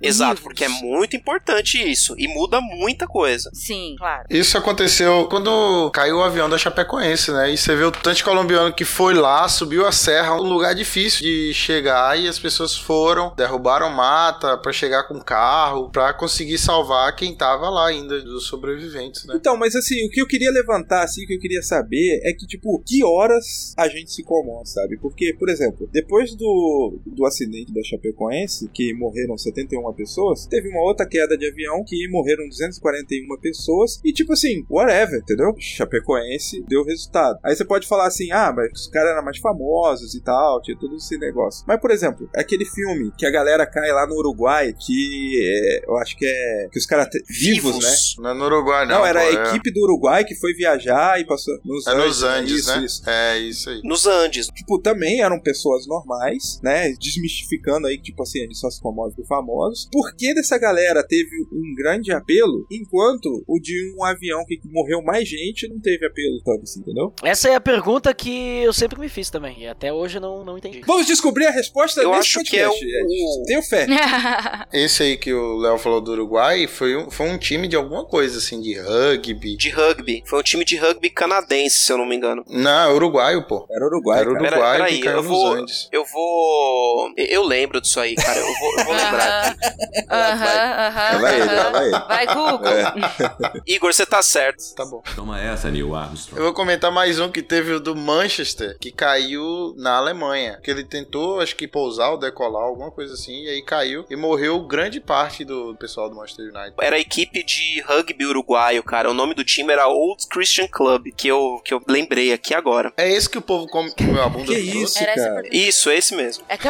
Exato, 0.00 0.36
Vivos. 0.36 0.42
porque 0.42 0.64
é 0.64 0.68
muito 0.68 0.91
importante 1.16 1.78
isso 1.78 2.14
e 2.18 2.28
muda 2.28 2.60
muita 2.60 3.06
coisa. 3.06 3.50
Sim, 3.52 3.94
claro. 3.98 4.24
Isso 4.28 4.58
aconteceu 4.58 5.26
quando 5.28 5.90
caiu 5.90 6.18
o 6.18 6.22
avião 6.22 6.48
da 6.48 6.58
Chapecoense, 6.58 7.30
né? 7.32 7.52
E 7.52 7.56
você 7.56 7.74
vê 7.74 7.84
o 7.84 7.90
tanto 7.90 8.16
de 8.16 8.24
colombiano 8.24 8.72
que 8.72 8.84
foi 8.84 9.14
lá, 9.14 9.48
subiu 9.48 9.86
a 9.86 9.92
serra, 9.92 10.34
um 10.34 10.42
lugar 10.42 10.74
difícil 10.74 11.22
de 11.22 11.54
chegar 11.54 12.18
e 12.18 12.28
as 12.28 12.38
pessoas 12.38 12.76
foram, 12.76 13.34
derrubaram 13.36 13.90
mata 13.90 14.56
pra 14.58 14.72
chegar 14.72 15.04
com 15.04 15.20
carro, 15.20 15.90
pra 15.90 16.12
conseguir 16.12 16.58
salvar 16.58 17.14
quem 17.16 17.34
tava 17.34 17.68
lá 17.68 17.88
ainda, 17.88 18.20
dos 18.20 18.46
sobreviventes, 18.46 19.24
né? 19.24 19.34
Então, 19.36 19.56
mas 19.56 19.74
assim, 19.74 20.06
o 20.06 20.10
que 20.10 20.20
eu 20.20 20.26
queria 20.26 20.50
levantar, 20.50 21.04
assim, 21.04 21.24
o 21.24 21.26
que 21.26 21.34
eu 21.34 21.40
queria 21.40 21.62
saber 21.62 22.20
é 22.24 22.32
que, 22.32 22.46
tipo, 22.46 22.82
que 22.86 23.04
horas 23.04 23.74
a 23.76 23.88
gente 23.88 24.12
se 24.12 24.22
comove, 24.22 24.68
sabe? 24.68 24.98
Porque, 24.98 25.34
por 25.38 25.48
exemplo, 25.48 25.88
depois 25.92 26.34
do, 26.34 26.98
do 27.06 27.24
acidente 27.24 27.72
da 27.72 27.82
Chapecoense, 27.82 28.68
que 28.72 28.92
morreram 28.94 29.36
71 29.36 29.92
pessoas, 29.94 30.46
teve 30.46 30.68
uma 30.68 30.81
outra 30.88 31.06
queda 31.06 31.36
de 31.36 31.46
avião 31.48 31.82
que 31.86 32.08
morreram 32.10 32.48
241 32.48 33.40
pessoas, 33.40 34.00
e 34.04 34.12
tipo 34.12 34.32
assim, 34.32 34.64
whatever, 34.70 35.20
entendeu? 35.20 35.52
Chapecoense 35.58 36.64
deu 36.68 36.84
resultado. 36.84 37.38
Aí 37.44 37.54
você 37.54 37.64
pode 37.64 37.86
falar 37.86 38.06
assim, 38.06 38.30
ah, 38.32 38.52
mas 38.54 38.70
os 38.72 38.88
caras 38.88 39.12
eram 39.12 39.24
mais 39.24 39.38
famosos 39.38 40.14
e 40.14 40.22
tal, 40.22 40.60
tinha 40.62 40.76
todo 40.78 40.96
esse 40.96 41.16
negócio. 41.18 41.64
Mas, 41.66 41.80
por 41.80 41.90
exemplo, 41.90 42.28
aquele 42.34 42.64
filme 42.64 43.12
que 43.16 43.26
a 43.26 43.30
galera 43.30 43.66
cai 43.66 43.90
lá 43.92 44.06
no 44.06 44.14
Uruguai, 44.16 44.72
que 44.78 45.40
é, 45.42 45.84
eu 45.88 45.96
acho 45.98 46.16
que 46.16 46.26
é. 46.26 46.68
que 46.70 46.78
os 46.78 46.86
caras. 46.86 47.08
te- 47.08 47.22
Vivos, 47.28 47.78
né? 47.82 47.90
Não 48.22 48.30
é 48.30 48.34
no 48.34 48.44
Uruguai, 48.44 48.86
não. 48.86 48.98
Não, 48.98 49.06
era 49.06 49.20
pô, 49.20 49.26
a 49.26 49.30
é- 49.30 49.48
equipe 49.48 49.72
do 49.72 49.82
Uruguai 49.82 50.24
que 50.24 50.34
foi 50.34 50.52
viajar 50.54 51.20
e 51.20 51.26
passou 51.26 51.54
nos 51.64 51.86
É 51.86 51.94
nos 51.94 52.22
Andes, 52.22 52.52
isso, 52.60 52.68
né? 52.76 52.84
isso. 52.84 53.10
É 53.10 53.38
isso 53.38 53.70
aí. 53.70 53.80
Nos 53.84 54.06
Andes. 54.06 54.46
Tipo, 54.48 54.78
também 54.80 55.20
eram 55.22 55.40
pessoas 55.40 55.86
normais, 55.86 56.60
né? 56.62 56.92
Desmistificando 57.00 57.86
aí 57.86 57.96
que, 57.96 58.04
tipo 58.04 58.22
assim, 58.22 58.40
eles 58.40 58.58
só 58.58 58.70
se 58.70 58.80
comovem 58.80 59.14
por 59.14 59.26
famosos. 59.26 59.88
Por 59.90 60.14
que 60.14 60.34
dessa 60.34 60.58
galera 60.58 60.71
teve 61.08 61.30
um 61.52 61.74
grande 61.76 62.12
apelo, 62.12 62.66
enquanto 62.70 63.42
o 63.46 63.58
de 63.60 63.94
um 63.98 64.04
avião 64.04 64.44
que 64.46 64.58
morreu 64.70 65.02
mais 65.02 65.28
gente 65.28 65.68
não 65.68 65.80
teve 65.80 66.04
apelo 66.06 66.40
tanto 66.44 66.62
assim, 66.62 66.80
entendeu? 66.80 67.12
Essa 67.22 67.48
é 67.48 67.54
a 67.54 67.60
pergunta 67.60 68.12
que 68.14 68.62
eu 68.62 68.72
sempre 68.72 68.98
me 68.98 69.08
fiz 69.08 69.30
também. 69.30 69.62
E 69.62 69.66
até 69.66 69.92
hoje 69.92 70.16
eu 70.18 70.20
não, 70.20 70.44
não 70.44 70.58
entendi. 70.58 70.80
Vamos 70.86 71.06
descobrir 71.06 71.46
a 71.46 71.50
resposta 71.50 72.00
Eu 72.00 72.10
nesse 72.10 72.38
acho 72.38 72.44
que 72.50 72.58
é 72.58 72.66
podcast. 72.68 73.04
o- 73.04 73.42
Tenho 73.46 73.62
fé. 73.62 73.86
Esse 74.72 75.02
aí 75.02 75.16
que 75.16 75.32
o 75.32 75.56
Léo 75.58 75.78
falou 75.78 76.00
do 76.00 76.12
Uruguai 76.12 76.66
foi 76.66 76.96
um, 76.96 77.10
foi 77.10 77.28
um 77.28 77.38
time 77.38 77.68
de 77.68 77.76
alguma 77.76 78.04
coisa, 78.04 78.38
assim, 78.38 78.60
de 78.60 78.78
rugby. 78.78 79.56
De 79.56 79.70
rugby. 79.70 80.22
Foi 80.26 80.38
um 80.40 80.42
time 80.42 80.64
de 80.64 80.76
rugby 80.76 81.10
canadense, 81.10 81.78
se 81.84 81.92
eu 81.92 81.98
não 81.98 82.06
me 82.06 82.16
engano. 82.16 82.44
Não, 82.48 82.90
é 82.90 82.94
uruguaio, 82.94 83.46
pô. 83.46 83.66
Era 83.70 83.84
Uruguai, 83.86 84.20
Era 84.20 84.32
cara. 84.32 84.42
Uruguai 84.46 84.78
Pera- 84.78 84.90
que 84.90 84.98
caiu 85.00 85.16
eu 85.18 85.22
vou- 85.22 85.52
Andes. 85.52 85.88
Eu 85.92 86.04
vou. 86.04 87.12
Eu 87.16 87.44
lembro 87.44 87.80
disso 87.80 87.98
aí, 88.00 88.14
cara. 88.14 88.38
Eu 88.38 88.46
vou, 88.46 88.78
eu 88.78 88.84
vou 88.84 88.94
lembrar 88.94 89.48
aqui. 89.52 90.06
Aham, 90.10 90.61
aham. 90.62 91.20
Vai 91.20 91.40
ele, 91.40 91.50
aham. 91.50 91.70
vai 91.72 91.86
ele. 91.86 91.98
Vai, 91.98 92.26
Google. 92.26 93.62
Igor, 93.66 93.92
você 93.92 94.06
tá 94.06 94.22
certo. 94.22 94.74
Tá 94.74 94.84
bom. 94.84 95.02
Toma 95.14 95.40
essa, 95.40 95.70
Neil 95.70 95.94
Armstrong. 95.94 96.38
Eu 96.38 96.44
vou 96.44 96.54
comentar 96.54 96.90
mais 96.90 97.18
um 97.18 97.30
que 97.30 97.42
teve 97.42 97.72
o 97.72 97.80
do 97.80 97.94
Manchester, 97.94 98.76
que 98.78 98.90
caiu 98.90 99.74
na 99.76 99.96
Alemanha. 99.96 100.58
Que 100.62 100.70
ele 100.70 100.84
tentou, 100.84 101.40
acho 101.40 101.56
que 101.56 101.66
pousar 101.66 102.10
ou 102.10 102.18
decolar, 102.18 102.64
alguma 102.64 102.90
coisa 102.90 103.14
assim, 103.14 103.44
e 103.44 103.48
aí 103.48 103.62
caiu 103.62 104.04
e 104.08 104.16
morreu 104.16 104.60
grande 104.66 105.00
parte 105.00 105.44
do 105.44 105.74
pessoal 105.76 106.08
do 106.08 106.16
Manchester 106.16 106.46
United. 106.46 106.74
Era 106.80 106.96
a 106.96 107.00
equipe 107.00 107.42
de 107.42 107.80
rugby 107.82 108.24
uruguaio, 108.26 108.82
cara. 108.82 109.10
O 109.10 109.14
nome 109.14 109.34
do 109.34 109.44
time 109.44 109.72
era 109.72 109.88
Old 109.88 110.26
Christian 110.28 110.68
Club, 110.68 111.08
que 111.16 111.28
eu, 111.28 111.60
que 111.64 111.74
eu 111.74 111.82
lembrei 111.88 112.32
aqui 112.32 112.54
agora. 112.54 112.92
É 112.96 113.10
esse 113.10 113.28
que 113.28 113.38
o 113.38 113.42
povo 113.42 113.66
come 113.66 113.90
comeu 113.92 114.22
a 114.22 114.28
bunda 114.28 114.46
Que 114.46 114.58
isso, 114.58 114.98
essa 114.98 115.28
cara? 115.28 115.48
Isso, 115.50 115.90
esse 115.90 116.14
mesmo. 116.14 116.44
É 116.48 116.56
que 116.56 116.68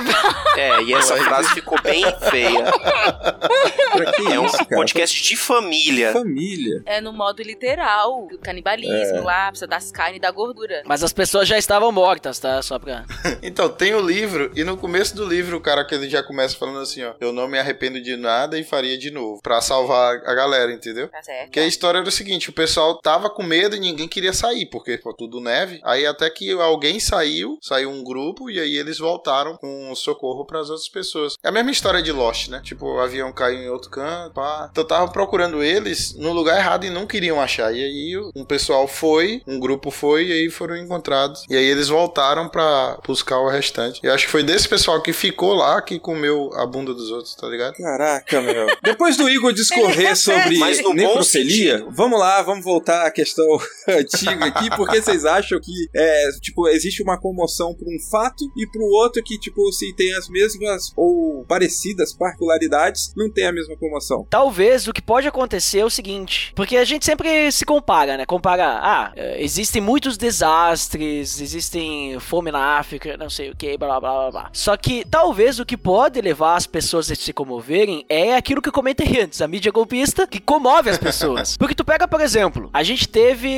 É, 0.56 0.82
e 0.82 0.94
essa 0.94 1.16
frase 1.16 1.48
ficou 1.50 1.80
bem 1.82 2.04
feia. 2.30 2.64
Pra 3.92 4.12
que 4.12 4.22
É 4.32 4.40
um 4.40 4.50
cara? 4.50 4.64
podcast 4.66 5.22
de 5.22 5.36
família. 5.36 6.12
Família. 6.12 6.82
é 6.86 7.00
no 7.00 7.12
modo 7.12 7.42
literal, 7.42 8.26
do 8.30 8.38
canibalismo 8.38 9.22
lá, 9.22 9.48
precisa 9.48 9.66
das 9.66 9.90
carnes 9.90 10.16
e 10.16 10.20
da 10.20 10.30
gordura. 10.30 10.82
Mas 10.86 11.02
as 11.02 11.12
pessoas 11.12 11.46
já 11.48 11.58
estavam 11.58 11.90
mortas, 11.92 12.38
tá? 12.38 12.60
Só 12.62 12.78
pra. 12.78 13.04
Então, 13.42 13.68
tem 13.68 13.94
o 13.94 14.00
livro, 14.00 14.50
e 14.54 14.62
no 14.64 14.76
começo 14.76 15.16
do 15.16 15.26
livro 15.26 15.56
o 15.56 15.60
cara 15.60 15.84
que 15.84 15.94
ele 15.94 16.08
já 16.08 16.22
começa 16.22 16.56
falando 16.56 16.78
assim, 16.80 17.02
ó. 17.02 17.14
Eu 17.20 17.32
não 17.32 17.48
me 17.48 17.58
arrependo 17.58 18.00
de 18.00 18.16
nada 18.16 18.58
e 18.58 18.64
faria 18.64 18.96
de 18.96 19.10
novo. 19.10 19.40
Pra 19.42 19.60
salvar 19.60 20.16
a 20.24 20.34
galera, 20.34 20.72
entendeu? 20.72 21.08
Tá 21.08 21.22
certo. 21.22 21.50
Que 21.50 21.60
a 21.60 21.66
história 21.66 21.98
era 21.98 22.08
o 22.08 22.12
seguinte, 22.12 22.50
o 22.50 22.52
pessoal 22.52 22.98
tava 23.00 23.28
com 23.30 23.42
medo 23.42 23.74
e 23.76 23.80
ninguém 23.80 24.06
queria 24.08 24.32
sair, 24.32 24.66
porque 24.66 24.98
foi 24.98 25.12
tudo 25.14 25.40
neve. 25.40 25.80
Aí 25.84 26.06
até 26.06 26.28
que 26.30 26.50
alguém 26.52 27.00
saiu, 27.00 27.58
saiu 27.60 27.90
um 27.90 28.02
grupo, 28.04 28.48
e 28.50 28.60
aí 28.60 28.76
eles 28.76 28.98
voltaram 28.98 29.56
com 29.56 29.94
socorro 29.94 30.44
pras 30.46 30.70
outras 30.70 30.88
pessoas. 30.88 31.34
É 31.42 31.48
a 31.48 31.52
mesma 31.52 31.70
história 31.70 32.02
de 32.02 32.12
Lost, 32.12 32.48
né? 32.48 32.60
Tipo, 32.64 32.86
o 32.86 33.00
avião 33.00 33.32
caiu 33.32 33.61
em 33.62 33.68
outro 33.68 33.90
canto, 33.90 34.34
pá. 34.34 34.68
Então 34.70 34.84
tava 34.84 35.10
procurando 35.10 35.62
eles 35.62 36.14
no 36.14 36.32
lugar 36.32 36.58
errado 36.58 36.84
e 36.84 36.90
não 36.90 37.06
queriam 37.06 37.40
achar. 37.40 37.72
E 37.72 37.82
aí 37.82 38.30
um 38.34 38.44
pessoal 38.44 38.86
foi, 38.86 39.42
um 39.46 39.58
grupo 39.58 39.90
foi, 39.90 40.26
e 40.26 40.32
aí 40.32 40.50
foram 40.50 40.76
encontrados. 40.76 41.44
E 41.48 41.56
aí 41.56 41.64
eles 41.64 41.88
voltaram 41.88 42.48
pra 42.48 42.98
buscar 43.06 43.38
o 43.38 43.48
restante. 43.48 44.00
E 44.02 44.08
acho 44.08 44.26
que 44.26 44.32
foi 44.32 44.42
desse 44.42 44.68
pessoal 44.68 45.00
que 45.02 45.12
ficou 45.12 45.54
lá 45.54 45.80
que 45.80 45.98
comeu 45.98 46.50
a 46.54 46.66
bunda 46.66 46.94
dos 46.94 47.10
outros, 47.10 47.34
tá 47.34 47.48
ligado? 47.48 47.74
Caraca, 47.74 48.40
meu. 48.40 48.66
Depois 48.82 49.16
do 49.16 49.28
Igor 49.28 49.52
discorrer 49.52 50.16
sobre 50.16 50.58
Mas 50.58 50.78
no 50.78 50.90
bom 50.90 50.94
necrofilia, 50.94 51.86
vamos 51.90 52.18
lá, 52.18 52.42
vamos 52.42 52.64
voltar 52.64 53.06
à 53.06 53.10
questão 53.10 53.46
antiga 53.88 54.46
aqui, 54.46 54.70
porque 54.76 55.00
vocês 55.00 55.24
acham 55.24 55.60
que, 55.60 55.88
é, 55.94 56.30
tipo, 56.40 56.68
existe 56.68 57.02
uma 57.02 57.18
comoção 57.18 57.74
por 57.74 57.86
um 57.86 57.98
fato 58.10 58.44
e 58.56 58.66
pro 58.66 58.84
outro 58.84 59.22
que, 59.22 59.38
tipo, 59.38 59.70
se 59.72 59.94
tem 59.94 60.12
as 60.14 60.28
mesmas 60.28 60.92
ou 60.96 61.44
parecidas 61.46 62.12
particularidades, 62.12 63.12
não 63.16 63.30
tem 63.30 63.46
a 63.46 63.51
mesma 63.52 63.76
comoção. 63.76 64.26
Talvez 64.28 64.88
o 64.88 64.92
que 64.92 65.02
pode 65.02 65.28
acontecer 65.28 65.80
é 65.80 65.84
o 65.84 65.90
seguinte, 65.90 66.52
porque 66.54 66.76
a 66.76 66.84
gente 66.84 67.04
sempre 67.04 67.50
se 67.50 67.64
compara, 67.64 68.16
né? 68.16 68.26
Compara, 68.26 68.78
ah, 68.82 69.12
eh, 69.16 69.42
existem 69.42 69.80
muitos 69.80 70.16
desastres, 70.16 71.40
existem 71.40 72.18
fome 72.20 72.50
na 72.50 72.78
África, 72.78 73.16
não 73.16 73.30
sei 73.30 73.50
o 73.50 73.56
que, 73.56 73.76
blá 73.76 74.00
blá 74.00 74.10
blá 74.10 74.30
blá. 74.30 74.50
Só 74.52 74.76
que 74.76 75.04
talvez 75.04 75.58
o 75.58 75.66
que 75.66 75.76
pode 75.76 76.20
levar 76.20 76.56
as 76.56 76.66
pessoas 76.66 77.10
a 77.10 77.14
se 77.14 77.32
comoverem 77.32 78.04
é 78.08 78.34
aquilo 78.34 78.60
que 78.60 78.68
eu 78.68 78.72
comentei 78.72 79.20
antes, 79.20 79.40
a 79.40 79.48
mídia 79.48 79.70
golpista 79.70 80.26
que 80.26 80.40
comove 80.40 80.90
as 80.90 80.98
pessoas. 80.98 81.56
Porque 81.62 81.74
tu 81.74 81.84
pega, 81.84 82.08
por 82.08 82.20
exemplo, 82.20 82.70
a 82.72 82.82
gente 82.82 83.08
teve 83.08 83.52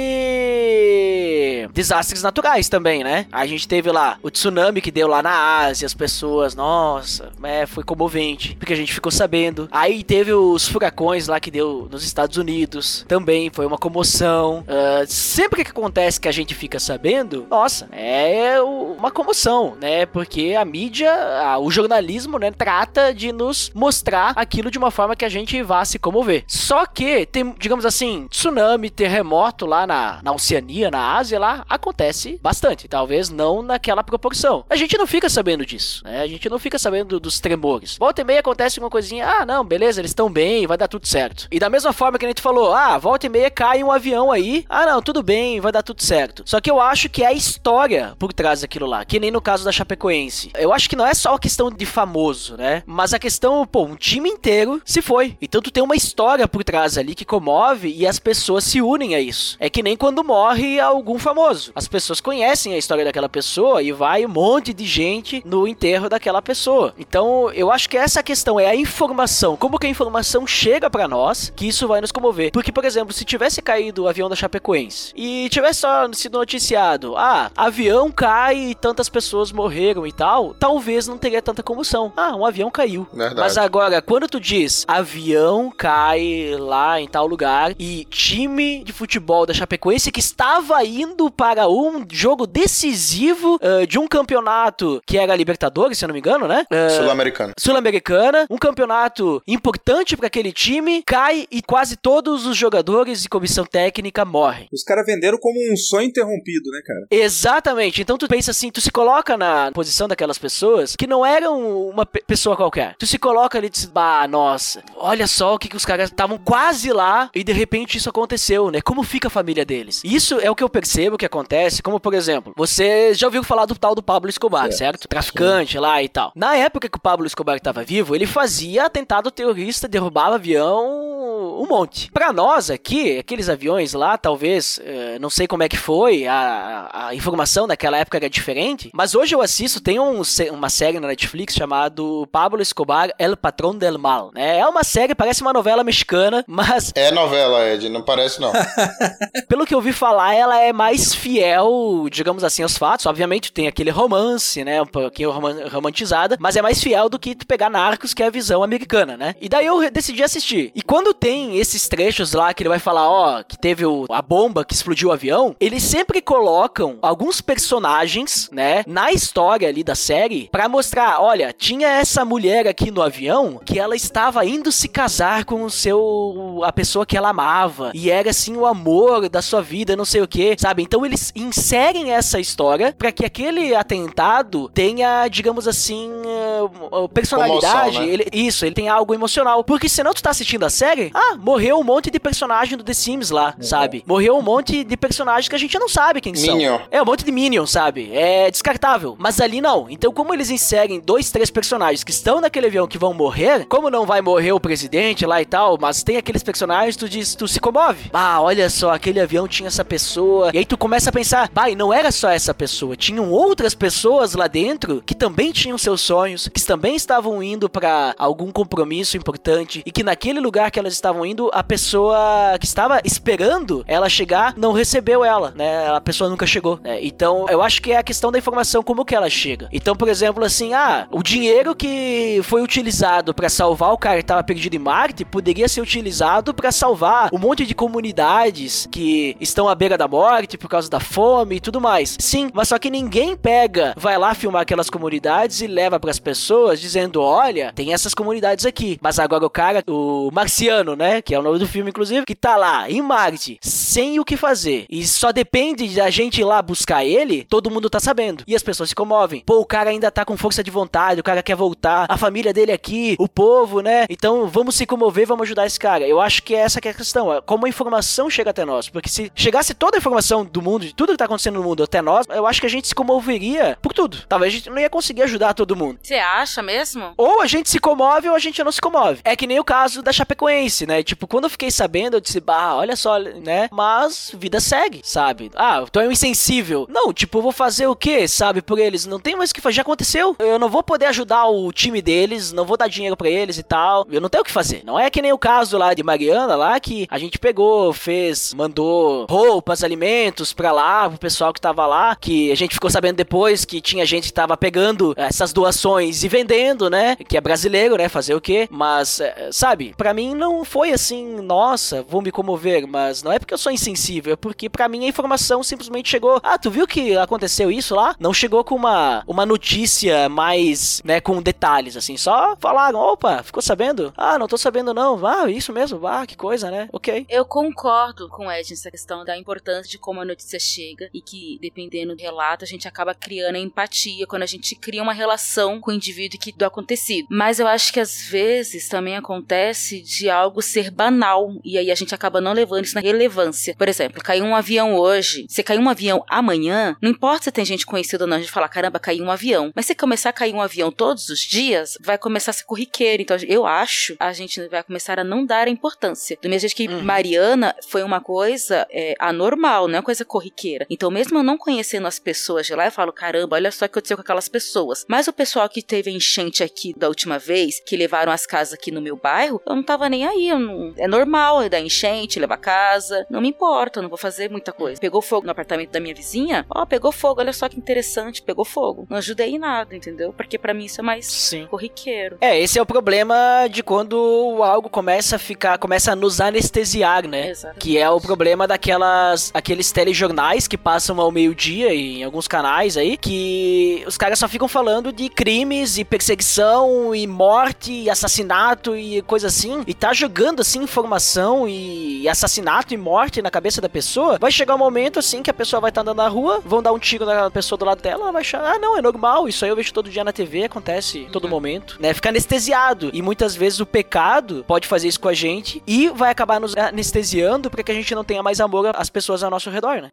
desastres 1.72 2.22
naturais 2.22 2.68
também, 2.68 3.02
né? 3.02 3.26
A 3.32 3.46
gente 3.46 3.66
teve 3.66 3.90
lá 3.90 4.18
o 4.22 4.30
tsunami 4.30 4.80
que 4.80 4.90
deu 4.90 5.08
lá 5.08 5.22
na 5.22 5.64
Ásia, 5.64 5.86
as 5.86 5.94
pessoas, 5.94 6.54
nossa, 6.54 7.32
é, 7.42 7.66
foi 7.66 7.82
comovente, 7.84 8.56
porque 8.56 8.72
a 8.72 8.76
gente 8.76 8.92
ficou 8.92 9.10
sabendo. 9.12 9.68
Aí 9.84 10.02
teve 10.02 10.32
os 10.32 10.66
furacões 10.66 11.28
lá 11.28 11.38
que 11.38 11.50
deu 11.50 11.86
nos 11.90 12.02
Estados 12.04 12.38
Unidos, 12.38 13.04
também 13.06 13.50
foi 13.52 13.66
uma 13.66 13.76
comoção. 13.76 14.64
Ah, 14.66 15.04
sempre 15.06 15.62
que 15.62 15.70
acontece 15.72 16.18
que 16.18 16.26
a 16.26 16.32
gente 16.32 16.54
fica 16.54 16.80
sabendo, 16.80 17.46
nossa, 17.50 17.86
é 17.92 18.58
o- 18.62 18.94
uma 18.96 19.10
comoção, 19.10 19.76
né? 19.78 20.06
Porque 20.06 20.54
a 20.58 20.64
mídia, 20.64 21.12
a- 21.12 21.58
o 21.58 21.70
jornalismo, 21.70 22.38
né, 22.38 22.50
trata 22.50 23.12
de 23.12 23.30
nos 23.30 23.70
mostrar 23.74 24.32
aquilo 24.36 24.70
de 24.70 24.78
uma 24.78 24.90
forma 24.90 25.14
que 25.14 25.22
a 25.24 25.28
gente 25.28 25.60
vá 25.62 25.84
se 25.84 25.98
comover. 25.98 26.44
Só 26.46 26.86
que 26.86 27.26
tem, 27.26 27.54
digamos 27.58 27.84
assim, 27.84 28.26
tsunami, 28.30 28.88
terremoto 28.88 29.66
lá 29.66 29.86
na, 29.86 30.20
na 30.22 30.32
Oceania, 30.32 30.90
na 30.90 31.14
Ásia, 31.18 31.38
lá 31.38 31.62
acontece 31.68 32.40
bastante. 32.42 32.88
Talvez 32.88 33.28
não 33.28 33.60
naquela 33.60 34.02
proporção. 34.02 34.64
A 34.70 34.76
gente 34.76 34.96
não 34.96 35.06
fica 35.06 35.28
sabendo 35.28 35.66
disso, 35.66 36.02
né? 36.04 36.22
A 36.22 36.26
gente 36.26 36.48
não 36.48 36.58
fica 36.58 36.78
sabendo 36.78 37.20
dos 37.20 37.38
tremores. 37.38 37.98
Volta 37.98 38.22
e 38.22 38.24
meia 38.24 38.40
acontece 38.40 38.80
uma 38.80 38.88
coisinha, 38.88 39.26
ah, 39.28 39.44
não, 39.44 39.62
beleza, 39.74 40.00
eles 40.00 40.12
estão 40.12 40.30
bem, 40.30 40.68
vai 40.68 40.76
dar 40.76 40.86
tudo 40.86 41.08
certo. 41.08 41.48
E 41.50 41.58
da 41.58 41.68
mesma 41.68 41.92
forma 41.92 42.16
que 42.16 42.24
a 42.24 42.28
gente 42.28 42.40
falou, 42.40 42.72
ah, 42.72 42.96
volta 42.96 43.26
e 43.26 43.28
meia 43.28 43.50
cai 43.50 43.82
um 43.82 43.90
avião 43.90 44.30
aí, 44.30 44.64
ah, 44.68 44.86
não, 44.86 45.02
tudo 45.02 45.20
bem, 45.20 45.58
vai 45.58 45.72
dar 45.72 45.82
tudo 45.82 46.00
certo. 46.00 46.44
Só 46.46 46.60
que 46.60 46.70
eu 46.70 46.80
acho 46.80 47.08
que 47.08 47.24
é 47.24 47.26
a 47.26 47.32
história 47.32 48.14
por 48.16 48.32
trás 48.32 48.60
daquilo 48.60 48.86
lá, 48.86 49.04
que 49.04 49.18
nem 49.18 49.32
no 49.32 49.40
caso 49.40 49.64
da 49.64 49.72
Chapecoense. 49.72 50.52
Eu 50.54 50.72
acho 50.72 50.88
que 50.88 50.94
não 50.94 51.04
é 51.04 51.12
só 51.12 51.34
a 51.34 51.38
questão 51.40 51.72
de 51.72 51.84
famoso, 51.84 52.56
né? 52.56 52.84
Mas 52.86 53.12
a 53.12 53.18
questão, 53.18 53.66
pô, 53.66 53.82
um 53.82 53.96
time 53.96 54.28
inteiro 54.28 54.80
se 54.84 55.02
foi. 55.02 55.36
Então 55.42 55.60
tu 55.60 55.72
tem 55.72 55.82
uma 55.82 55.96
história 55.96 56.46
por 56.46 56.62
trás 56.62 56.96
ali 56.96 57.12
que 57.12 57.24
comove 57.24 57.92
e 57.92 58.06
as 58.06 58.20
pessoas 58.20 58.62
se 58.62 58.80
unem 58.80 59.16
a 59.16 59.20
isso. 59.20 59.56
É 59.58 59.68
que 59.68 59.82
nem 59.82 59.96
quando 59.96 60.22
morre 60.22 60.78
algum 60.78 61.18
famoso. 61.18 61.72
As 61.74 61.88
pessoas 61.88 62.20
conhecem 62.20 62.74
a 62.74 62.78
história 62.78 63.04
daquela 63.04 63.28
pessoa 63.28 63.82
e 63.82 63.90
vai 63.90 64.24
um 64.24 64.28
monte 64.28 64.72
de 64.72 64.84
gente 64.84 65.42
no 65.44 65.66
enterro 65.66 66.08
daquela 66.08 66.40
pessoa. 66.40 66.94
Então, 66.96 67.50
eu 67.50 67.72
acho 67.72 67.90
que 67.90 67.96
essa 67.96 68.22
questão 68.22 68.60
é 68.60 68.68
a 68.68 68.76
informação, 68.76 69.56
como 69.64 69.78
que 69.78 69.86
a 69.86 69.90
informação 69.90 70.46
chega 70.46 70.90
pra 70.90 71.08
nós, 71.08 71.50
que 71.56 71.66
isso 71.66 71.88
vai 71.88 71.98
nos 71.98 72.12
comover. 72.12 72.52
Porque, 72.52 72.70
por 72.70 72.84
exemplo, 72.84 73.14
se 73.14 73.24
tivesse 73.24 73.62
caído 73.62 74.02
o 74.02 74.08
avião 74.08 74.28
da 74.28 74.36
Chapecoense 74.36 75.14
e 75.16 75.48
tivesse 75.48 75.80
só 75.80 76.06
sido 76.12 76.36
noticiado, 76.36 77.16
ah, 77.16 77.50
avião 77.56 78.12
cai 78.12 78.58
e 78.58 78.74
tantas 78.74 79.08
pessoas 79.08 79.52
morreram 79.52 80.06
e 80.06 80.12
tal, 80.12 80.52
talvez 80.52 81.08
não 81.08 81.16
teria 81.16 81.40
tanta 81.40 81.62
comoção. 81.62 82.12
Ah, 82.14 82.36
um 82.36 82.44
avião 82.44 82.70
caiu. 82.70 83.06
Verdade. 83.10 83.40
Mas 83.40 83.56
agora, 83.56 84.02
quando 84.02 84.28
tu 84.28 84.38
diz 84.38 84.84
avião 84.86 85.72
cai 85.74 86.54
lá 86.58 87.00
em 87.00 87.08
tal 87.08 87.26
lugar 87.26 87.72
e 87.78 88.04
time 88.10 88.84
de 88.84 88.92
futebol 88.92 89.46
da 89.46 89.54
Chapecoense 89.54 90.12
que 90.12 90.20
estava 90.20 90.84
indo 90.84 91.30
para 91.30 91.70
um 91.70 92.04
jogo 92.12 92.46
decisivo 92.46 93.58
ah, 93.62 93.86
de 93.86 93.98
um 93.98 94.06
campeonato 94.06 95.00
que 95.06 95.16
era 95.16 95.34
Libertadores, 95.34 95.96
se 95.96 96.04
eu 96.04 96.08
não 96.08 96.12
me 96.12 96.18
engano, 96.18 96.46
né? 96.46 96.66
Ah, 96.70 96.90
Sul-americano. 96.90 97.54
Sul-Americana, 97.58 98.46
um 98.50 98.58
campeonato 98.58 99.42
importante 99.54 100.16
para 100.16 100.26
aquele 100.26 100.52
time, 100.52 101.02
cai 101.02 101.46
e 101.50 101.62
quase 101.62 101.96
todos 101.96 102.46
os 102.46 102.56
jogadores 102.56 103.24
e 103.24 103.28
comissão 103.28 103.64
técnica 103.64 104.24
morrem. 104.24 104.68
Os 104.72 104.82
caras 104.82 105.06
venderam 105.06 105.38
como 105.38 105.58
um 105.72 105.76
sonho 105.76 106.06
interrompido, 106.08 106.70
né, 106.70 106.80
cara? 106.86 107.06
Exatamente. 107.10 108.00
Então 108.02 108.16
tu 108.18 108.28
pensa 108.28 108.50
assim, 108.50 108.70
tu 108.70 108.80
se 108.80 108.90
coloca 108.90 109.36
na 109.36 109.70
posição 109.72 110.06
daquelas 110.08 110.38
pessoas 110.38 110.96
que 110.96 111.06
não 111.06 111.24
eram 111.24 111.88
uma 111.88 112.04
pe- 112.06 112.22
pessoa 112.26 112.56
qualquer. 112.56 112.94
Tu 112.98 113.06
se 113.06 113.18
coloca 113.18 113.58
ali 113.58 113.66
e 113.66 113.70
diz, 113.70 113.84
bah, 113.86 114.26
nossa, 114.28 114.82
olha 114.96 115.26
só 115.26 115.54
o 115.54 115.58
que, 115.58 115.68
que 115.68 115.76
os 115.76 115.84
caras 115.84 116.10
estavam 116.10 116.38
quase 116.38 116.92
lá 116.92 117.30
e 117.34 117.42
de 117.44 117.52
repente 117.52 117.96
isso 117.98 118.08
aconteceu, 118.08 118.70
né? 118.70 118.80
Como 118.80 119.02
fica 119.02 119.28
a 119.28 119.30
família 119.30 119.64
deles? 119.64 120.00
Isso 120.04 120.38
é 120.40 120.50
o 120.50 120.54
que 120.54 120.62
eu 120.64 120.68
percebo 120.68 121.16
que 121.18 121.26
acontece, 121.26 121.82
como 121.82 122.00
por 122.00 122.14
exemplo, 122.14 122.52
você 122.56 123.14
já 123.14 123.26
ouviu 123.26 123.42
falar 123.44 123.66
do 123.66 123.74
tal 123.76 123.94
do 123.94 124.02
Pablo 124.02 124.28
Escobar, 124.30 124.70
certo? 124.72 125.06
Traficante 125.08 125.78
lá 125.78 126.02
e 126.02 126.08
tal. 126.08 126.32
Na 126.34 126.56
época 126.56 126.88
que 126.88 126.96
o 126.98 127.00
Pablo 127.00 127.26
Escobar 127.26 127.56
estava 127.56 127.82
vivo, 127.84 128.14
ele 128.14 128.26
fazia 128.26 128.84
atentado 128.86 129.30
terrorista, 129.44 129.86
derrubava 129.86 130.36
avião 130.36 131.23
um 131.62 131.66
monte. 131.66 132.10
Pra 132.12 132.32
nós 132.32 132.70
aqui, 132.70 133.18
aqueles 133.18 133.48
aviões 133.48 133.92
lá, 133.94 134.16
talvez, 134.18 134.80
eh, 134.84 135.18
não 135.20 135.30
sei 135.30 135.46
como 135.46 135.62
é 135.62 135.68
que 135.68 135.76
foi, 135.76 136.26
a, 136.26 136.90
a 137.08 137.14
informação 137.14 137.66
naquela 137.66 137.96
época 137.98 138.16
era 138.18 138.28
diferente, 138.30 138.90
mas 138.92 139.14
hoje 139.14 139.34
eu 139.34 139.40
assisto, 139.40 139.80
tem 139.80 139.98
um, 139.98 140.22
uma 140.52 140.68
série 140.70 140.98
na 141.00 141.08
Netflix 141.08 141.54
chamado 141.54 142.28
Pablo 142.32 142.60
Escobar, 142.62 143.10
El 143.18 143.36
Patrón 143.36 143.76
del 143.78 143.98
Mal, 143.98 144.30
né? 144.34 144.58
É 144.58 144.66
uma 144.66 144.84
série, 144.84 145.14
parece 145.14 145.42
uma 145.42 145.52
novela 145.52 145.84
mexicana, 145.84 146.44
mas 146.48 146.92
É 146.94 147.10
novela, 147.10 147.68
Ed, 147.68 147.88
não 147.88 148.02
parece 148.02 148.40
não. 148.40 148.52
pelo 149.48 149.66
que 149.66 149.74
eu 149.74 149.78
ouvi 149.78 149.92
falar, 149.92 150.34
ela 150.34 150.58
é 150.60 150.72
mais 150.72 151.14
fiel, 151.14 152.06
digamos 152.10 152.42
assim, 152.44 152.62
aos 152.62 152.76
fatos. 152.78 153.06
Obviamente 153.06 153.52
tem 153.52 153.66
aquele 153.66 153.90
romance, 153.90 154.64
né? 154.64 154.80
Um 154.80 154.86
pouquinho 154.86 155.30
roman- 155.30 155.68
romantizada, 155.68 156.36
mas 156.40 156.56
é 156.56 156.62
mais 156.62 156.82
fiel 156.82 157.08
do 157.08 157.18
que 157.18 157.34
tu 157.34 157.46
pegar 157.46 157.70
Narcos, 157.70 158.14
que 158.14 158.22
é 158.22 158.26
a 158.26 158.30
visão 158.30 158.62
americana, 158.62 159.16
né? 159.16 159.34
E 159.40 159.48
daí 159.48 159.66
eu 159.66 159.90
decidi 159.90 160.22
assistir. 160.22 160.72
E 160.74 160.82
quando 160.82 161.12
tem 161.12 161.43
esses 161.52 161.88
trechos 161.88 162.32
lá 162.32 162.52
que 162.54 162.62
ele 162.62 162.68
vai 162.68 162.78
falar, 162.78 163.08
ó, 163.08 163.42
que 163.42 163.56
teve 163.58 163.84
o- 163.86 164.06
a 164.10 164.22
bomba 164.22 164.64
que 164.64 164.74
explodiu 164.74 165.08
o 165.08 165.12
avião, 165.12 165.54
eles 165.60 165.82
sempre 165.82 166.20
colocam 166.20 166.98
alguns 167.02 167.40
personagens, 167.40 168.48
né, 168.52 168.84
na 168.86 169.12
história 169.12 169.68
ali 169.68 169.82
da 169.84 169.94
série 169.94 170.48
pra 170.50 170.68
mostrar, 170.68 171.20
olha, 171.20 171.52
tinha 171.52 171.88
essa 171.88 172.24
mulher 172.24 172.66
aqui 172.66 172.90
no 172.90 173.02
avião 173.02 173.60
que 173.64 173.78
ela 173.78 173.94
estava 173.96 174.44
indo 174.44 174.70
se 174.72 174.88
casar 174.88 175.44
com 175.44 175.62
o 175.64 175.70
seu 175.70 176.60
a 176.64 176.72
pessoa 176.72 177.04
que 177.06 177.16
ela 177.16 177.30
amava 177.30 177.90
e 177.94 178.10
era 178.10 178.30
assim 178.30 178.56
o 178.56 178.66
amor 178.66 179.28
da 179.28 179.42
sua 179.42 179.60
vida, 179.62 179.96
não 179.96 180.04
sei 180.04 180.22
o 180.22 180.28
que, 180.28 180.54
sabe? 180.58 180.82
Então 180.82 181.04
eles 181.04 181.32
inserem 181.34 182.12
essa 182.12 182.38
história 182.40 182.94
pra 182.96 183.12
que 183.12 183.24
aquele 183.24 183.74
atentado 183.74 184.68
tenha, 184.72 185.26
digamos 185.28 185.66
assim, 185.68 186.10
eh, 186.24 187.08
personalidade, 187.12 187.74
Comoção, 187.96 188.02
né? 188.06 188.08
ele- 188.12 188.28
isso, 188.32 188.64
ele 188.64 188.74
tem 188.74 188.88
algo 188.88 189.14
emocional. 189.14 189.62
Porque 189.64 189.88
senão 189.88 190.12
tu 190.12 190.22
tá 190.22 190.30
assistindo 190.30 190.64
a 190.64 190.70
série, 190.70 191.10
ah, 191.14 191.33
morreu 191.36 191.78
um 191.78 191.84
monte 191.84 192.10
de 192.10 192.18
personagem 192.18 192.76
do 192.76 192.84
The 192.84 192.94
Sims 192.94 193.30
lá, 193.30 193.54
sabe? 193.60 194.04
Morreu 194.06 194.36
um 194.36 194.42
monte 194.42 194.84
de 194.84 194.96
personagens 194.96 195.48
que 195.48 195.54
a 195.54 195.58
gente 195.58 195.78
não 195.78 195.88
sabe 195.88 196.20
quem 196.20 196.34
são. 196.34 196.54
Minion. 196.56 196.78
É, 196.90 197.02
um 197.02 197.04
monte 197.04 197.24
de 197.24 197.32
Minion, 197.32 197.66
sabe? 197.66 198.10
É 198.12 198.50
descartável. 198.50 199.16
Mas 199.18 199.40
ali 199.40 199.60
não. 199.60 199.88
Então, 199.88 200.12
como 200.12 200.32
eles 200.32 200.50
inserem 200.50 201.00
dois, 201.00 201.30
três 201.30 201.50
personagens 201.50 202.04
que 202.04 202.10
estão 202.10 202.40
naquele 202.40 202.66
avião 202.66 202.86
que 202.86 202.98
vão 202.98 203.14
morrer, 203.14 203.66
como 203.66 203.90
não 203.90 204.06
vai 204.06 204.20
morrer 204.20 204.52
o 204.52 204.60
presidente 204.60 205.26
lá 205.26 205.40
e 205.40 205.46
tal, 205.46 205.78
mas 205.80 206.02
tem 206.02 206.16
aqueles 206.16 206.42
personagens, 206.42 206.96
tu 206.96 207.08
diz, 207.08 207.34
tu 207.34 207.46
se 207.48 207.60
comove. 207.60 208.10
Ah, 208.12 208.40
olha 208.40 208.68
só, 208.70 208.92
aquele 208.92 209.20
avião 209.20 209.48
tinha 209.48 209.68
essa 209.68 209.84
pessoa. 209.84 210.50
E 210.52 210.58
aí 210.58 210.64
tu 210.64 210.76
começa 210.76 211.10
a 211.10 211.12
pensar, 211.12 211.48
pai, 211.48 211.74
não 211.74 211.92
era 211.92 212.10
só 212.10 212.30
essa 212.30 212.54
pessoa, 212.54 212.96
tinham 212.96 213.30
outras 213.30 213.74
pessoas 213.74 214.34
lá 214.34 214.46
dentro 214.46 215.02
que 215.04 215.14
também 215.14 215.52
tinham 215.52 215.78
seus 215.78 216.00
sonhos, 216.00 216.48
que 216.48 216.64
também 216.64 216.94
estavam 216.94 217.42
indo 217.42 217.68
pra 217.68 218.14
algum 218.18 218.50
compromisso 218.50 219.16
importante 219.16 219.82
e 219.84 219.90
que 219.90 220.02
naquele 220.02 220.40
lugar 220.40 220.70
que 220.70 220.78
elas 220.78 220.92
estavam 220.92 221.23
indo, 221.24 221.50
a 221.52 221.62
pessoa 221.62 222.56
que 222.58 222.66
estava 222.66 223.00
esperando 223.04 223.84
ela 223.86 224.08
chegar 224.08 224.54
não 224.56 224.72
recebeu 224.72 225.24
ela, 225.24 225.52
né? 225.54 225.88
A 225.88 226.00
pessoa 226.00 226.28
nunca 226.30 226.46
chegou. 226.46 226.78
né? 226.82 226.98
Então, 227.02 227.46
eu 227.48 227.62
acho 227.62 227.80
que 227.82 227.92
é 227.92 227.96
a 227.96 228.02
questão 228.02 228.30
da 228.32 228.38
informação, 228.38 228.82
como 228.82 229.04
que 229.04 229.14
ela 229.14 229.28
chega. 229.30 229.68
Então, 229.72 229.94
por 229.94 230.08
exemplo, 230.08 230.44
assim, 230.44 230.74
ah, 230.74 231.06
o 231.10 231.22
dinheiro 231.22 231.74
que 231.74 232.40
foi 232.44 232.62
utilizado 232.62 233.32
pra 233.34 233.48
salvar 233.48 233.92
o 233.92 233.98
cara 233.98 234.18
que 234.18 234.24
tava 234.24 234.42
perdido 234.42 234.74
em 234.74 234.78
Marte 234.78 235.24
poderia 235.24 235.68
ser 235.68 235.80
utilizado 235.80 236.52
pra 236.54 236.70
salvar 236.72 237.28
um 237.32 237.38
monte 237.38 237.66
de 237.66 237.74
comunidades 237.74 238.88
que 238.90 239.36
estão 239.40 239.68
à 239.68 239.74
beira 239.74 239.96
da 239.98 240.06
morte 240.08 240.56
por 240.58 240.68
causa 240.68 240.88
da 240.90 241.00
fome 241.00 241.56
e 241.56 241.60
tudo 241.60 241.80
mais. 241.80 242.16
Sim, 242.20 242.50
mas 242.52 242.68
só 242.68 242.78
que 242.78 242.90
ninguém 242.90 243.36
pega, 243.36 243.94
vai 243.96 244.16
lá 244.18 244.34
filmar 244.34 244.62
aquelas 244.62 244.88
comunidades 244.90 245.60
e 245.60 245.66
leva 245.66 245.98
pras 246.00 246.18
pessoas 246.18 246.80
dizendo: 246.80 247.20
olha, 247.20 247.72
tem 247.74 247.92
essas 247.92 248.14
comunidades 248.14 248.64
aqui. 248.66 248.98
Mas 249.00 249.18
agora 249.18 249.44
o 249.44 249.50
cara, 249.50 249.82
o 249.88 250.30
Marciano, 250.32 250.94
né? 250.96 251.13
Que 251.22 251.34
é 251.34 251.38
o 251.38 251.42
nome 251.42 251.58
do 251.58 251.66
filme, 251.66 251.90
inclusive, 251.90 252.26
que 252.26 252.34
tá 252.34 252.56
lá 252.56 252.90
em 252.90 253.02
Marte, 253.02 253.58
sem 253.62 254.18
o 254.18 254.24
que 254.24 254.36
fazer. 254.36 254.86
E 254.88 255.06
só 255.06 255.32
depende 255.32 255.86
da 255.94 256.10
gente 256.10 256.40
ir 256.40 256.44
lá 256.44 256.60
buscar 256.62 257.04
ele, 257.04 257.44
todo 257.44 257.70
mundo 257.70 257.90
tá 257.90 258.00
sabendo. 258.00 258.44
E 258.46 258.54
as 258.54 258.62
pessoas 258.62 258.88
se 258.88 258.94
comovem. 258.94 259.42
Pô, 259.46 259.58
o 259.60 259.66
cara 259.66 259.90
ainda 259.90 260.10
tá 260.10 260.24
com 260.24 260.36
força 260.36 260.62
de 260.62 260.70
vontade, 260.70 261.20
o 261.20 261.24
cara 261.24 261.42
quer 261.42 261.56
voltar, 261.56 262.06
a 262.08 262.16
família 262.16 262.52
dele 262.52 262.72
aqui, 262.72 263.16
o 263.18 263.28
povo, 263.28 263.80
né? 263.80 264.06
Então 264.08 264.46
vamos 264.46 264.74
se 264.76 264.86
comover, 264.86 265.26
vamos 265.26 265.44
ajudar 265.44 265.66
esse 265.66 265.78
cara. 265.78 266.06
Eu 266.06 266.20
acho 266.20 266.42
que 266.42 266.54
é 266.54 266.58
essa 266.58 266.80
que 266.80 266.88
é 266.88 266.90
a 266.90 266.94
questão. 266.94 267.32
é 267.32 267.40
Como 267.40 267.66
a 267.66 267.68
informação 267.68 268.28
chega 268.30 268.50
até 268.50 268.64
nós. 268.64 268.88
Porque 268.88 269.08
se 269.08 269.30
chegasse 269.34 269.74
toda 269.74 269.96
a 269.96 269.98
informação 269.98 270.44
do 270.44 270.62
mundo, 270.62 270.84
de 270.86 270.94
tudo 270.94 271.12
que 271.12 271.18
tá 271.18 271.24
acontecendo 271.26 271.56
no 271.56 271.62
mundo 271.62 271.82
até 271.82 272.00
nós, 272.00 272.26
eu 272.28 272.46
acho 272.46 272.60
que 272.60 272.66
a 272.66 272.70
gente 272.70 272.88
se 272.88 272.94
comoveria 272.94 273.78
por 273.80 273.92
tudo. 273.92 274.18
Talvez 274.28 274.52
a 274.52 274.56
gente 274.56 274.70
não 274.70 274.78
ia 274.78 274.90
conseguir 274.90 275.22
ajudar 275.22 275.54
todo 275.54 275.76
mundo. 275.76 275.98
Você 276.02 276.14
acha 276.14 276.62
mesmo? 276.62 277.12
Ou 277.16 277.40
a 277.40 277.46
gente 277.46 277.68
se 277.70 277.78
comove 277.78 278.28
ou 278.28 278.34
a 278.34 278.38
gente 278.38 278.62
não 278.62 278.72
se 278.72 278.80
comove. 278.80 279.20
É 279.24 279.36
que 279.36 279.46
nem 279.46 279.58
o 279.60 279.64
caso 279.64 280.02
da 280.02 280.12
Chapecoense, 280.12 280.86
né? 280.86 281.02
Tipo, 281.04 281.26
quando 281.26 281.44
eu 281.44 281.50
fiquei 281.50 281.70
sabendo, 281.70 282.16
eu 282.16 282.20
disse, 282.20 282.40
bah, 282.40 282.74
olha 282.74 282.96
só, 282.96 283.18
né? 283.18 283.68
Mas 283.70 284.32
vida 284.34 284.60
segue, 284.60 285.00
sabe? 285.04 285.50
Ah, 285.54 285.84
tu 285.90 286.00
é 286.00 286.08
um 286.08 286.12
insensível. 286.12 286.86
Não, 286.88 287.12
tipo, 287.12 287.38
eu 287.38 287.42
vou 287.42 287.52
fazer 287.52 287.86
o 287.86 287.96
quê, 287.96 288.26
sabe, 288.26 288.62
por 288.62 288.78
eles? 288.78 289.06
Não 289.06 289.20
tem 289.20 289.36
mais 289.36 289.50
o 289.50 289.54
que 289.54 289.60
fazer, 289.60 289.76
já 289.76 289.82
aconteceu. 289.82 290.34
Eu 290.38 290.58
não 290.58 290.68
vou 290.68 290.82
poder 290.82 291.06
ajudar 291.06 291.46
o 291.46 291.72
time 291.72 292.00
deles, 292.00 292.52
não 292.52 292.64
vou 292.64 292.76
dar 292.76 292.88
dinheiro 292.88 293.16
pra 293.16 293.28
eles 293.28 293.58
e 293.58 293.62
tal. 293.62 294.06
Eu 294.10 294.20
não 294.20 294.28
tenho 294.28 294.42
o 294.42 294.44
que 294.44 294.52
fazer. 294.52 294.82
Não 294.84 294.98
é 294.98 295.10
que 295.10 295.22
nem 295.22 295.32
o 295.32 295.38
caso 295.38 295.76
lá 295.78 295.94
de 295.94 296.02
Mariana, 296.02 296.56
lá 296.56 296.78
que 296.80 297.06
a 297.10 297.18
gente 297.18 297.38
pegou, 297.38 297.92
fez, 297.92 298.54
mandou 298.54 299.26
roupas, 299.28 299.84
alimentos 299.84 300.52
pra 300.52 300.72
lá, 300.72 301.08
pro 301.08 301.18
pessoal 301.18 301.52
que 301.52 301.60
tava 301.60 301.86
lá, 301.86 302.16
que 302.16 302.50
a 302.50 302.54
gente 302.54 302.74
ficou 302.74 302.90
sabendo 302.90 303.16
depois 303.16 303.64
que 303.64 303.80
tinha 303.80 304.06
gente 304.06 304.28
que 304.28 304.32
tava 304.32 304.56
pegando 304.56 305.14
essas 305.16 305.52
doações 305.52 306.16
se 306.16 306.28
vendendo, 306.28 306.88
né? 306.88 307.16
Que 307.16 307.36
é 307.36 307.40
brasileiro, 307.40 307.96
né? 307.96 308.08
Fazer 308.08 308.34
o 308.34 308.40
quê? 308.40 308.68
Mas, 308.70 309.20
é, 309.20 309.50
sabe, 309.52 309.94
pra 309.96 310.14
mim 310.14 310.34
não 310.34 310.64
foi 310.64 310.90
assim, 310.94 311.40
nossa, 311.40 312.02
vou 312.02 312.22
me 312.22 312.30
comover, 312.30 312.86
mas 312.86 313.22
não 313.22 313.32
é 313.32 313.38
porque 313.38 313.54
eu 313.54 313.58
sou 313.58 313.72
insensível, 313.72 314.34
é 314.34 314.36
porque 314.36 314.68
pra 314.68 314.88
mim 314.88 315.04
a 315.04 315.08
informação 315.08 315.62
simplesmente 315.62 316.08
chegou. 316.08 316.40
Ah, 316.42 316.58
tu 316.58 316.70
viu 316.70 316.86
que 316.86 317.16
aconteceu 317.16 317.70
isso 317.70 317.94
lá? 317.94 318.14
Não 318.18 318.32
chegou 318.32 318.64
com 318.64 318.74
uma, 318.74 319.22
uma 319.26 319.46
notícia 319.46 320.28
mais, 320.28 321.00
né, 321.04 321.20
com 321.20 321.42
detalhes, 321.42 321.96
assim, 321.96 322.16
só 322.16 322.56
falaram, 322.58 322.98
opa, 322.98 323.42
ficou 323.42 323.62
sabendo? 323.62 324.12
Ah, 324.16 324.38
não 324.38 324.48
tô 324.48 324.56
sabendo 324.56 324.94
não. 324.94 325.24
Ah, 325.26 325.50
isso 325.50 325.72
mesmo, 325.72 326.06
ah, 326.06 326.26
que 326.26 326.36
coisa, 326.36 326.70
né? 326.70 326.88
Ok. 326.92 327.26
Eu 327.28 327.44
concordo 327.44 328.28
com 328.28 328.50
Ed 328.50 328.70
nessa 328.70 328.90
questão 328.90 329.24
da 329.24 329.36
importância 329.36 329.90
de 329.90 329.98
como 329.98 330.20
a 330.20 330.24
notícia 330.24 330.58
chega 330.58 331.08
e 331.12 331.20
que, 331.20 331.58
dependendo 331.60 332.14
do 332.14 332.20
relato, 332.20 332.64
a 332.64 332.66
gente 332.66 332.88
acaba 332.88 333.14
criando 333.14 333.56
a 333.56 333.58
empatia 333.58 334.26
quando 334.26 334.42
a 334.42 334.46
gente 334.46 334.74
cria 334.74 335.02
uma 335.02 335.12
relação 335.12 335.80
com 335.80 335.90
o 335.90 335.94
indivíduo 335.94 336.38
que 336.38 336.52
do 336.52 336.64
acontecido. 336.64 337.26
Mas 337.30 337.58
eu 337.58 337.66
acho 337.66 337.92
que 337.92 338.00
às 338.00 338.22
vezes 338.22 338.88
também 338.88 339.16
acontece 339.16 340.00
de 340.00 340.28
algo 340.28 340.62
ser 340.62 340.83
banal 340.90 341.54
e 341.64 341.78
aí 341.78 341.90
a 341.90 341.94
gente 341.94 342.14
acaba 342.14 342.40
não 342.40 342.52
levando 342.52 342.84
isso 342.84 342.94
na 342.94 343.00
relevância. 343.00 343.74
Por 343.76 343.88
exemplo, 343.88 344.22
caiu 344.22 344.44
um 344.44 344.54
avião 344.54 344.94
hoje, 344.94 345.46
você 345.48 345.62
caiu 345.62 345.80
um 345.80 345.88
avião 345.88 346.24
amanhã, 346.28 346.96
não 347.00 347.10
importa 347.10 347.44
se 347.44 347.52
tem 347.52 347.64
gente 347.64 347.86
conhecida 347.86 348.24
ou 348.24 348.28
não, 348.28 348.36
a 348.36 348.40
gente 348.40 348.52
fala, 348.52 348.68
caramba, 348.68 348.98
caiu 348.98 349.24
um 349.24 349.30
avião. 349.30 349.72
Mas 349.74 349.86
se 349.86 349.94
começar 349.94 350.30
a 350.30 350.32
cair 350.32 350.54
um 350.54 350.60
avião 350.60 350.90
todos 350.90 351.28
os 351.28 351.40
dias, 351.40 351.96
vai 352.00 352.18
começar 352.18 352.50
a 352.50 352.54
ser 352.54 352.64
corriqueiro. 352.64 353.22
Então 353.22 353.36
eu 353.46 353.66
acho 353.66 354.16
a 354.18 354.32
gente 354.32 354.66
vai 354.68 354.82
começar 354.82 355.18
a 355.18 355.24
não 355.24 355.44
dar 355.44 355.66
a 355.66 355.70
importância. 355.70 356.38
Do 356.40 356.48
mesmo 356.48 356.68
jeito 356.68 356.76
que 356.76 356.88
Mariana 356.88 357.74
foi 357.88 358.02
uma 358.02 358.20
coisa 358.20 358.86
é, 358.90 359.14
anormal, 359.18 359.88
não 359.88 359.96
é 359.96 359.98
uma 359.98 360.04
coisa 360.04 360.24
corriqueira. 360.24 360.86
Então, 360.90 361.10
mesmo 361.10 361.38
eu 361.38 361.42
não 361.42 361.56
conhecendo 361.56 362.06
as 362.06 362.18
pessoas 362.18 362.66
de 362.66 362.74
lá, 362.74 362.86
eu 362.86 362.92
falo, 362.92 363.12
caramba, 363.12 363.56
olha 363.56 363.70
só 363.70 363.84
o 363.84 363.88
que 363.88 363.92
aconteceu 363.98 364.16
com 364.16 364.22
aquelas 364.22 364.48
pessoas. 364.48 365.04
Mas 365.08 365.28
o 365.28 365.32
pessoal 365.32 365.68
que 365.68 365.82
teve 365.82 366.10
a 366.10 366.14
enchente 366.14 366.62
aqui 366.62 366.94
da 366.96 367.08
última 367.08 367.38
vez, 367.38 367.80
que 367.84 367.96
levaram 367.96 368.32
as 368.32 368.46
casas 368.46 368.74
aqui 368.74 368.90
no 368.90 369.00
meu 369.00 369.16
bairro, 369.16 369.60
eu 369.66 369.74
não 369.74 369.82
tava 369.82 370.08
nem 370.08 370.26
aí. 370.26 370.48
eu 370.48 370.58
não- 370.64 370.94
É 370.96 371.06
normal 371.06 371.68
dar 371.68 371.80
enchente, 371.80 372.38
levar 372.40 372.56
casa. 372.56 373.26
Não 373.30 373.40
me 373.40 373.48
importa, 373.48 373.98
eu 373.98 374.02
não 374.02 374.08
vou 374.08 374.18
fazer 374.18 374.50
muita 374.50 374.72
coisa. 374.72 375.00
Pegou 375.00 375.20
fogo 375.22 375.44
no 375.46 375.52
apartamento 375.52 375.90
da 375.90 376.00
minha 376.00 376.14
vizinha? 376.14 376.64
Ó, 376.70 376.84
pegou 376.86 377.12
fogo, 377.12 377.40
olha 377.40 377.52
só 377.52 377.68
que 377.68 377.76
interessante, 377.78 378.42
pegou 378.42 378.64
fogo. 378.64 379.06
Não 379.08 379.16
ajudei 379.18 379.50
em 379.50 379.58
nada, 379.58 379.94
entendeu? 379.94 380.32
Porque 380.32 380.58
pra 380.58 380.74
mim 380.74 380.84
isso 380.84 381.00
é 381.00 381.04
mais 381.04 381.26
Sim. 381.26 381.66
corriqueiro. 381.66 382.36
É, 382.40 382.58
esse 382.58 382.78
é 382.78 382.82
o 382.82 382.86
problema 382.86 383.66
de 383.70 383.82
quando 383.82 384.16
algo 384.62 384.88
começa 384.88 385.36
a 385.36 385.38
ficar, 385.38 385.78
começa 385.78 386.12
a 386.12 386.16
nos 386.16 386.40
anestesiar, 386.40 387.26
né? 387.26 387.50
Exatamente. 387.50 387.80
Que 387.80 387.98
é 387.98 388.08
o 388.08 388.20
problema 388.20 388.66
daquelas, 388.66 389.50
aqueles 389.54 389.90
telejornais 389.92 390.66
que 390.68 390.76
passam 390.78 391.20
ao 391.20 391.30
meio-dia 391.30 391.92
em 391.94 392.24
alguns 392.24 392.48
canais 392.48 392.96
aí, 392.96 393.16
que 393.16 394.02
os 394.06 394.16
caras 394.16 394.38
só 394.38 394.48
ficam 394.48 394.68
falando 394.68 395.12
de 395.12 395.28
crimes 395.28 395.98
e 395.98 396.04
perseguição 396.04 397.14
e 397.14 397.26
morte 397.26 397.92
e 397.92 398.10
assassinato 398.10 398.96
e 398.96 399.22
coisa 399.22 399.48
assim, 399.48 399.82
e 399.86 399.94
tá 399.94 400.12
jogando 400.12 400.53
assim 400.60 400.82
informação 400.82 401.68
e 401.68 402.28
assassinato 402.28 402.94
e 402.94 402.96
morte 402.96 403.42
na 403.42 403.50
cabeça 403.50 403.80
da 403.80 403.88
pessoa. 403.88 404.38
Vai 404.38 404.50
chegar 404.50 404.74
um 404.74 404.78
momento 404.78 405.18
assim 405.18 405.42
que 405.42 405.50
a 405.50 405.54
pessoa 405.54 405.80
vai 405.80 405.90
estar 405.90 406.02
andando 406.02 406.16
na 406.16 406.28
rua, 406.28 406.60
vão 406.64 406.82
dar 406.82 406.92
um 406.92 406.98
tiro 406.98 407.24
na 407.24 407.50
pessoa 407.50 407.78
do 407.78 407.84
lado 407.84 408.02
dela, 408.02 408.22
ela 408.22 408.32
vai 408.32 408.42
achar, 408.42 408.62
ah, 408.64 408.78
não, 408.78 408.96
é 408.96 409.02
normal, 409.02 409.48
isso 409.48 409.64
aí 409.64 409.70
eu 409.70 409.76
vejo 409.76 409.92
todo 409.92 410.10
dia 410.10 410.24
na 410.24 410.32
TV, 410.32 410.64
acontece 410.64 411.20
em 411.20 411.30
todo 411.30 411.48
momento, 411.48 411.96
né? 412.00 412.12
Fica 412.14 412.28
anestesiado. 412.28 413.10
E 413.12 413.22
muitas 413.22 413.54
vezes 413.54 413.80
o 413.80 413.86
pecado 413.86 414.64
pode 414.66 414.86
fazer 414.86 415.08
isso 415.08 415.20
com 415.20 415.28
a 415.28 415.34
gente 415.34 415.82
e 415.86 416.08
vai 416.08 416.30
acabar 416.30 416.60
nos 416.60 416.76
anestesiando 416.76 417.70
para 417.70 417.82
que 417.82 417.92
a 417.92 417.94
gente 417.94 418.14
não 418.14 418.24
tenha 418.24 418.42
mais 418.42 418.60
amor 418.60 418.90
às 418.94 419.10
pessoas 419.10 419.42
ao 419.42 419.50
nosso 419.50 419.70
redor, 419.70 420.00
né? 420.02 420.10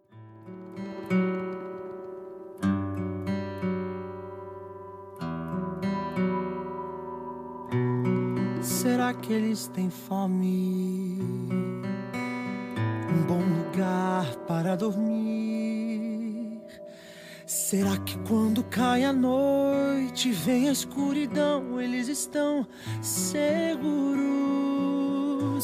Será 8.61 9.11
que 9.11 9.33
eles 9.33 9.67
têm 9.67 9.89
fome? 9.89 11.17
Um 13.09 13.23
bom 13.27 13.41
lugar 13.41 14.35
para 14.47 14.75
dormir. 14.75 16.61
Será 17.47 17.97
que 17.97 18.19
quando 18.19 18.63
cai 18.65 19.03
a 19.03 19.11
noite, 19.11 20.31
vem 20.31 20.69
a 20.69 20.71
escuridão, 20.71 21.81
eles 21.81 22.07
estão 22.07 22.67
seguros? 23.01 24.21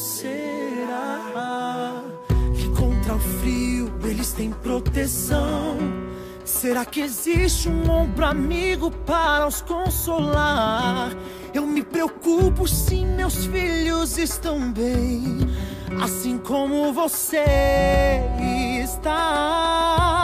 Será 0.00 2.02
que 2.56 2.68
contra 2.70 3.14
o 3.14 3.18
frio 3.18 3.92
eles 4.02 4.32
têm 4.32 4.50
proteção? 4.50 5.76
Será 6.48 6.82
que 6.86 7.02
existe 7.02 7.68
um 7.68 7.90
ombro 7.90 8.24
amigo 8.24 8.90
para 8.90 9.46
os 9.46 9.60
consolar? 9.60 11.12
Eu 11.52 11.66
me 11.66 11.82
preocupo 11.82 12.66
se 12.66 13.04
meus 13.04 13.44
filhos 13.44 14.16
estão 14.16 14.72
bem, 14.72 15.40
assim 16.02 16.38
como 16.38 16.90
você 16.90 17.44
está. 18.82 20.17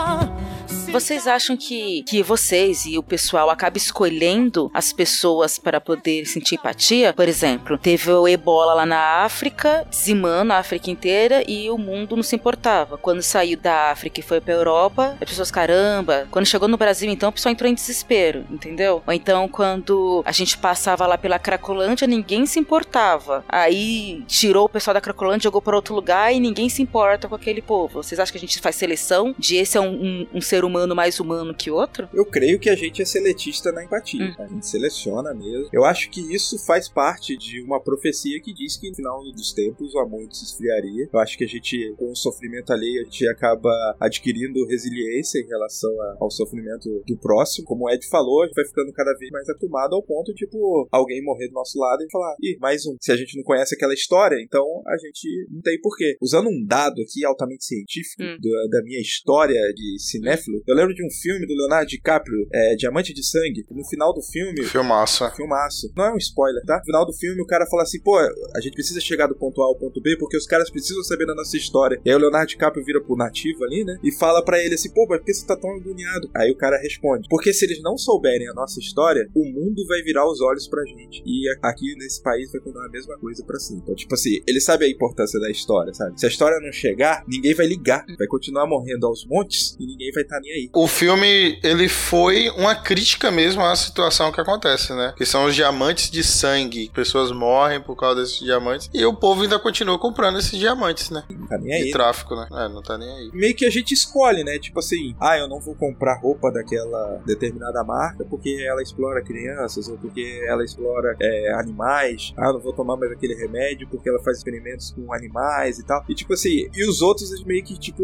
Vocês 0.95 1.27
acham 1.27 1.57
que, 1.57 2.03
que 2.03 2.23
vocês 2.23 2.85
e 2.85 2.97
o 2.97 3.03
pessoal 3.03 3.49
acabam 3.49 3.75
escolhendo 3.75 4.71
as 4.73 4.93
pessoas 4.93 5.59
para 5.59 5.81
poder 5.81 6.25
sentir 6.25 6.55
empatia? 6.55 7.11
Por 7.11 7.27
exemplo, 7.27 7.77
teve 7.77 8.09
o 8.09 8.25
ebola 8.25 8.73
lá 8.73 8.85
na 8.85 8.97
África, 9.25 9.85
dizimando 9.89 10.53
a 10.53 10.57
África 10.57 10.89
inteira 10.89 11.43
e 11.45 11.69
o 11.69 11.77
mundo 11.77 12.15
não 12.15 12.23
se 12.23 12.33
importava. 12.37 12.97
Quando 12.97 13.21
saiu 13.21 13.57
da 13.59 13.91
África 13.91 14.21
e 14.21 14.23
foi 14.23 14.39
pra 14.39 14.53
Europa, 14.53 15.17
as 15.19 15.27
pessoas, 15.27 15.51
caramba. 15.51 16.29
Quando 16.31 16.45
chegou 16.45 16.69
no 16.69 16.77
Brasil, 16.77 17.11
então, 17.11 17.27
o 17.27 17.33
pessoal 17.33 17.51
entrou 17.51 17.69
em 17.69 17.73
desespero, 17.73 18.45
entendeu? 18.49 19.03
Ou 19.05 19.11
então, 19.13 19.49
quando 19.49 20.23
a 20.25 20.31
gente 20.31 20.57
passava 20.57 21.05
lá 21.05 21.17
pela 21.17 21.37
Cracolândia, 21.37 22.07
ninguém 22.07 22.45
se 22.45 22.57
importava. 22.57 23.43
Aí 23.49 24.23
tirou 24.27 24.63
o 24.63 24.69
pessoal 24.69 24.93
da 24.93 25.01
Cracolândia, 25.01 25.43
jogou 25.43 25.61
para 25.61 25.75
outro 25.75 25.93
lugar 25.93 26.33
e 26.33 26.39
ninguém 26.39 26.69
se 26.69 26.81
importa 26.81 27.27
com 27.27 27.35
aquele 27.35 27.61
povo. 27.61 28.01
Vocês 28.01 28.17
acham 28.17 28.31
que 28.31 28.37
a 28.37 28.41
gente 28.41 28.61
faz 28.61 28.77
seleção 28.77 29.35
de 29.37 29.57
esse 29.57 29.77
é 29.77 29.81
um, 29.81 29.91
um- 29.91 30.27
um 30.35 30.39
ser 30.41 30.63
humano 30.63 30.84
mais 30.93 31.19
humano 31.19 31.55
que 31.55 31.71
outro? 31.71 32.09
Eu 32.13 32.25
creio 32.25 32.59
que 32.59 32.69
a 32.69 32.75
gente 32.75 33.01
é 33.01 33.05
seletista 33.05 33.71
na 33.71 33.83
empatia. 33.83 34.25
Hum. 34.25 34.35
A 34.37 34.47
gente 34.47 34.67
seleciona 34.67 35.33
mesmo. 35.33 35.69
Eu 35.71 35.85
acho 35.85 36.09
que 36.11 36.19
isso 36.35 36.57
faz 36.65 36.89
parte 36.89 37.37
de 37.37 37.61
uma 37.63 37.81
profecia 37.81 38.39
que 38.41 38.53
diz 38.53 38.75
que 38.77 38.89
no 38.89 38.95
final 38.95 39.23
dos 39.31 39.53
tempos 39.53 39.93
o 39.95 39.99
amor 39.99 40.27
se 40.31 40.43
esfriaria. 40.43 41.07
Eu 41.11 41.19
acho 41.19 41.37
que 41.37 41.45
a 41.45 41.47
gente, 41.47 41.93
com 41.97 42.11
o 42.11 42.15
sofrimento 42.15 42.71
alheio, 42.73 43.01
a 43.01 43.03
gente 43.05 43.27
acaba 43.29 43.71
adquirindo 43.99 44.65
resiliência 44.67 45.39
em 45.39 45.47
relação 45.47 45.89
a- 46.01 46.17
ao 46.19 46.29
sofrimento 46.29 46.89
do 47.07 47.17
próximo. 47.17 47.65
Como 47.65 47.85
o 47.85 47.89
Ed 47.89 48.05
falou, 48.09 48.43
a 48.43 48.45
gente 48.47 48.55
vai 48.55 48.65
ficando 48.65 48.91
cada 48.91 49.13
vez 49.17 49.31
mais 49.31 49.47
acostumado 49.47 49.95
ao 49.95 50.03
ponto, 50.03 50.33
tipo, 50.33 50.87
alguém 50.91 51.23
morrer 51.23 51.47
do 51.47 51.53
nosso 51.53 51.79
lado 51.79 52.03
e 52.03 52.11
falar, 52.11 52.35
ih, 52.41 52.57
mais 52.59 52.85
um. 52.85 52.95
Se 52.99 53.11
a 53.11 53.15
gente 53.15 53.37
não 53.37 53.43
conhece 53.43 53.73
aquela 53.75 53.93
história, 53.93 54.35
então 54.41 54.65
a 54.87 54.97
gente 54.97 55.47
não 55.49 55.61
tem 55.61 55.79
porquê. 55.81 56.17
Usando 56.21 56.49
um 56.49 56.65
dado 56.65 57.01
aqui 57.01 57.23
altamente 57.25 57.63
científico 57.65 58.23
Hum. 58.23 58.37
da- 58.41 58.77
da 58.79 58.83
minha 58.83 58.99
história 58.99 59.59
de 59.73 59.99
cinéfilo, 59.99 60.61
eu 60.67 60.75
lembro 60.75 60.93
de 60.93 61.05
um 61.05 61.09
filme 61.09 61.45
do 61.45 61.53
Leonardo 61.53 61.87
DiCaprio, 61.87 62.47
é, 62.53 62.75
Diamante 62.75 63.13
de 63.13 63.23
Sangue. 63.25 63.65
No 63.71 63.85
final 63.85 64.13
do 64.13 64.21
filme, 64.21 64.63
Filmaço. 64.63 65.29
filmaço. 65.35 65.91
Não 65.95 66.05
é 66.05 66.13
um 66.13 66.17
spoiler, 66.17 66.63
tá? 66.65 66.77
No 66.79 66.85
final 66.85 67.05
do 67.05 67.13
filme, 67.13 67.41
o 67.41 67.45
cara 67.45 67.65
fala 67.67 67.83
assim: 67.83 67.99
pô, 67.99 68.17
a 68.17 68.61
gente 68.61 68.73
precisa 68.73 68.99
chegar 68.99 69.27
do 69.27 69.35
ponto 69.35 69.61
A 69.61 69.65
ao 69.65 69.75
ponto 69.75 70.01
B 70.01 70.15
porque 70.17 70.37
os 70.37 70.45
caras 70.47 70.69
precisam 70.69 71.03
saber 71.03 71.25
da 71.25 71.35
nossa 71.35 71.55
história. 71.57 71.99
E 72.03 72.09
aí 72.09 72.15
o 72.15 72.19
Leonardo 72.19 72.47
DiCaprio 72.47 72.83
vira 72.83 73.01
pro 73.01 73.15
nativo 73.15 73.63
ali, 73.63 73.83
né? 73.83 73.97
E 74.03 74.11
fala 74.11 74.43
pra 74.43 74.63
ele 74.63 74.75
assim: 74.75 74.91
pô, 74.91 75.05
mas 75.07 75.19
por 75.19 75.25
que 75.25 75.33
você 75.33 75.45
tá 75.45 75.55
tão 75.55 75.75
agoniado? 75.75 76.29
Aí 76.35 76.51
o 76.51 76.57
cara 76.57 76.77
responde: 76.77 77.27
porque 77.29 77.53
se 77.53 77.65
eles 77.65 77.81
não 77.81 77.97
souberem 77.97 78.47
a 78.49 78.53
nossa 78.53 78.79
história, 78.79 79.29
o 79.35 79.45
mundo 79.45 79.85
vai 79.87 80.01
virar 80.01 80.29
os 80.29 80.41
olhos 80.41 80.67
pra 80.67 80.83
gente. 80.85 81.21
E 81.25 81.45
aqui 81.61 81.95
nesse 81.97 82.21
país 82.21 82.51
vai 82.51 82.61
continuar 82.61 82.87
a 82.87 82.91
mesma 82.91 83.17
coisa 83.17 83.43
pra 83.43 83.59
si. 83.59 83.73
Então, 83.75 83.95
tipo 83.95 84.13
assim, 84.13 84.41
ele 84.47 84.59
sabe 84.59 84.85
a 84.85 84.89
importância 84.89 85.39
da 85.39 85.49
história, 85.49 85.93
sabe? 85.93 86.19
Se 86.19 86.25
a 86.25 86.29
história 86.29 86.59
não 86.59 86.71
chegar, 86.71 87.23
ninguém 87.27 87.53
vai 87.53 87.65
ligar. 87.67 88.05
Vai 88.17 88.27
continuar 88.27 88.67
morrendo 88.67 89.05
aos 89.05 89.25
montes 89.25 89.75
e 89.79 89.85
ninguém 89.85 90.11
vai 90.11 90.23
estar 90.23 90.39
nem 90.39 90.54
aí. 90.55 90.69
O 90.73 90.87
filme, 90.87 91.59
ele 91.63 91.87
foi 91.87 92.49
uma 92.51 92.75
crítica 92.75 93.31
mesmo 93.31 93.61
à 93.63 93.75
situação 93.75 94.31
que 94.31 94.41
acontece, 94.41 94.93
né? 94.93 95.13
Que 95.15 95.25
são 95.25 95.45
os 95.45 95.55
diamantes 95.55 96.09
de 96.09 96.23
sangue. 96.23 96.89
Pessoas 96.93 97.31
morrem 97.31 97.81
por 97.81 97.95
causa 97.95 98.21
desses 98.21 98.39
diamantes. 98.39 98.89
E 98.93 99.05
o 99.05 99.13
povo 99.13 99.43
ainda 99.43 99.59
continua 99.59 99.99
comprando 99.99 100.39
esses 100.39 100.57
diamantes, 100.57 101.09
né? 101.09 101.23
Não 101.29 101.47
tá 101.47 101.57
nem 101.57 101.73
aí. 101.73 101.89
E 101.89 101.91
tráfico, 101.91 102.35
né? 102.35 102.47
É, 102.51 102.69
não 102.69 102.81
tá 102.81 102.97
nem 102.97 103.09
aí. 103.09 103.29
meio 103.33 103.55
que 103.55 103.65
a 103.65 103.69
gente 103.69 103.93
escolhe, 103.93 104.43
né? 104.43 104.57
Tipo 104.59 104.79
assim, 104.79 105.15
ah, 105.19 105.37
eu 105.37 105.47
não 105.47 105.59
vou 105.59 105.75
comprar 105.75 106.19
roupa 106.19 106.51
daquela 106.51 107.21
determinada 107.25 107.83
marca 107.83 108.25
porque 108.25 108.65
ela 108.67 108.81
explora 108.81 109.21
crianças 109.21 109.87
ou 109.87 109.97
porque 109.97 110.41
ela 110.47 110.63
explora 110.63 111.15
é, 111.19 111.53
animais. 111.53 112.33
Ah, 112.37 112.47
eu 112.47 112.53
não 112.53 112.59
vou 112.59 112.73
tomar 112.73 112.95
mais 112.97 113.11
aquele 113.11 113.35
remédio 113.35 113.87
porque 113.89 114.09
ela 114.09 114.21
faz 114.23 114.37
experimentos 114.37 114.91
com 114.91 115.13
animais 115.13 115.79
e 115.79 115.85
tal. 115.85 116.03
E 116.07 116.15
tipo 116.15 116.33
assim, 116.33 116.69
e 116.73 116.89
os 116.89 117.01
outros 117.01 117.31
eles 117.31 117.43
meio 117.43 117.63
que 117.63 117.77
tipo 117.77 118.03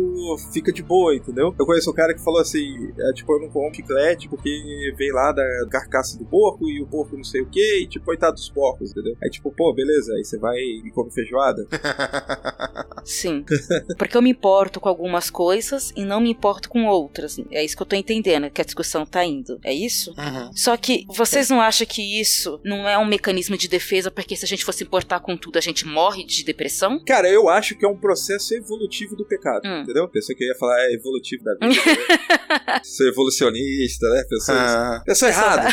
fica 0.51 0.71
de 0.71 0.83
boa, 0.83 1.15
entendeu? 1.15 1.55
Eu 1.57 1.65
conheço 1.65 1.89
um 1.89 1.93
cara 1.93 2.13
que 2.13 2.23
falou 2.23 2.40
assim, 2.41 2.91
é, 2.97 3.13
tipo, 3.13 3.33
eu 3.33 3.39
não 3.41 3.49
como 3.49 3.73
chiclete 3.73 4.27
porque 4.29 4.93
veio 4.97 5.13
lá 5.13 5.31
da 5.31 5.43
carcaça 5.69 6.17
do 6.17 6.25
porco 6.25 6.67
e 6.69 6.81
o 6.81 6.87
porco 6.87 7.15
não 7.15 7.23
sei 7.23 7.41
o 7.41 7.45
que, 7.49 7.79
e 7.81 7.87
tipo, 7.87 8.05
coitado 8.05 8.35
dos 8.35 8.49
porcos, 8.49 8.91
entendeu? 8.91 9.15
Aí 9.23 9.29
tipo, 9.29 9.51
pô, 9.51 9.73
beleza, 9.73 10.13
aí 10.13 10.23
você 10.23 10.37
vai 10.37 10.57
e 10.57 10.91
come 10.93 11.11
feijoada. 11.11 11.65
Sim. 13.03 13.43
Porque 13.97 14.15
eu 14.15 14.21
me 14.21 14.29
importo 14.29 14.79
com 14.79 14.87
algumas 14.89 15.29
coisas 15.29 15.91
e 15.95 16.03
não 16.05 16.19
me 16.21 16.29
importo 16.31 16.69
com 16.69 16.85
outras. 16.87 17.37
É 17.51 17.63
isso 17.63 17.75
que 17.75 17.81
eu 17.81 17.87
tô 17.87 17.95
entendendo 17.95 18.49
que 18.49 18.61
a 18.61 18.65
discussão 18.65 19.05
tá 19.05 19.23
indo. 19.25 19.59
É 19.63 19.73
isso? 19.73 20.11
Uhum. 20.11 20.51
Só 20.55 20.75
que 20.77 21.05
vocês 21.09 21.49
não 21.49 21.59
acham 21.61 21.85
que 21.87 22.19
isso 22.19 22.59
não 22.63 22.87
é 22.87 22.97
um 22.97 23.05
mecanismo 23.05 23.57
de 23.57 23.67
defesa 23.67 24.11
porque 24.11 24.35
se 24.35 24.45
a 24.45 24.47
gente 24.47 24.63
fosse 24.65 24.83
importar 24.83 25.19
com 25.19 25.35
tudo 25.37 25.57
a 25.57 25.61
gente 25.61 25.85
morre 25.85 26.23
de 26.25 26.43
depressão? 26.43 27.03
Cara, 27.05 27.29
eu 27.29 27.49
acho 27.49 27.77
que 27.77 27.85
é 27.85 27.87
um 27.87 27.97
processo 27.97 28.53
evolutivo 28.53 29.15
do 29.15 29.25
pecado, 29.25 29.61
Hum. 29.65 29.81
entendeu? 29.81 30.07
Pessoa 30.07 30.35
que 30.37 30.43
ia 30.45 30.55
falar 30.55 30.79
é 30.81 30.93
evolutivo 30.93 31.43
da 31.43 31.53
vida. 31.55 31.81
Sou 32.83 33.07
evolucionista, 33.07 34.07
né? 34.09 34.23
Pessoa, 34.29 34.57
Ah. 34.57 35.03
pessoa 35.05 35.29
errada. 35.29 35.67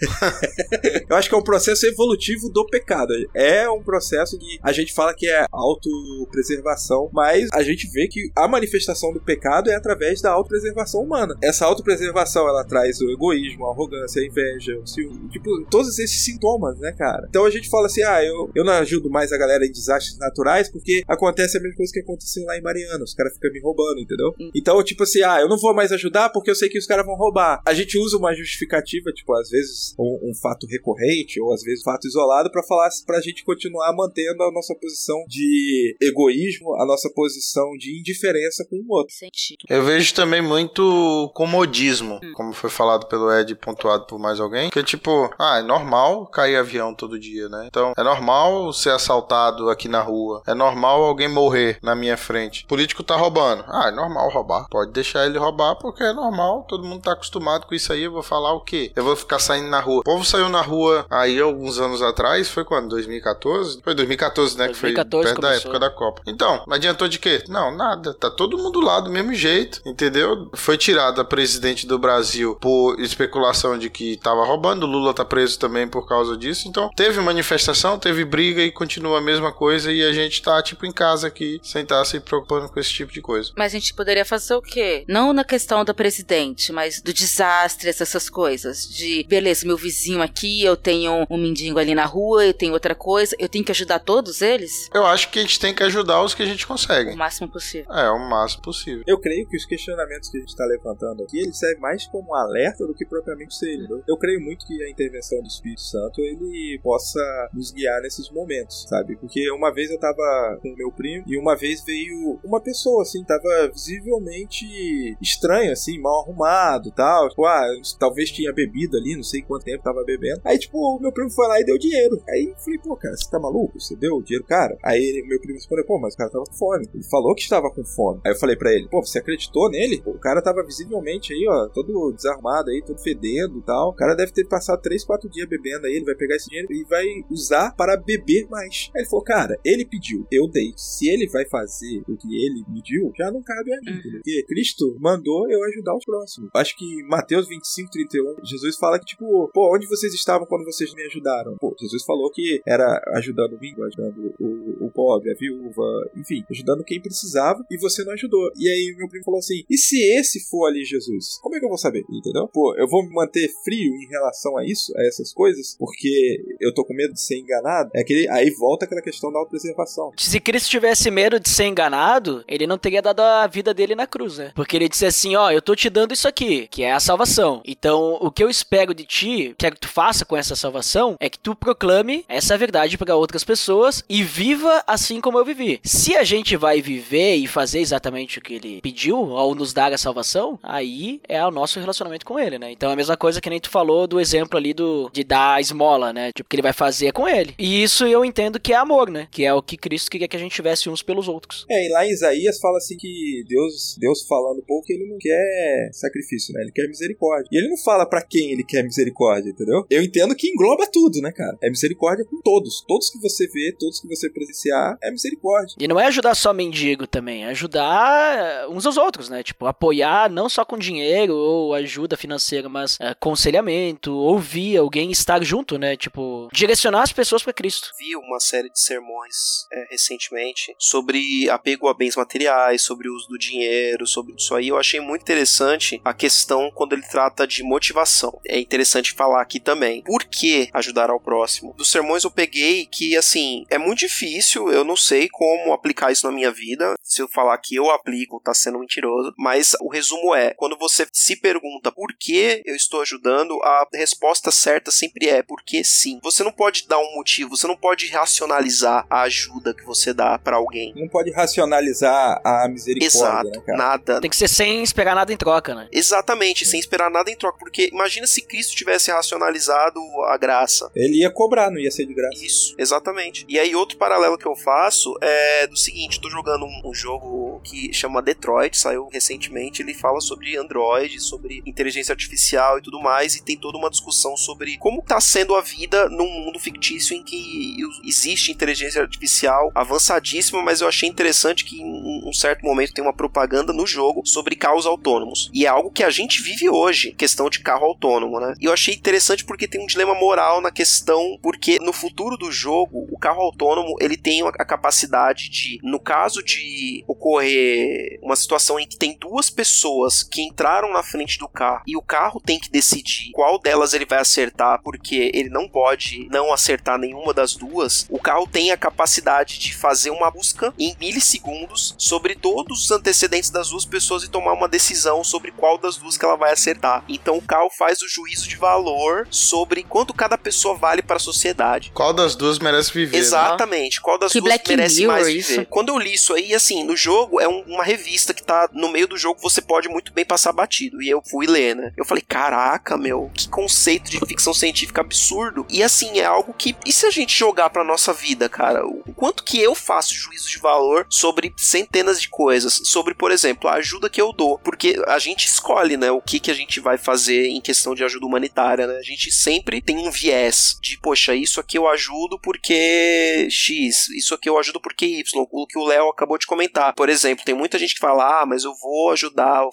eu 1.08 1.16
acho 1.16 1.28
que 1.28 1.34
é 1.34 1.38
um 1.38 1.42
processo 1.42 1.86
evolutivo 1.86 2.48
do 2.48 2.64
pecado. 2.66 3.12
É 3.34 3.68
um 3.68 3.82
processo 3.82 4.38
que 4.38 4.58
a 4.62 4.72
gente 4.72 4.92
fala 4.94 5.14
que 5.14 5.28
é 5.28 5.44
autopreservação, 5.52 7.10
mas 7.12 7.48
a 7.52 7.62
gente 7.62 7.86
vê 7.90 8.08
que 8.08 8.30
a 8.36 8.48
manifestação 8.48 9.12
do 9.12 9.20
pecado 9.20 9.70
é 9.70 9.74
através 9.74 10.20
da 10.22 10.30
autopreservação 10.30 11.02
humana. 11.02 11.36
Essa 11.42 11.66
autopreservação 11.66 12.48
ela 12.48 12.64
traz 12.64 13.00
o 13.00 13.10
egoísmo, 13.10 13.66
a 13.66 13.72
arrogância, 13.72 14.22
a 14.22 14.26
inveja, 14.26 14.78
o 14.78 14.86
ciúme, 14.86 15.28
tipo, 15.28 15.64
todos 15.70 15.98
esses 15.98 16.24
sintomas, 16.24 16.78
né, 16.78 16.92
cara? 16.96 17.26
Então 17.28 17.44
a 17.44 17.50
gente 17.50 17.68
fala 17.68 17.86
assim: 17.86 18.02
ah, 18.02 18.24
eu, 18.24 18.50
eu 18.54 18.64
não 18.64 18.72
ajudo 18.74 19.10
mais 19.10 19.32
a 19.32 19.38
galera 19.38 19.66
em 19.66 19.72
desastres 19.72 20.18
naturais 20.18 20.70
porque 20.70 21.02
acontece 21.06 21.58
a 21.58 21.60
mesma 21.60 21.76
coisa 21.76 21.92
que 21.92 22.00
aconteceu 22.00 22.44
lá 22.44 22.56
em 22.56 22.62
Mariana, 22.62 23.04
os 23.04 23.14
caras 23.14 23.34
ficam 23.34 23.52
me 23.52 23.60
roubando, 23.60 24.00
entendeu? 24.00 24.34
Então, 24.54 24.82
tipo 24.82 25.02
assim, 25.02 25.22
ah, 25.22 25.40
eu 25.40 25.48
não 25.50 25.58
vou 25.58 25.74
mais 25.74 25.90
ajudar 25.90 26.30
porque 26.30 26.50
eu 26.50 26.54
sei 26.54 26.68
que 26.68 26.78
os 26.78 26.86
caras 26.86 27.04
vão 27.04 27.16
roubar. 27.16 27.60
A 27.66 27.74
gente 27.74 27.98
usa 27.98 28.16
uma 28.16 28.32
justificativa, 28.32 29.10
tipo, 29.12 29.34
às 29.34 29.50
vezes 29.50 29.94
um, 29.98 30.30
um 30.30 30.34
fato 30.40 30.66
recorrente 30.66 31.40
ou 31.40 31.52
às 31.52 31.62
vezes 31.62 31.80
um 31.80 31.90
fato 31.90 32.06
isolado 32.06 32.50
pra 32.50 32.62
falar 32.62 32.88
pra 33.04 33.20
gente 33.20 33.44
continuar 33.44 33.92
mantendo 33.92 34.42
a 34.44 34.52
nossa 34.52 34.74
posição 34.74 35.16
de 35.26 35.96
egoísmo, 36.00 36.74
a 36.76 36.86
nossa 36.86 37.10
posição 37.10 37.72
de 37.76 37.98
indiferença 37.98 38.64
com 38.68 38.76
o 38.76 38.94
outro. 38.94 39.14
Sentido. 39.14 39.64
Eu 39.68 39.82
vejo 39.82 40.14
também 40.14 40.40
muito 40.40 41.30
comodismo, 41.34 42.20
como 42.34 42.52
foi 42.52 42.70
falado 42.70 43.06
pelo 43.08 43.32
Ed, 43.32 43.54
pontuado 43.56 44.06
por 44.06 44.18
mais 44.18 44.38
alguém, 44.38 44.70
que 44.70 44.78
é 44.78 44.82
tipo, 44.84 45.30
ah, 45.38 45.58
é 45.58 45.62
normal 45.62 46.26
cair 46.26 46.56
avião 46.56 46.94
todo 46.94 47.18
dia, 47.18 47.48
né? 47.48 47.66
Então, 47.66 47.92
é 47.96 48.02
normal 48.04 48.72
ser 48.72 48.90
assaltado 48.90 49.68
aqui 49.68 49.88
na 49.88 50.00
rua, 50.00 50.42
é 50.46 50.54
normal 50.54 51.02
alguém 51.02 51.28
morrer 51.28 51.78
na 51.82 51.94
minha 51.94 52.16
frente. 52.16 52.64
O 52.64 52.68
político 52.68 53.02
tá 53.02 53.16
roubando. 53.16 53.64
Ah, 53.66 53.88
é 53.88 53.90
normal 53.90 54.30
roubar. 54.30 54.68
Pode 54.68 54.92
deixar 54.92 55.26
ele 55.26 55.39
roubar 55.40 55.76
porque 55.76 56.02
é 56.02 56.12
normal, 56.12 56.64
todo 56.68 56.84
mundo 56.84 57.02
tá 57.02 57.12
acostumado 57.12 57.66
com 57.66 57.74
isso 57.74 57.92
aí, 57.92 58.04
eu 58.04 58.12
vou 58.12 58.22
falar 58.22 58.52
o 58.52 58.60
quê? 58.60 58.92
Eu 58.94 59.04
vou 59.04 59.16
ficar 59.16 59.38
saindo 59.38 59.68
na 59.68 59.80
rua. 59.80 60.00
O 60.00 60.04
povo 60.04 60.24
saiu 60.24 60.48
na 60.48 60.60
rua 60.60 61.06
aí 61.10 61.40
alguns 61.40 61.78
anos 61.78 62.02
atrás, 62.02 62.48
foi 62.48 62.64
quando? 62.64 62.88
2014? 62.88 63.80
Foi 63.82 63.94
2014, 63.94 64.58
né? 64.58 64.68
que 64.68 64.74
foi 64.74 64.92
2014 64.92 65.24
perto 65.24 65.40
da 65.40 65.54
época 65.54 65.78
da 65.78 65.90
Copa. 65.90 66.22
Então, 66.26 66.62
mas 66.66 66.78
adiantou 66.78 67.08
de 67.08 67.18
quê? 67.18 67.42
Não, 67.48 67.74
nada. 67.74 68.14
Tá 68.14 68.30
todo 68.30 68.58
mundo 68.58 68.80
lá 68.80 69.00
do 69.00 69.10
mesmo 69.10 69.34
jeito, 69.34 69.80
entendeu? 69.84 70.50
Foi 70.54 70.76
tirada 70.76 71.22
a 71.22 71.24
presidente 71.24 71.86
do 71.86 71.98
Brasil 71.98 72.56
por 72.60 72.98
especulação 73.00 73.78
de 73.78 73.90
que 73.90 74.16
tava 74.16 74.44
roubando. 74.44 74.84
O 74.84 74.86
Lula 74.86 75.14
tá 75.14 75.24
preso 75.24 75.58
também 75.58 75.86
por 75.86 76.08
causa 76.08 76.36
disso. 76.36 76.68
Então, 76.68 76.90
teve 76.96 77.20
manifestação, 77.20 77.98
teve 77.98 78.24
briga 78.24 78.62
e 78.62 78.70
continua 78.70 79.18
a 79.18 79.22
mesma 79.22 79.52
coisa. 79.52 79.92
E 79.92 80.02
a 80.02 80.12
gente 80.12 80.42
tá, 80.42 80.62
tipo, 80.62 80.86
em 80.86 80.92
casa 80.92 81.26
aqui, 81.26 81.60
sem 81.62 81.82
estar 81.82 82.04
se 82.04 82.20
preocupando 82.20 82.68
com 82.68 82.80
esse 82.80 82.90
tipo 82.90 83.12
de 83.12 83.20
coisa. 83.20 83.52
Mas 83.56 83.74
a 83.74 83.78
gente 83.78 83.94
poderia 83.94 84.24
fazer 84.24 84.54
o 84.54 84.62
quê? 84.62 85.04
Não 85.08 85.29
na 85.32 85.44
questão 85.44 85.84
do 85.84 85.94
presidente, 85.94 86.72
mas 86.72 87.00
do 87.00 87.12
desastre, 87.12 87.88
essas 87.88 88.28
coisas. 88.28 88.88
De, 88.88 89.24
beleza, 89.28 89.66
meu 89.66 89.76
vizinho 89.76 90.22
aqui, 90.22 90.64
eu 90.64 90.76
tenho 90.76 91.26
um 91.30 91.38
mendigo 91.38 91.78
ali 91.78 91.94
na 91.94 92.04
rua, 92.04 92.44
eu 92.44 92.54
tenho 92.54 92.72
outra 92.72 92.94
coisa, 92.94 93.36
eu 93.38 93.48
tenho 93.48 93.64
que 93.64 93.72
ajudar 93.72 93.98
todos 94.00 94.42
eles? 94.42 94.88
Eu 94.92 95.06
acho 95.06 95.30
que 95.30 95.38
a 95.38 95.42
gente 95.42 95.58
tem 95.58 95.74
que 95.74 95.82
ajudar 95.82 96.22
os 96.22 96.34
que 96.34 96.42
a 96.42 96.46
gente 96.46 96.66
consegue. 96.66 97.12
O 97.12 97.16
máximo 97.16 97.48
possível. 97.48 97.92
É, 97.92 98.10
o 98.10 98.18
máximo 98.18 98.62
possível. 98.62 99.04
Eu 99.06 99.18
creio 99.18 99.48
que 99.48 99.56
os 99.56 99.64
questionamentos 99.64 100.28
que 100.28 100.36
a 100.36 100.40
gente 100.40 100.50
está 100.50 100.64
levantando 100.64 101.22
aqui, 101.22 101.38
eles 101.38 101.58
servem 101.58 101.80
mais 101.80 102.06
como 102.06 102.30
um 102.30 102.34
alerta 102.34 102.86
do 102.86 102.94
que 102.94 103.04
propriamente 103.04 103.54
ser. 103.54 103.74
entendeu? 103.74 104.02
Eu 104.06 104.16
creio 104.16 104.40
muito 104.40 104.66
que 104.66 104.82
a 104.82 104.90
intervenção 104.90 105.40
do 105.40 105.48
Espírito 105.48 105.82
Santo 105.82 106.20
ele 106.20 106.78
possa 106.82 107.20
nos 107.52 107.70
guiar 107.72 108.00
nesses 108.02 108.30
momentos, 108.30 108.86
sabe? 108.88 109.16
Porque 109.16 109.50
uma 109.52 109.72
vez 109.72 109.90
eu 109.90 109.98
tava 109.98 110.58
com 110.62 110.68
o 110.68 110.76
meu 110.76 110.92
primo 110.92 111.24
e 111.26 111.36
uma 111.36 111.56
vez 111.56 111.82
veio 111.84 112.40
uma 112.44 112.60
pessoa 112.60 113.02
assim, 113.02 113.24
tava 113.24 113.70
visivelmente 113.72 115.16
estranho 115.20 115.72
assim, 115.72 115.98
mal 116.00 116.22
arrumado, 116.22 116.90
tal. 116.92 117.28
Tipo, 117.28 117.44
ah, 117.46 117.62
talvez 117.98 118.30
tinha 118.30 118.52
bebido 118.52 118.96
ali, 118.96 119.16
não 119.16 119.22
sei 119.22 119.42
quanto 119.42 119.64
tempo 119.64 119.82
tava 119.84 120.02
bebendo. 120.04 120.40
Aí 120.44 120.58
tipo, 120.58 120.78
o 120.78 121.00
meu 121.00 121.12
primo 121.12 121.30
foi 121.30 121.46
lá 121.48 121.60
e 121.60 121.64
deu 121.64 121.78
dinheiro. 121.78 122.20
Aí 122.28 122.54
falei, 122.64 122.78
pô, 122.78 122.96
cara, 122.96 123.16
você 123.16 123.30
tá 123.30 123.38
maluco? 123.38 123.78
Você 123.80 123.96
deu 123.96 124.16
o 124.16 124.22
dinheiro, 124.22 124.44
cara? 124.46 124.76
Aí 124.82 125.02
ele- 125.02 125.26
meu 125.26 125.40
primo 125.40 125.54
respondeu, 125.54 125.84
pô, 125.86 125.98
mas 125.98 126.14
o 126.14 126.16
cara 126.16 126.30
tava 126.30 126.44
com 126.44 126.54
fome. 126.54 126.88
Ele 126.94 127.04
falou 127.04 127.34
que 127.34 127.42
estava 127.42 127.70
com 127.70 127.84
fome. 127.84 128.20
Aí 128.24 128.32
eu 128.32 128.38
falei 128.38 128.56
pra 128.56 128.72
ele, 128.72 128.88
pô, 128.88 129.04
você 129.04 129.18
acreditou 129.18 129.70
nele? 129.70 130.00
Pô, 130.02 130.10
o 130.10 130.18
cara 130.18 130.42
tava 130.42 130.62
visivelmente 130.64 131.32
aí, 131.32 131.46
ó, 131.48 131.68
todo 131.68 132.12
desarmado 132.12 132.70
aí, 132.70 132.82
todo 132.84 132.98
fedendo 133.00 133.58
e 133.58 133.62
tal. 133.62 133.90
O 133.90 133.94
cara 133.94 134.14
deve 134.14 134.32
ter 134.32 134.46
passado 134.46 134.80
3, 134.80 135.04
4 135.04 135.28
dias 135.28 135.48
bebendo 135.48 135.86
aí, 135.86 135.94
ele 135.94 136.04
vai 136.04 136.14
pegar 136.14 136.36
esse 136.36 136.48
dinheiro 136.48 136.72
e 136.72 136.84
vai 136.84 137.04
usar 137.30 137.74
para 137.76 137.96
beber 137.96 138.46
mais. 138.48 138.90
Aí 138.94 139.02
ele 139.02 139.08
falou, 139.08 139.24
cara, 139.24 139.58
ele 139.64 139.84
pediu, 139.84 140.26
eu 140.30 140.48
dei. 140.48 140.72
Se 140.76 141.08
ele 141.08 141.28
vai 141.28 141.46
fazer 141.46 142.02
o 142.08 142.16
que 142.16 142.28
ele 142.44 142.64
pediu, 142.72 143.12
já 143.16 143.30
não 143.30 143.42
cabe 143.42 143.72
a 143.72 143.80
mim, 143.80 143.98
entendeu? 143.98 144.20
Porque 144.20 144.44
Cristo 144.44 144.96
mandou 145.00 145.50
eu 145.50 145.62
ajudar 145.64 145.96
os 145.96 146.04
próximos. 146.04 146.50
Acho 146.54 146.76
que 146.76 147.02
Mateus 147.04 147.48
25, 147.48 147.90
31, 147.90 148.36
Jesus 148.44 148.76
fala 148.76 148.98
que, 148.98 149.06
tipo, 149.06 149.50
pô, 149.52 149.74
onde 149.74 149.86
vocês 149.86 150.12
estavam 150.14 150.46
quando 150.46 150.64
vocês 150.64 150.94
me 150.94 151.02
ajudaram? 151.04 151.56
Pô, 151.58 151.74
Jesus 151.78 152.04
falou 152.04 152.30
que 152.30 152.60
era 152.66 153.00
ajudando 153.16 153.54
o 153.54 153.58
vinho, 153.58 153.82
ajudando 153.84 154.34
o, 154.38 154.86
o 154.86 154.90
pobre, 154.90 155.30
a 155.30 155.34
viúva, 155.34 155.82
enfim, 156.16 156.44
ajudando 156.50 156.84
quem 156.84 157.00
precisava 157.00 157.64
e 157.70 157.78
você 157.78 158.04
não 158.04 158.12
ajudou. 158.12 158.50
E 158.56 158.68
aí 158.68 158.94
meu 158.96 159.08
primo 159.08 159.24
falou 159.24 159.38
assim: 159.38 159.62
e 159.68 159.76
se 159.76 159.96
esse 160.18 160.48
for 160.48 160.66
ali 160.66 160.84
Jesus? 160.84 161.38
Como 161.40 161.56
é 161.56 161.58
que 161.58 161.64
eu 161.64 161.68
vou 161.68 161.78
saber? 161.78 162.04
Entendeu? 162.10 162.48
Pô, 162.48 162.74
eu 162.76 162.88
vou 162.88 163.02
me 163.02 163.14
manter 163.14 163.48
frio 163.64 163.94
em 163.94 164.08
relação 164.08 164.56
a 164.58 164.64
isso, 164.64 164.92
a 164.96 165.06
essas 165.06 165.32
coisas, 165.32 165.76
porque 165.78 166.42
eu 166.60 166.74
tô 166.74 166.84
com 166.84 166.94
medo 166.94 167.14
de 167.14 167.20
ser 167.20 167.38
enganado. 167.38 167.90
É 167.94 168.00
aquele, 168.00 168.28
aí 168.28 168.50
volta 168.50 168.84
aquela 168.84 169.02
questão 169.02 169.32
da 169.32 169.38
autopreservação. 169.38 170.12
Se 170.16 170.40
Cristo 170.40 170.68
tivesse 170.68 171.10
medo 171.10 171.40
de 171.40 171.48
ser 171.48 171.66
enganado, 171.66 172.44
ele 172.46 172.66
não 172.66 172.78
teria 172.78 173.02
dado 173.02 173.20
a 173.20 173.46
vida 173.46 173.72
dele 173.72 173.94
na 173.94 174.06
cruz, 174.06 174.38
né? 174.38 174.52
Porque 174.54 174.76
ele 174.76 174.88
disse 174.90 175.06
assim, 175.06 175.36
ó, 175.36 175.50
eu 175.50 175.62
tô 175.62 175.74
te 175.74 175.88
dando 175.88 176.12
isso 176.12 176.28
aqui, 176.28 176.68
que 176.68 176.82
é 176.82 176.92
a 176.92 177.00
salvação. 177.00 177.62
Então, 177.64 178.18
o 178.20 178.30
que 178.30 178.42
eu 178.42 178.50
espero 178.50 178.92
de 178.92 179.04
ti, 179.04 179.54
quero 179.56 179.74
que 179.74 179.82
tu 179.82 179.88
faça 179.88 180.24
com 180.24 180.36
essa 180.36 180.54
salvação, 180.54 181.16
é 181.18 181.30
que 181.30 181.38
tu 181.38 181.54
proclame 181.54 182.24
essa 182.28 182.58
verdade 182.58 182.98
para 182.98 183.16
outras 183.16 183.44
pessoas 183.44 184.04
e 184.08 184.22
viva 184.22 184.82
assim 184.86 185.20
como 185.20 185.38
eu 185.38 185.44
vivi. 185.44 185.80
Se 185.84 186.16
a 186.16 186.24
gente 186.24 186.56
vai 186.56 186.82
viver 186.82 187.36
e 187.36 187.46
fazer 187.46 187.80
exatamente 187.80 188.38
o 188.38 188.42
que 188.42 188.54
ele 188.54 188.80
pediu 188.80 189.36
ao 189.36 189.54
nos 189.54 189.72
dar 189.72 189.92
a 189.92 189.98
salvação, 189.98 190.58
aí 190.62 191.20
é 191.28 191.44
o 191.44 191.50
nosso 191.50 191.80
relacionamento 191.80 192.26
com 192.26 192.38
ele, 192.38 192.58
né? 192.58 192.70
Então, 192.70 192.90
é 192.90 192.92
a 192.92 192.96
mesma 192.96 193.16
coisa 193.16 193.40
que 193.40 193.50
nem 193.50 193.60
tu 193.60 193.70
falou 193.70 194.06
do 194.06 194.20
exemplo 194.20 194.58
ali 194.58 194.74
do 194.74 195.08
de 195.12 195.24
dar 195.24 195.54
a 195.54 195.60
esmola, 195.60 196.12
né? 196.12 196.32
Tipo, 196.32 196.48
que 196.48 196.56
ele 196.56 196.62
vai 196.62 196.72
fazer 196.72 197.12
com 197.12 197.28
ele. 197.28 197.54
E 197.58 197.82
isso 197.82 198.06
eu 198.06 198.24
entendo 198.24 198.60
que 198.60 198.72
é 198.72 198.76
amor, 198.76 199.10
né? 199.10 199.28
Que 199.30 199.44
é 199.44 199.54
o 199.54 199.62
que 199.62 199.76
Cristo 199.76 200.10
queria 200.10 200.28
que 200.28 200.36
a 200.36 200.40
gente 200.40 200.54
tivesse 200.54 200.88
uns 200.88 201.02
pelos 201.02 201.28
outros. 201.28 201.64
É, 201.70 201.86
e 201.86 201.88
lá 201.90 202.06
em 202.06 202.10
Isaías 202.10 202.58
fala 202.58 202.78
assim 202.78 202.96
que 202.96 203.44
Deus, 203.46 203.96
Deus 203.98 204.26
falando 204.26 204.62
pouco, 204.80 204.92
ele 204.92 205.06
não 205.06 205.18
quer 205.18 205.90
sacrifício, 205.92 206.54
né? 206.54 206.62
Ele 206.62 206.72
quer 206.72 206.88
misericórdia. 206.88 207.48
E 207.52 207.58
ele 207.58 207.68
não 207.68 207.76
fala 207.76 208.06
pra 208.06 208.22
quem 208.22 208.52
ele 208.52 208.64
quer 208.64 208.82
misericórdia, 208.82 209.50
entendeu? 209.50 209.84
Eu 209.90 210.02
entendo 210.02 210.34
que 210.34 210.48
engloba 210.48 210.86
tudo, 210.90 211.20
né, 211.20 211.30
cara? 211.30 211.56
É 211.62 211.68
misericórdia 211.68 212.24
com 212.24 212.40
todos. 212.40 212.84
Todos 212.86 213.10
que 213.10 213.18
você 213.18 213.46
vê, 213.46 213.74
todos 213.78 214.00
que 214.00 214.08
você 214.08 214.30
presenciar, 214.30 214.96
é 215.02 215.10
misericórdia. 215.10 215.76
E 215.78 215.86
não 215.86 216.00
é 216.00 216.06
ajudar 216.06 216.34
só 216.34 216.52
mendigo 216.52 217.06
também, 217.06 217.44
é 217.44 217.48
ajudar 217.48 218.68
uns 218.70 218.86
aos 218.86 218.96
outros, 218.96 219.28
né? 219.28 219.42
Tipo, 219.42 219.66
apoiar 219.66 220.30
não 220.30 220.48
só 220.48 220.64
com 220.64 220.78
dinheiro 220.78 221.34
ou 221.34 221.74
ajuda 221.74 222.16
financeira, 222.16 222.68
mas 222.68 222.96
é, 223.00 223.08
aconselhamento, 223.08 224.12
ouvir 224.12 224.76
alguém 224.76 225.10
estar 225.10 225.42
junto, 225.44 225.78
né? 225.78 225.96
Tipo, 225.96 226.48
direcionar 226.52 227.02
as 227.02 227.12
pessoas 227.12 227.42
para 227.42 227.52
Cristo. 227.52 227.90
vi 227.98 228.16
uma 228.16 228.40
série 228.40 228.70
de 228.70 228.80
sermões 228.80 229.66
é, 229.72 229.86
recentemente 229.90 230.74
sobre 230.78 231.48
apego 231.50 231.88
a 231.88 231.94
bens 231.94 232.16
materiais, 232.16 232.82
sobre 232.82 233.08
o 233.08 233.14
uso 233.14 233.28
do 233.28 233.38
dinheiro, 233.38 234.06
sobre 234.06 234.34
isso 234.36 234.54
aí. 234.54 234.69
Eu 234.70 234.78
achei 234.78 235.00
muito 235.00 235.22
interessante 235.22 236.00
a 236.04 236.14
questão 236.14 236.70
quando 236.72 236.92
ele 236.92 237.02
trata 237.02 237.46
de 237.46 237.62
motivação. 237.62 238.40
É 238.46 238.58
interessante 238.58 239.12
falar 239.12 239.42
aqui 239.42 239.58
também. 239.58 240.02
Por 240.02 240.24
que 240.24 240.68
ajudar 240.72 241.10
ao 241.10 241.20
próximo? 241.20 241.74
Dos 241.76 241.90
sermões 241.90 242.22
eu 242.22 242.30
peguei 242.30 242.86
que, 242.86 243.16
assim, 243.16 243.64
é 243.68 243.78
muito 243.78 243.98
difícil, 243.98 244.70
eu 244.70 244.84
não 244.84 244.96
sei 244.96 245.28
como 245.28 245.72
aplicar 245.72 246.12
isso 246.12 246.26
na 246.26 246.32
minha 246.32 246.52
vida. 246.52 246.94
Se 247.02 247.20
eu 247.20 247.28
falar 247.28 247.58
que 247.58 247.74
eu 247.74 247.90
aplico, 247.90 248.40
tá 248.42 248.54
sendo 248.54 248.78
mentiroso. 248.78 249.34
Mas 249.36 249.72
o 249.80 249.90
resumo 249.90 250.34
é: 250.34 250.54
quando 250.54 250.78
você 250.78 251.06
se 251.12 251.36
pergunta 251.36 251.90
por 251.90 252.14
que 252.18 252.62
eu 252.64 252.76
estou 252.76 253.00
ajudando, 253.00 253.58
a 253.62 253.88
resposta 253.92 254.50
certa 254.50 254.90
sempre 254.90 255.28
é 255.28 255.42
porque 255.42 255.82
sim. 255.82 256.20
Você 256.22 256.44
não 256.44 256.52
pode 256.52 256.86
dar 256.86 256.98
um 256.98 257.16
motivo, 257.16 257.56
você 257.56 257.66
não 257.66 257.76
pode 257.76 258.06
racionalizar 258.08 259.04
a 259.10 259.22
ajuda 259.22 259.74
que 259.74 259.84
você 259.84 260.12
dá 260.14 260.38
pra 260.38 260.56
alguém. 260.56 260.92
Não 260.94 261.08
pode 261.08 261.32
racionalizar 261.32 262.40
a 262.44 262.68
misericórdia, 262.68 263.06
Exato, 263.06 263.50
né, 263.50 263.62
cara? 263.66 263.78
nada. 263.78 264.20
Tem 264.20 264.30
que 264.30 264.36
ser 264.36 264.48
sem 264.60 264.82
esperar 264.82 265.14
nada 265.14 265.32
em 265.32 265.38
troca, 265.38 265.74
né? 265.74 265.88
Exatamente, 265.90 266.66
sem 266.66 266.78
esperar 266.78 267.10
nada 267.10 267.30
em 267.30 267.36
troca. 267.36 267.58
Porque 267.58 267.88
imagina 267.90 268.26
se 268.26 268.42
Cristo 268.42 268.76
tivesse 268.76 269.10
racionalizado 269.10 269.98
a 270.26 270.36
graça. 270.36 270.90
Ele 270.94 271.20
ia 271.20 271.30
cobrar, 271.30 271.70
não 271.70 271.78
ia 271.78 271.90
ser 271.90 272.04
de 272.04 272.12
graça. 272.12 272.44
Isso, 272.44 272.74
exatamente. 272.76 273.46
E 273.48 273.58
aí, 273.58 273.74
outro 273.74 273.96
paralelo 273.96 274.36
que 274.36 274.46
eu 274.46 274.54
faço 274.54 275.16
é 275.22 275.66
do 275.66 275.76
seguinte: 275.76 276.20
tô 276.20 276.28
jogando 276.28 276.66
um, 276.66 276.90
um 276.90 276.94
jogo 276.94 277.62
que 277.64 277.90
chama 277.92 278.20
Detroit, 278.20 278.76
saiu 278.76 279.08
recentemente. 279.10 279.80
Ele 279.80 279.94
fala 279.94 280.20
sobre 280.20 280.56
Android, 280.56 281.20
sobre 281.20 281.62
inteligência 281.64 282.12
artificial 282.12 282.78
e 282.78 282.82
tudo 282.82 283.00
mais, 283.00 283.36
e 283.36 283.42
tem 283.42 283.56
toda 283.56 283.78
uma 283.78 283.88
discussão 283.88 284.36
sobre 284.36 284.76
como 284.76 285.02
tá 285.02 285.20
sendo 285.20 285.54
a 285.54 285.62
vida 285.62 286.08
num 286.10 286.28
mundo 286.28 286.58
fictício 286.58 287.16
em 287.16 287.22
que 287.22 287.76
existe 288.04 288.52
inteligência 288.52 289.00
artificial 289.00 289.70
avançadíssima, 289.74 290.62
mas 290.62 290.82
eu 290.82 290.88
achei 290.88 291.08
interessante 291.08 291.64
que 291.64 291.80
em 291.80 292.28
um 292.28 292.32
certo 292.32 292.62
momento 292.62 292.92
tem 292.92 293.02
uma 293.02 293.12
propaganda 293.12 293.72
no 293.72 293.86
jogo 293.86 294.22
sobre 294.26 294.49
carros 294.56 294.86
autônomos. 294.86 295.50
E 295.52 295.66
é 295.66 295.68
algo 295.68 295.90
que 295.90 296.04
a 296.04 296.10
gente 296.10 296.42
vive 296.42 296.68
hoje, 296.68 297.12
questão 297.12 297.48
de 297.48 297.60
carro 297.60 297.86
autônomo, 297.86 298.40
né? 298.40 298.54
E 298.60 298.66
eu 298.66 298.72
achei 298.72 298.94
interessante 298.94 299.44
porque 299.44 299.68
tem 299.68 299.82
um 299.82 299.86
dilema 299.86 300.14
moral 300.14 300.60
na 300.60 300.70
questão, 300.70 301.38
porque 301.42 301.78
no 301.80 301.92
futuro 301.92 302.36
do 302.36 302.50
jogo, 302.50 303.06
o 303.10 303.18
carro 303.18 303.42
autônomo, 303.42 303.96
ele 304.00 304.16
tem 304.16 304.42
a 304.42 304.64
capacidade 304.64 305.48
de, 305.48 305.78
no 305.82 305.98
caso 305.98 306.42
de 306.42 307.04
ocorrer 307.06 308.18
uma 308.22 308.36
situação 308.36 308.78
em 308.78 308.86
que 308.86 308.96
tem 308.96 309.16
duas 309.18 309.50
pessoas 309.50 310.22
que 310.22 310.42
entraram 310.42 310.92
na 310.92 311.02
frente 311.02 311.38
do 311.38 311.48
carro 311.48 311.82
e 311.86 311.96
o 311.96 312.02
carro 312.02 312.40
tem 312.40 312.58
que 312.58 312.70
decidir 312.70 313.30
qual 313.32 313.58
delas 313.58 313.94
ele 313.94 314.06
vai 314.06 314.20
acertar, 314.20 314.80
porque 314.82 315.30
ele 315.34 315.48
não 315.48 315.68
pode 315.68 316.28
não 316.30 316.52
acertar 316.52 316.98
nenhuma 316.98 317.32
das 317.32 317.54
duas, 317.54 318.06
o 318.10 318.18
carro 318.18 318.46
tem 318.46 318.70
a 318.70 318.76
capacidade 318.76 319.58
de 319.58 319.74
fazer 319.74 320.10
uma 320.10 320.30
busca 320.30 320.72
em 320.78 320.96
milissegundos 320.98 321.94
sobre 321.98 322.34
todos 322.34 322.84
os 322.84 322.90
antecedentes 322.90 323.50
das 323.50 323.70
duas 323.70 323.84
pessoas 323.84 324.22
e 324.22 324.30
tomar 324.30 324.39
uma 324.40 324.68
decisão 324.68 325.22
sobre 325.24 325.50
qual 325.52 325.78
das 325.78 325.96
duas 325.96 326.16
que 326.16 326.24
ela 326.24 326.36
vai 326.36 326.52
acertar. 326.52 327.04
Então 327.08 327.36
o 327.36 327.42
carro 327.42 327.70
faz 327.76 328.00
o 328.02 328.08
juízo 328.08 328.48
de 328.48 328.56
valor 328.56 329.26
sobre 329.30 329.82
quanto 329.82 330.14
cada 330.14 330.36
pessoa 330.38 330.74
vale 330.76 331.02
para 331.02 331.16
a 331.16 331.20
sociedade. 331.20 331.90
Qual 331.94 332.12
das 332.12 332.34
duas 332.34 332.58
merece 332.58 332.92
viver? 332.92 333.12
né? 333.16 333.18
Exatamente, 333.18 334.00
qual 334.00 334.18
das 334.18 334.32
Que 334.32 334.40
duas 334.40 334.50
Black 334.52 334.68
merece 334.68 335.00
Mirror 335.00 335.12
mais 335.14 335.28
isso. 335.28 335.48
viver. 335.50 335.66
Quando 335.66 335.88
eu 335.90 335.98
li 335.98 336.14
isso 336.14 336.34
aí, 336.34 336.54
assim, 336.54 336.84
no 336.84 336.96
jogo 336.96 337.40
é 337.40 337.48
um- 337.48 337.62
uma 337.66 337.84
revista 337.84 338.32
que 338.34 338.42
tá 338.42 338.68
no 338.72 338.88
meio 338.88 339.06
do 339.06 339.16
jogo, 339.16 339.40
você 339.40 339.60
pode 339.60 339.88
muito 339.88 340.12
bem 340.12 340.24
passar 340.24 340.52
batido. 340.52 341.02
E 341.02 341.08
eu 341.08 341.22
fui 341.28 341.46
ler, 341.46 341.74
né? 341.76 341.92
Eu 341.96 342.04
falei, 342.04 342.22
caraca, 342.26 342.96
meu, 342.96 343.30
que 343.34 343.48
conceito 343.48 344.10
de 344.10 344.18
ficção 344.26 344.52
científica 344.54 345.00
absurdo. 345.00 345.66
E 345.68 345.82
assim, 345.82 346.18
é 346.18 346.24
algo 346.24 346.52
que. 346.52 346.76
E 346.84 346.92
se 346.92 347.06
a 347.06 347.10
gente 347.10 347.36
jogar 347.36 347.70
pra 347.70 347.84
nossa 347.84 348.12
vida, 348.12 348.48
cara? 348.48 348.86
O 348.86 349.12
quanto 349.14 349.44
que 349.44 349.60
eu 349.60 349.74
faço 349.74 350.14
juízo 350.14 350.48
de 350.48 350.58
valor 350.58 351.06
sobre 351.08 351.52
centenas 351.56 352.20
de 352.20 352.28
coisas? 352.28 352.80
Sobre, 352.84 353.14
por 353.14 353.30
exemplo, 353.30 353.68
a 353.68 353.74
ajuda 353.74 354.08
que 354.10 354.20
eu 354.20 354.29
dou. 354.32 354.58
Porque 354.58 355.00
a 355.06 355.18
gente 355.18 355.46
escolhe, 355.46 355.96
né? 355.96 356.10
O 356.10 356.20
que, 356.20 356.40
que 356.40 356.50
a 356.50 356.54
gente 356.54 356.80
vai 356.80 356.98
fazer 356.98 357.48
em 357.48 357.60
questão 357.60 357.94
de 357.94 358.04
ajuda 358.04 358.26
humanitária, 358.26 358.86
né? 358.86 358.96
A 358.98 359.02
gente 359.02 359.30
sempre 359.30 359.80
tem 359.80 359.98
um 359.98 360.10
viés 360.10 360.78
de, 360.80 360.98
poxa, 360.98 361.34
isso 361.34 361.60
aqui 361.60 361.78
eu 361.78 361.88
ajudo 361.88 362.38
porque 362.40 363.48
X, 363.50 364.08
isso 364.08 364.34
aqui 364.34 364.48
eu 364.48 364.58
ajudo 364.58 364.80
porque 364.80 365.06
Y, 365.06 365.46
o 365.50 365.66
que 365.66 365.78
o 365.78 365.84
Léo 365.84 366.08
acabou 366.08 366.38
de 366.38 366.46
comentar. 366.46 366.94
Por 366.94 367.08
exemplo, 367.08 367.44
tem 367.44 367.54
muita 367.54 367.78
gente 367.78 367.94
que 367.94 368.00
fala, 368.00 368.42
ah, 368.42 368.46
mas 368.46 368.64
eu 368.64 368.74
vou 368.74 369.10
ajudar 369.10 369.64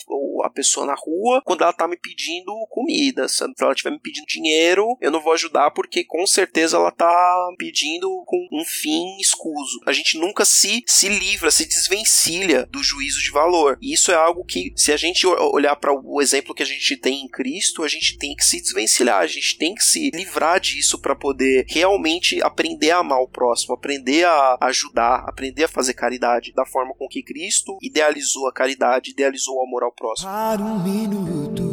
a 0.44 0.50
pessoa 0.50 0.86
na 0.86 0.96
rua 0.96 1.42
quando 1.46 1.64
ela 1.64 1.74
tá 1.74 1.88
me 1.88 1.98
pedindo 1.98 2.52
comida. 2.70 3.28
Se 3.28 3.44
ela 3.44 3.72
estiver 3.72 3.92
me 3.92 4.00
pedindo 4.00 4.26
dinheiro, 4.28 4.98
eu 5.02 5.12
não 5.12 5.22
vou 5.22 5.34
ajudar 5.34 5.72
porque 5.72 6.04
com 6.04 6.26
certeza 6.26 6.78
ela 6.78 6.92
tá 6.92 7.48
pedindo 7.58 8.24
com 8.26 8.48
um 8.52 8.66
fim 8.66 9.18
escuso. 9.20 9.80
A 9.86 9.94
gente 9.94 10.18
nunca 10.18 10.46
se, 10.46 10.84
se 10.86 11.10
livra, 11.10 11.52
se 11.52 11.66
desvencilha 11.66 12.66
do 12.66 12.84
juízo 12.84 13.22
de 13.22 13.32
valor. 13.32 13.78
E 13.82 13.94
isso 13.94 14.12
é 14.12 14.16
algo 14.16 14.37
que, 14.44 14.74
se 14.76 14.92
a 14.92 14.98
gente 14.98 15.26
olhar 15.28 15.76
para 15.76 15.94
o 15.94 16.22
exemplo 16.22 16.54
que 16.54 16.64
a 16.64 16.66
gente 16.66 16.98
tem 16.98 17.24
em 17.24 17.28
Cristo, 17.28 17.84
a 17.84 17.88
gente 17.88 18.18
tem 18.18 18.36
que 18.36 18.44
se 18.44 18.62
desvencilhar, 18.62 19.22
a 19.22 19.28
gente 19.28 19.58
tem 19.58 19.74
que 19.74 19.84
se 19.84 20.10
livrar 20.14 20.60
disso 20.60 21.00
para 21.00 21.16
poder 21.16 21.66
realmente 21.68 22.42
aprender 22.42 22.92
a 22.92 22.98
amar 22.98 23.20
o 23.20 23.28
próximo, 23.28 23.74
aprender 23.74 24.26
a 24.26 24.58
ajudar, 24.62 25.24
aprender 25.28 25.64
a 25.66 25.68
fazer 25.68 25.94
caridade 25.94 26.54
da 26.54 26.66
forma 26.66 26.94
com 26.96 27.08
que 27.08 27.24
Cristo 27.24 27.78
idealizou 27.82 28.48
a 28.48 28.54
caridade, 28.54 29.12
idealizou 29.12 29.56
o 29.56 29.64
amor 29.64 29.84
ao 29.84 29.92
próximo. 29.92 30.30
Para 30.30 30.62
um 30.62 30.84
minuto, 30.84 31.64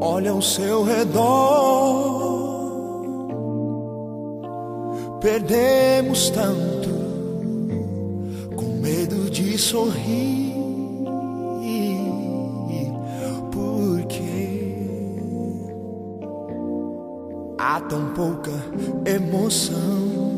olha 0.00 0.30
ao 0.30 0.42
seu 0.42 0.82
redor. 0.84 2.56
Perdemos 5.20 6.30
tanto, 6.30 6.88
medo 8.86 9.28
de 9.28 9.58
sorrir. 9.58 10.54
Porque 13.50 14.76
há 17.58 17.80
tão 17.80 18.10
pouca 18.10 18.52
emoção. 19.04 20.36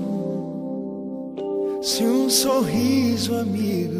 Se 1.82 2.03
um 2.05 2.30
sorriso 2.30 3.36
amigo 3.36 3.99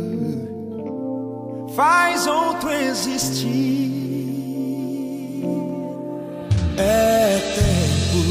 faz 1.77 2.27
outro 2.27 2.71
existir. 2.71 3.87
É 6.79 7.39
tempo 7.59 8.23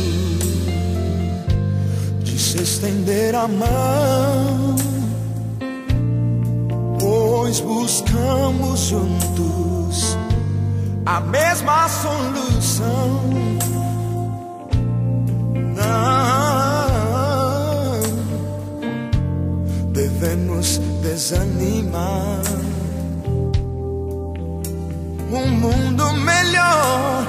de 2.23 2.39
se 2.39 2.63
estender 2.63 3.35
a 3.35 3.47
mão, 3.47 4.75
pois 6.99 7.59
buscamos 7.59 8.79
juntos 8.79 10.17
a 11.05 11.19
mesma 11.21 11.87
solução. 11.87 13.21
Não 15.75 16.27
devemos 19.91 20.79
desanimar. 21.01 22.41
Um 25.31 25.47
mundo 25.49 26.13
melhor 26.13 27.25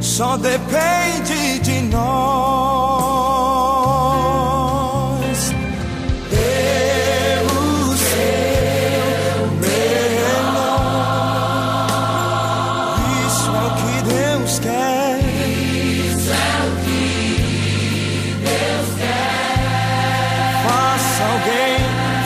só 0.00 0.36
depende 0.36 1.58
de 1.60 1.80
nós. 1.82 3.13
Alguém 21.34 21.78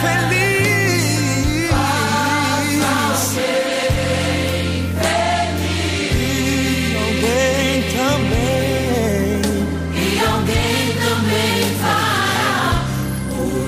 feliz. 0.02 1.70
Faça 2.82 3.40
E 5.64 6.94
alguém 6.94 7.72
também. 7.96 9.40
E 9.94 10.06
alguém 10.20 10.82
também 11.04 11.59
fará 11.80 12.84
por 13.30 13.64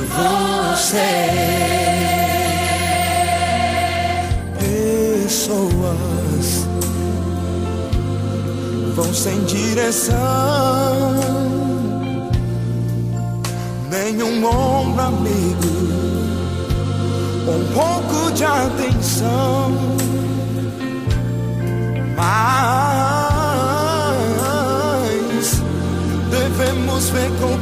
você. 0.76 1.12
Pessoas 5.24 6.46
vão 8.94 9.10
sem 9.14 9.38
direção. 9.44 11.39
Nenhum 14.12 14.44
ombro 14.44 15.02
amigo, 15.02 15.68
um 17.46 17.64
pouco 17.72 18.32
de 18.32 18.44
atenção. 18.44 19.70
Mas 22.16 22.42
devemos 26.28 27.08
ver 27.10 27.30
com 27.40 27.56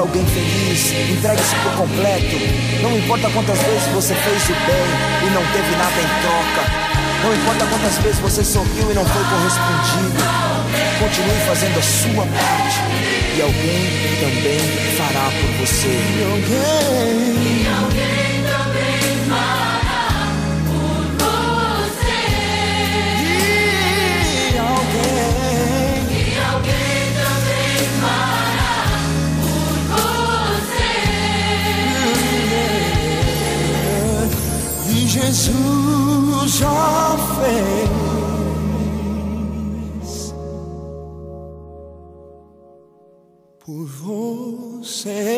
Alguém 0.00 0.24
feliz, 0.24 0.92
entregue-se 1.10 1.54
por 1.56 1.72
completo. 1.76 2.36
Não 2.80 2.96
importa 2.96 3.28
quantas 3.28 3.58
vezes 3.58 3.86
você 3.88 4.14
fez 4.14 4.44
o 4.44 4.54
bem 4.54 4.88
e 5.26 5.30
não 5.34 5.44
teve 5.52 5.76
nada 5.76 6.00
em 6.00 6.08
troca. 6.22 6.64
Não 7.22 7.34
importa 7.34 7.66
quantas 7.66 7.98
vezes 7.98 8.18
você 8.20 8.42
sorriu 8.42 8.90
e 8.90 8.94
não 8.94 9.04
foi 9.04 9.22
correspondido. 9.24 10.24
Continue 11.00 11.40
fazendo 11.46 11.78
a 11.78 11.82
sua 11.82 12.24
parte 12.24 12.80
e 13.36 13.42
alguém 13.42 13.90
também 14.20 14.58
fará 14.96 15.30
por 15.38 15.50
você. 15.66 15.88
E 15.88 16.22
alguém. 16.32 18.39
Jesus 35.40 36.52
já 36.58 37.16
fez 37.38 37.90
por 43.64 43.86
você. 43.86 45.30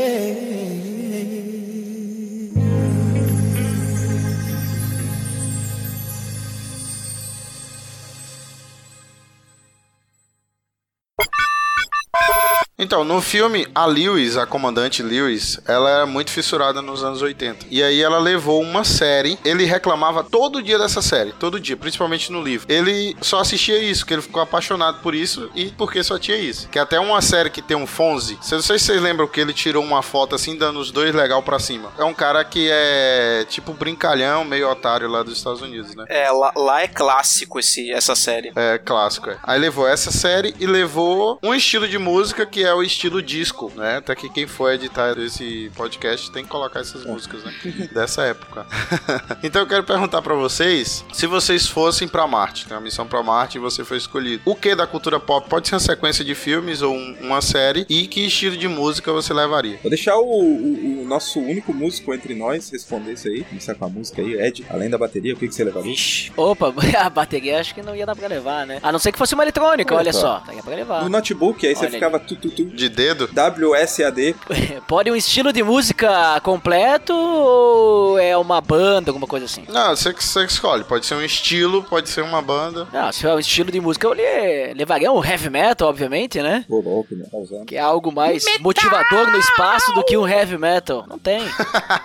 Então, 12.93 13.05
no 13.05 13.22
filme, 13.22 13.66
a 13.74 13.86
Lewis, 13.86 14.36
a 14.36 14.45
comandante 14.45 15.03
Lewis, 15.03 15.59
ela 15.66 15.88
era 15.88 16.05
muito 16.05 16.30
fissurada 16.30 16.82
nos 16.82 17.03
anos 17.03 17.22
80. 17.22 17.64
E 17.70 17.82
aí 17.82 18.03
ela 18.03 18.18
levou 18.18 18.61
uma 18.61 18.84
série. 18.84 19.38
Ele 19.43 19.64
reclamava 19.64 20.22
todo 20.22 20.62
dia 20.62 20.78
dessa 20.78 21.01
série, 21.01 21.32
todo 21.32 21.59
dia, 21.59 21.74
principalmente 21.74 22.30
no 22.30 22.43
livro. 22.43 22.70
Ele 22.70 23.16
só 23.22 23.40
assistia 23.40 23.78
isso, 23.78 24.05
que 24.05 24.12
ele 24.12 24.20
ficou 24.20 24.43
apaixonado 24.43 24.99
por 24.99 25.14
isso 25.14 25.51
e 25.55 25.70
porque 25.70 26.05
só 26.05 26.18
tinha 26.18 26.36
isso. 26.36 26.68
Que 26.68 26.78
até 26.78 27.01
uma 27.01 27.22
série 27.22 27.49
que 27.49 27.62
tem 27.62 27.74
um 27.74 27.86
Fonze. 27.86 28.34
Não 28.34 28.61
sei 28.61 28.78
se 28.78 28.84
vocês 28.84 29.01
lembram 29.01 29.26
que 29.26 29.40
ele 29.40 29.55
tirou 29.55 29.82
uma 29.82 30.03
foto 30.03 30.34
assim, 30.34 30.55
dando 30.55 30.78
os 30.78 30.90
dois 30.90 31.14
legal 31.14 31.43
pra 31.43 31.59
cima. 31.59 31.90
É 31.97 32.05
um 32.05 32.12
cara 32.12 32.45
que 32.45 32.68
é 32.70 33.47
tipo 33.49 33.72
brincalhão, 33.72 34.45
meio 34.45 34.70
otário 34.70 35.09
lá 35.09 35.22
dos 35.22 35.38
Estados 35.38 35.62
Unidos, 35.62 35.95
né? 35.95 36.05
É, 36.11 36.30
lá, 36.30 36.53
lá 36.55 36.82
é 36.82 36.88
clássico 36.88 37.59
esse, 37.59 37.90
essa 37.90 38.14
série. 38.14 38.53
É, 38.55 38.76
clássico, 38.76 39.30
é. 39.30 39.38
Aí 39.45 39.59
levou 39.59 39.88
essa 39.88 40.11
série 40.11 40.55
e 40.61 40.66
levou 40.66 41.38
um 41.43 41.55
estilo 41.55 41.88
de 41.88 41.97
música 41.97 42.45
que 42.45 42.62
é 42.62 42.74
o 42.74 42.82
estilo 42.83 43.22
disco, 43.22 43.70
né? 43.76 43.97
Até 43.99 44.14
que 44.14 44.28
quem 44.28 44.47
for 44.47 44.72
editar 44.72 45.18
esse 45.18 45.70
podcast 45.76 46.30
tem 46.30 46.45
que 46.45 46.51
colocar 46.51 46.80
essas 46.80 47.05
músicas, 47.05 47.43
né? 47.45 47.53
Dessa 47.93 48.22
época. 48.22 48.66
então 49.43 49.62
eu 49.62 49.66
quero 49.66 49.85
perguntar 49.85 50.22
pra 50.22 50.35
vocês, 50.35 51.05
se 51.12 51.26
vocês 51.26 51.66
fossem 51.66 52.07
pra 52.09 52.26
Marte, 52.26 52.66
tem 52.66 52.76
uma 52.76 52.83
missão 52.83 53.07
pra 53.07 53.22
Marte 53.22 53.59
e 53.59 53.61
você 53.61 53.85
foi 53.85 53.97
escolhido. 53.97 54.43
O 54.45 54.55
que 54.55 54.74
da 54.74 54.87
cultura 54.87 55.18
pop 55.20 55.49
pode 55.49 55.68
ser 55.68 55.74
uma 55.74 55.80
sequência 55.80 56.24
de 56.24 56.35
filmes 56.35 56.83
ou 56.83 56.95
um- 56.95 57.16
uma 57.20 57.41
série 57.41 57.85
e 57.89 58.07
que 58.07 58.26
estilo 58.26 58.57
de 58.57 58.68
música 58.68 59.12
você 59.12 59.33
levaria? 59.33 59.78
Vou 59.83 59.91
deixar 59.91 60.16
o, 60.16 60.24
o- 60.24 61.03
o 61.03 61.05
nosso 61.07 61.39
único 61.41 61.72
músico 61.74 62.12
entre 62.14 62.35
nós 62.35 62.70
responder 62.70 63.12
isso 63.12 63.28
aí. 63.28 63.45
Começar 63.45 63.74
com 63.74 63.85
a 63.85 63.89
música 63.89 64.20
aí. 64.22 64.35
Ed, 64.41 64.64
além 64.70 64.89
da 64.91 64.97
bateria, 64.99 65.35
o 65.35 65.37
que, 65.37 65.49
que 65.49 65.55
você 65.55 65.64
levaria? 65.64 65.95
Opa, 66.37 66.72
a 66.99 67.11
bateria 67.11 67.61
acho 67.61 67.74
que 67.74 67.83
não 67.83 67.95
ia 67.95 68.07
dar 68.07 68.16
pra 68.16 68.28
levar, 68.28 68.66
né? 68.66 68.78
A 68.83 68.91
não 68.93 68.99
ser 68.99 69.12
que 69.12 69.18
fosse 69.18 69.35
uma 69.35 69.43
eletrônica, 69.45 69.95
Olha 69.95 70.03
olha 70.03 70.12
só. 70.12 70.20
só. 70.41 70.43
Daria 70.47 70.62
pra 70.62 70.74
levar. 70.74 71.03
No 71.03 71.09
notebook, 71.09 71.66
aí 71.66 71.74
você 71.74 71.83
Olha 71.87 71.91
ficava 71.91 72.18
tu, 72.18 72.37
tu, 72.37 72.51
tu, 72.51 72.64
De 72.73 72.89
dedo? 72.89 73.29
WSAD. 73.33 74.35
Pode 74.89 75.11
um 75.11 75.16
estilo 75.16 75.53
de 75.53 75.62
música 75.62 76.41
completo 76.43 77.12
ou 77.14 78.18
é 78.18 78.37
uma 78.37 78.61
banda, 78.61 79.11
alguma 79.11 79.27
coisa 79.27 79.47
assim? 79.47 79.64
Não, 79.68 79.95
você 79.95 80.12
que 80.12 80.25
você 80.25 80.45
escolhe. 80.45 80.83
Pode 80.85 81.05
ser 81.07 81.14
um 81.14 81.23
estilo, 81.23 81.83
pode 81.85 82.09
ser 82.09 82.23
uma 82.23 82.41
banda. 82.41 82.87
Não, 82.93 83.12
se 83.12 83.27
é 83.27 83.35
um 83.35 83.39
estilo 83.39 83.70
de 83.70 83.81
música, 83.81 84.07
eu 84.07 84.12
le- 84.12 84.75
levaria 84.75 85.12
um 85.12 85.25
heavy 85.25 85.51
metal, 85.51 85.89
obviamente, 85.89 86.41
né? 86.43 86.64
Pô, 86.68 86.81
louco, 86.81 87.14
né? 87.14 87.25
Tá. 87.31 87.64
Que 87.66 87.77
é 87.77 87.81
algo 87.81 88.11
mais 88.11 88.45
motivador 88.61 89.31
no 89.31 89.39
espaço 89.39 89.93
do 89.93 90.03
que 90.05 90.16
um 90.16 90.27
heavy 90.27 90.57
metal. 90.59 91.05
Não 91.09 91.18
tem. 91.18 91.43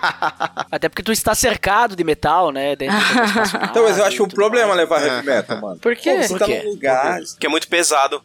Até 0.70 0.88
porque 0.88 1.02
tu 1.02 1.12
está 1.12 1.34
cercado 1.34 1.96
de 1.96 2.04
metal, 2.04 2.50
né? 2.52 2.76
Dentro 2.76 2.96
do 2.98 3.02
espaço 3.24 3.56
Então, 3.70 3.82
mas 3.84 3.98
eu 3.98 4.04
acho 4.04 4.22
um 4.24 4.28
problema 4.28 4.68
mais. 4.68 4.78
levar 4.80 5.02
heavy 5.02 5.26
metal, 5.26 5.60
mano. 5.60 5.78
Por 5.80 5.96
quê? 5.96 6.10
Pô, 6.14 6.22
você 6.22 6.28
Por 6.28 6.38
tá 6.38 6.44
quê? 6.46 6.62
num 6.64 6.70
lugar. 6.72 7.20
Que 7.38 7.46
é 7.46 7.50
muito 7.50 7.68
pesado. 7.68 8.22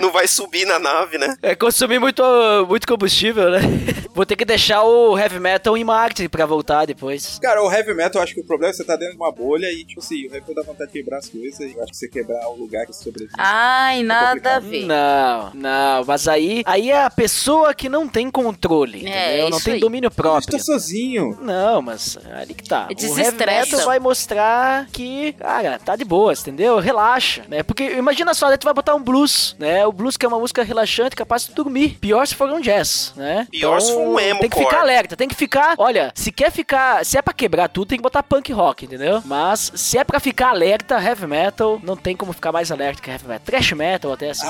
Não 0.00 0.10
vai 0.12 0.19
subir 0.28 0.64
na 0.66 0.78
nave, 0.78 1.18
né? 1.18 1.34
É 1.42 1.54
consumir 1.54 1.98
muito, 1.98 2.22
muito 2.68 2.86
combustível, 2.86 3.50
né? 3.50 3.60
Vou 4.14 4.26
ter 4.26 4.34
que 4.36 4.44
deixar 4.44 4.82
o 4.82 5.16
heavy 5.16 5.38
metal 5.38 5.76
em 5.76 5.84
Marte 5.84 6.28
pra 6.28 6.44
voltar 6.44 6.84
depois. 6.84 7.38
Cara, 7.40 7.62
o 7.62 7.72
heavy 7.72 7.94
metal, 7.94 8.20
eu 8.20 8.24
acho 8.24 8.34
que 8.34 8.40
o 8.40 8.44
problema 8.44 8.70
é 8.70 8.72
que 8.72 8.76
você 8.78 8.84
tá 8.84 8.96
dentro 8.96 9.14
de 9.14 9.20
uma 9.20 9.30
bolha 9.32 9.66
e, 9.72 9.84
tipo 9.84 10.00
assim, 10.00 10.22
o 10.26 10.34
heavy 10.34 10.40
metal 10.40 10.54
dá 10.56 10.62
vontade 10.62 10.90
de 10.92 10.98
quebrar 10.98 11.18
as 11.18 11.28
coisas 11.28 11.60
e 11.60 11.74
eu 11.76 11.82
acho 11.82 11.92
que 11.92 11.96
você 11.96 12.08
quebrar 12.08 12.48
o 12.48 12.56
lugar 12.56 12.84
que 12.86 12.92
você 12.92 13.04
sobrevive. 13.04 13.32
Ai, 13.38 14.02
nada 14.02 14.56
a 14.56 14.58
ver. 14.58 14.84
Não, 14.84 15.50
não, 15.54 16.04
mas 16.04 16.26
aí, 16.26 16.62
aí 16.66 16.90
é 16.90 17.04
a 17.04 17.10
pessoa 17.10 17.72
que 17.72 17.88
não 17.88 18.08
tem 18.08 18.28
controle, 18.30 19.06
É, 19.06 19.28
entendeu? 19.36 19.50
Não 19.50 19.60
tem 19.60 19.74
aí. 19.74 19.80
domínio 19.80 20.08
Eu 20.08 20.10
próprio. 20.10 20.50
tô 20.50 20.58
sozinho. 20.58 21.38
Não, 21.40 21.80
mas 21.80 22.18
ali 22.34 22.52
que 22.52 22.64
tá. 22.68 22.88
O 22.88 22.90
heavy 22.90 22.94
Desestressa. 22.96 23.70
metal 23.76 23.86
vai 23.86 23.98
mostrar 24.00 24.86
que, 24.92 25.32
cara, 25.34 25.78
tá 25.78 25.94
de 25.96 26.04
boas, 26.04 26.40
entendeu? 26.40 26.78
Relaxa, 26.78 27.44
né? 27.48 27.62
Porque 27.62 27.84
imagina 27.92 28.34
só, 28.34 28.48
daí 28.48 28.58
tu 28.58 28.64
vai 28.64 28.74
botar 28.74 28.94
um 28.94 29.02
blues, 29.02 29.54
né? 29.58 29.86
O 29.86 29.92
blues 29.92 30.09
que 30.16 30.24
é 30.26 30.28
uma 30.28 30.38
música 30.38 30.62
relaxante, 30.62 31.16
capaz 31.16 31.46
de 31.46 31.54
dormir. 31.54 31.98
Pior 32.00 32.26
se 32.26 32.34
for 32.34 32.48
um 32.50 32.60
jazz, 32.60 33.12
né? 33.16 33.46
Pior 33.50 33.80
se 33.80 33.92
for 33.92 34.00
um 34.00 34.18
emo 34.18 34.40
Tem 34.40 34.48
que 34.50 34.56
core. 34.56 34.66
ficar 34.68 34.80
alerta, 34.80 35.16
tem 35.16 35.28
que 35.28 35.34
ficar, 35.34 35.74
olha, 35.78 36.12
se 36.14 36.30
quer 36.32 36.50
ficar, 36.50 37.04
se 37.04 37.16
é 37.18 37.22
pra 37.22 37.32
quebrar 37.34 37.68
tudo, 37.68 37.88
tem 37.88 37.98
que 37.98 38.02
botar 38.02 38.22
punk 38.22 38.52
rock, 38.52 38.84
entendeu? 38.84 39.22
Mas 39.24 39.72
se 39.74 39.98
é 39.98 40.04
pra 40.04 40.20
ficar 40.20 40.50
alerta, 40.50 41.00
heavy 41.02 41.26
metal, 41.26 41.80
não 41.82 41.96
tem 41.96 42.16
como 42.16 42.32
ficar 42.32 42.52
mais 42.52 42.70
alerta 42.70 43.00
que 43.02 43.10
heavy 43.10 43.26
metal. 43.28 43.44
Trash 43.46 43.72
metal 43.72 44.12
até 44.12 44.30
assim. 44.30 44.46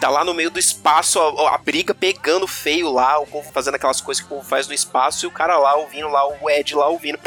Tá 0.00 0.08
lá 0.08 0.24
no 0.24 0.34
meio 0.34 0.50
do 0.50 0.58
espaço, 0.58 1.18
a, 1.20 1.54
a 1.54 1.58
briga 1.58 1.94
pegando 1.94 2.46
feio 2.46 2.90
lá, 2.90 3.18
o 3.20 3.26
povo 3.26 3.50
fazendo 3.52 3.74
aquelas 3.76 4.00
coisas 4.00 4.22
que 4.22 4.32
o 4.32 4.36
povo 4.36 4.48
faz 4.48 4.66
no 4.68 4.74
espaço 4.74 5.24
e 5.24 5.28
o 5.28 5.30
cara 5.30 5.56
lá 5.58 5.74
ouvindo 5.76 6.08
lá, 6.08 6.26
o 6.26 6.50
Ed 6.50 6.74
lá 6.74 6.88
ouvindo. 6.88 7.18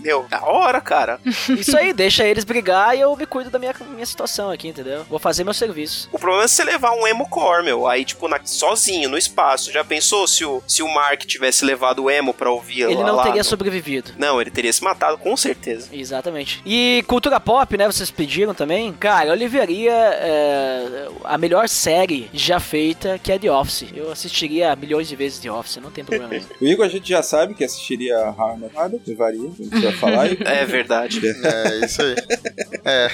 Meu, 0.00 0.22
da 0.24 0.42
hora, 0.44 0.80
cara. 0.80 1.20
Isso 1.48 1.76
aí, 1.76 1.92
deixa 1.92 2.24
eles 2.24 2.44
brigar 2.44 2.96
e 2.96 3.00
eu 3.00 3.14
me 3.16 3.26
cuido 3.26 3.50
da 3.50 3.58
minha, 3.58 3.74
minha 3.90 4.06
situação 4.06 4.50
aqui, 4.50 4.68
entendeu? 4.68 5.04
Vou 5.08 5.18
fazer 5.18 5.44
meu 5.44 5.54
serviço. 5.66 6.08
O 6.12 6.18
problema 6.18 6.44
é 6.44 6.48
você 6.48 6.64
levar 6.64 6.92
um 6.92 7.06
emo 7.06 7.28
core, 7.28 7.64
meu. 7.64 7.86
Aí, 7.86 8.04
tipo, 8.04 8.26
na- 8.28 8.40
sozinho, 8.44 9.08
no 9.08 9.16
espaço. 9.18 9.70
Já 9.72 9.84
pensou 9.84 10.26
se 10.26 10.44
o, 10.44 10.62
se 10.66 10.82
o 10.82 10.88
Mark 10.92 11.20
tivesse 11.24 11.64
levado 11.64 12.04
o 12.04 12.10
emo 12.10 12.34
pra 12.34 12.50
ouvir 12.50 12.82
Ele 12.82 12.94
lá, 12.96 13.06
não 13.06 13.16
lá 13.16 13.22
teria 13.24 13.38
no- 13.38 13.44
sobrevivido. 13.44 14.12
Não, 14.18 14.40
ele 14.40 14.50
teria 14.50 14.72
se 14.72 14.82
matado, 14.82 15.18
com 15.18 15.36
certeza. 15.36 15.88
Exatamente. 15.92 16.60
E 16.66 17.04
cultura 17.06 17.38
pop, 17.38 17.76
né? 17.76 17.86
Vocês 17.86 18.10
pediram 18.10 18.54
também. 18.54 18.92
Cara, 18.92 19.30
eu 19.30 19.34
levaria 19.34 19.92
é, 19.92 21.08
a 21.24 21.38
melhor 21.38 21.68
série 21.68 22.28
já 22.32 22.58
feita, 22.60 23.18
que 23.18 23.30
é 23.32 23.38
The 23.38 23.50
Office. 23.50 23.86
Eu 23.94 24.10
assistiria 24.10 24.74
milhões 24.76 25.08
de 25.08 25.16
vezes 25.16 25.38
The 25.38 25.50
Office, 25.50 25.76
não 25.76 25.90
tem 25.90 26.04
problema 26.04 26.28
nenhum. 26.32 26.42
O 26.60 26.66
Igor 26.66 26.86
a 26.86 26.88
gente 26.88 27.08
já 27.08 27.22
sabe 27.22 27.54
que 27.54 27.64
assistiria 27.64 28.16
Met 28.58 28.74
Mother, 28.74 29.00
levaria, 29.06 29.48
a 29.48 29.62
gente 29.62 29.80
vai 29.80 29.92
falar. 29.92 30.22
É 30.44 30.64
verdade. 30.64 31.20
É, 31.26 31.84
isso 31.84 32.02
aí. 32.02 32.14
É. 32.84 33.08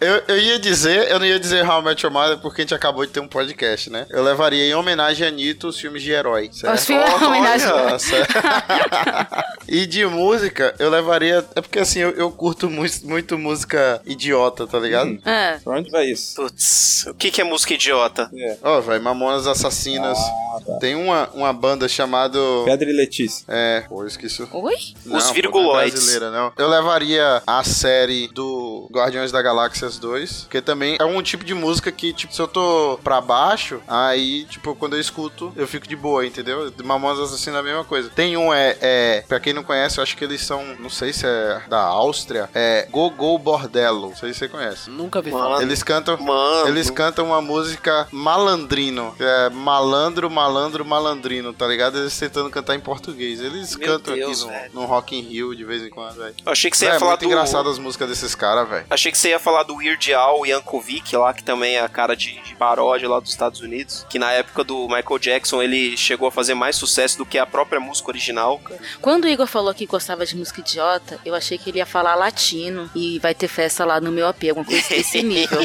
eu, 0.00 0.22
eu 0.28 0.38
ia 0.38 0.58
dizer, 0.58 1.10
eu 1.10 1.18
não 1.18 1.26
ia 1.26 1.38
dizer 1.40 1.49
How 1.52 1.80
I 1.80 1.84
Met 1.84 2.04
Your 2.04 2.12
Mother 2.12 2.38
porque 2.38 2.60
a 2.60 2.64
gente 2.64 2.74
acabou 2.74 3.04
de 3.04 3.12
ter 3.12 3.20
um 3.20 3.28
podcast, 3.28 3.90
né? 3.90 4.06
Eu 4.10 4.22
levaria 4.22 4.64
em 4.64 4.74
homenagem 4.74 5.26
a 5.26 5.30
Nito 5.30 5.68
os 5.68 5.78
filmes 5.78 6.02
de 6.02 6.10
herói. 6.12 6.50
certo? 6.52 6.74
Os 6.78 6.86
filmes 6.86 7.08
em 7.10 7.24
homenagem. 7.24 7.66
Nossa. 7.68 8.16
e 9.68 9.86
de 9.86 10.04
música, 10.06 10.74
eu 10.78 10.90
levaria. 10.90 11.44
É 11.54 11.60
porque 11.60 11.78
assim, 11.78 12.00
eu, 12.00 12.10
eu 12.12 12.30
curto 12.30 12.68
muito, 12.70 13.06
muito 13.06 13.38
música 13.38 14.00
idiota, 14.04 14.66
tá 14.66 14.78
ligado? 14.78 15.18
Ah, 15.24 15.58
Pra 15.62 15.74
onde 15.78 15.90
vai 15.90 16.06
isso? 16.06 16.36
Putz, 16.36 17.06
o 17.08 17.14
que, 17.14 17.30
que 17.30 17.40
é 17.40 17.44
música 17.44 17.74
idiota? 17.74 18.30
É. 18.34 18.56
Ó, 18.62 18.80
vai, 18.80 18.98
Mamonas 18.98 19.46
Assassinas. 19.46 20.18
Ah, 20.18 20.60
tá. 20.66 20.78
Tem 20.78 20.94
uma, 20.94 21.28
uma 21.34 21.52
banda 21.52 21.88
chamada. 21.88 22.38
Pedra 22.64 22.88
e 22.90 22.92
Letícia. 22.92 23.44
É, 23.48 23.84
pô, 23.88 24.02
eu 24.02 24.06
esqueci. 24.06 24.42
oi? 24.42 24.74
Não, 25.04 25.16
Os 25.16 25.24
pô, 25.24 25.28
não 25.28 25.30
é 25.30 25.32
virguloides. 25.34 25.92
brasileira, 25.94 26.30
não. 26.30 26.52
Eu 26.56 26.68
levaria 26.68 27.42
a 27.46 27.62
série 27.64 28.28
do 28.28 28.88
Guardiões 28.92 29.30
da 29.32 29.40
Galáxias 29.42 29.98
2, 29.98 30.46
que 30.50 30.60
também 30.60 30.96
é 31.00 31.04
um 31.04 31.22
tipo 31.22 31.39
de 31.44 31.54
música 31.54 31.90
que, 31.92 32.12
tipo, 32.12 32.34
se 32.34 32.40
eu 32.40 32.48
tô 32.48 32.98
pra 33.02 33.20
baixo, 33.20 33.80
aí, 33.88 34.44
tipo, 34.44 34.74
quando 34.74 34.94
eu 34.96 35.00
escuto, 35.00 35.52
eu 35.56 35.66
fico 35.66 35.86
de 35.88 35.96
boa, 35.96 36.26
entendeu? 36.26 36.72
Mamonas 36.84 37.18
Assassinas 37.20 37.56
é 37.58 37.60
a 37.60 37.62
mesma 37.62 37.84
coisa. 37.84 38.10
Tem 38.10 38.36
um, 38.36 38.52
é, 38.52 38.76
é, 38.80 39.24
pra 39.26 39.40
quem 39.40 39.52
não 39.52 39.62
conhece, 39.62 39.98
eu 39.98 40.02
acho 40.02 40.16
que 40.16 40.24
eles 40.24 40.42
são, 40.42 40.64
não 40.78 40.90
sei 40.90 41.12
se 41.12 41.26
é 41.26 41.62
da 41.68 41.80
Áustria, 41.80 42.48
é 42.54 42.86
Gogol 42.90 43.38
Bordello, 43.38 44.08
não 44.10 44.16
sei 44.16 44.32
se 44.32 44.40
você 44.40 44.48
conhece. 44.48 44.90
Nunca 44.90 45.20
vi 45.22 45.30
falar. 45.30 45.62
Eles 45.62 45.82
cantam... 45.82 46.16
Mano. 46.18 46.68
Eles 46.68 46.90
cantam 46.90 47.26
uma 47.26 47.40
música 47.40 48.06
malandrino, 48.10 49.14
que 49.16 49.22
é 49.22 49.50
malandro, 49.50 50.30
malandro, 50.30 50.84
malandrino, 50.84 51.52
tá 51.52 51.66
ligado? 51.66 51.98
Eles 51.98 52.18
tentando 52.18 52.50
cantar 52.50 52.74
em 52.74 52.80
português. 52.80 53.40
Eles 53.40 53.76
Meu 53.76 53.86
cantam 53.88 54.14
Deus, 54.14 54.44
aqui 54.44 54.74
no, 54.74 54.80
no 54.82 54.86
Rock 54.86 55.16
in 55.16 55.22
Rio 55.22 55.54
de 55.54 55.64
vez 55.64 55.82
em 55.82 55.90
quando, 55.90 56.16
velho. 56.16 56.34
Eu 56.44 56.52
achei 56.52 56.70
que 56.70 56.76
você 56.76 56.86
É, 56.86 56.92
ia 56.92 56.98
falar 56.98 57.12
muito 57.12 57.20
do. 57.20 57.26
engraçado 57.26 57.68
as 57.68 57.78
músicas 57.78 58.08
desses 58.08 58.34
caras, 58.34 58.68
velho. 58.68 58.86
Achei 58.90 59.10
que 59.12 59.18
você 59.18 59.28
ia 59.30 59.38
falar 59.38 59.62
do 59.62 59.76
Weird 59.76 60.12
Al 60.14 60.44
Yankovic 60.46 61.14
lá, 61.16 61.29
que 61.32 61.42
também 61.42 61.76
é 61.76 61.80
a 61.80 61.88
cara 61.88 62.14
de, 62.16 62.40
de 62.42 62.54
paródia 62.54 63.08
lá 63.08 63.20
dos 63.20 63.30
Estados 63.30 63.60
Unidos. 63.60 64.06
Que 64.08 64.18
na 64.18 64.32
época 64.32 64.64
do 64.64 64.88
Michael 64.88 65.18
Jackson 65.18 65.62
ele 65.62 65.96
chegou 65.96 66.28
a 66.28 66.32
fazer 66.32 66.54
mais 66.54 66.76
sucesso 66.76 67.18
do 67.18 67.26
que 67.26 67.38
a 67.38 67.46
própria 67.46 67.80
música 67.80 68.10
original. 68.10 68.58
cara. 68.58 68.80
Quando 69.00 69.24
o 69.24 69.28
Igor 69.28 69.46
falou 69.46 69.72
que 69.74 69.86
gostava 69.86 70.24
de 70.26 70.36
música 70.36 70.60
idiota, 70.60 71.18
eu 71.24 71.34
achei 71.34 71.58
que 71.58 71.70
ele 71.70 71.78
ia 71.78 71.86
falar 71.86 72.14
latino 72.14 72.90
e 72.94 73.18
vai 73.18 73.34
ter 73.34 73.48
festa 73.48 73.84
lá 73.84 74.00
no 74.00 74.12
meu 74.12 74.26
AP, 74.26 74.44
alguma 74.48 74.66
coisa 74.66 74.88
desse 74.88 75.22
nível. 75.30 75.60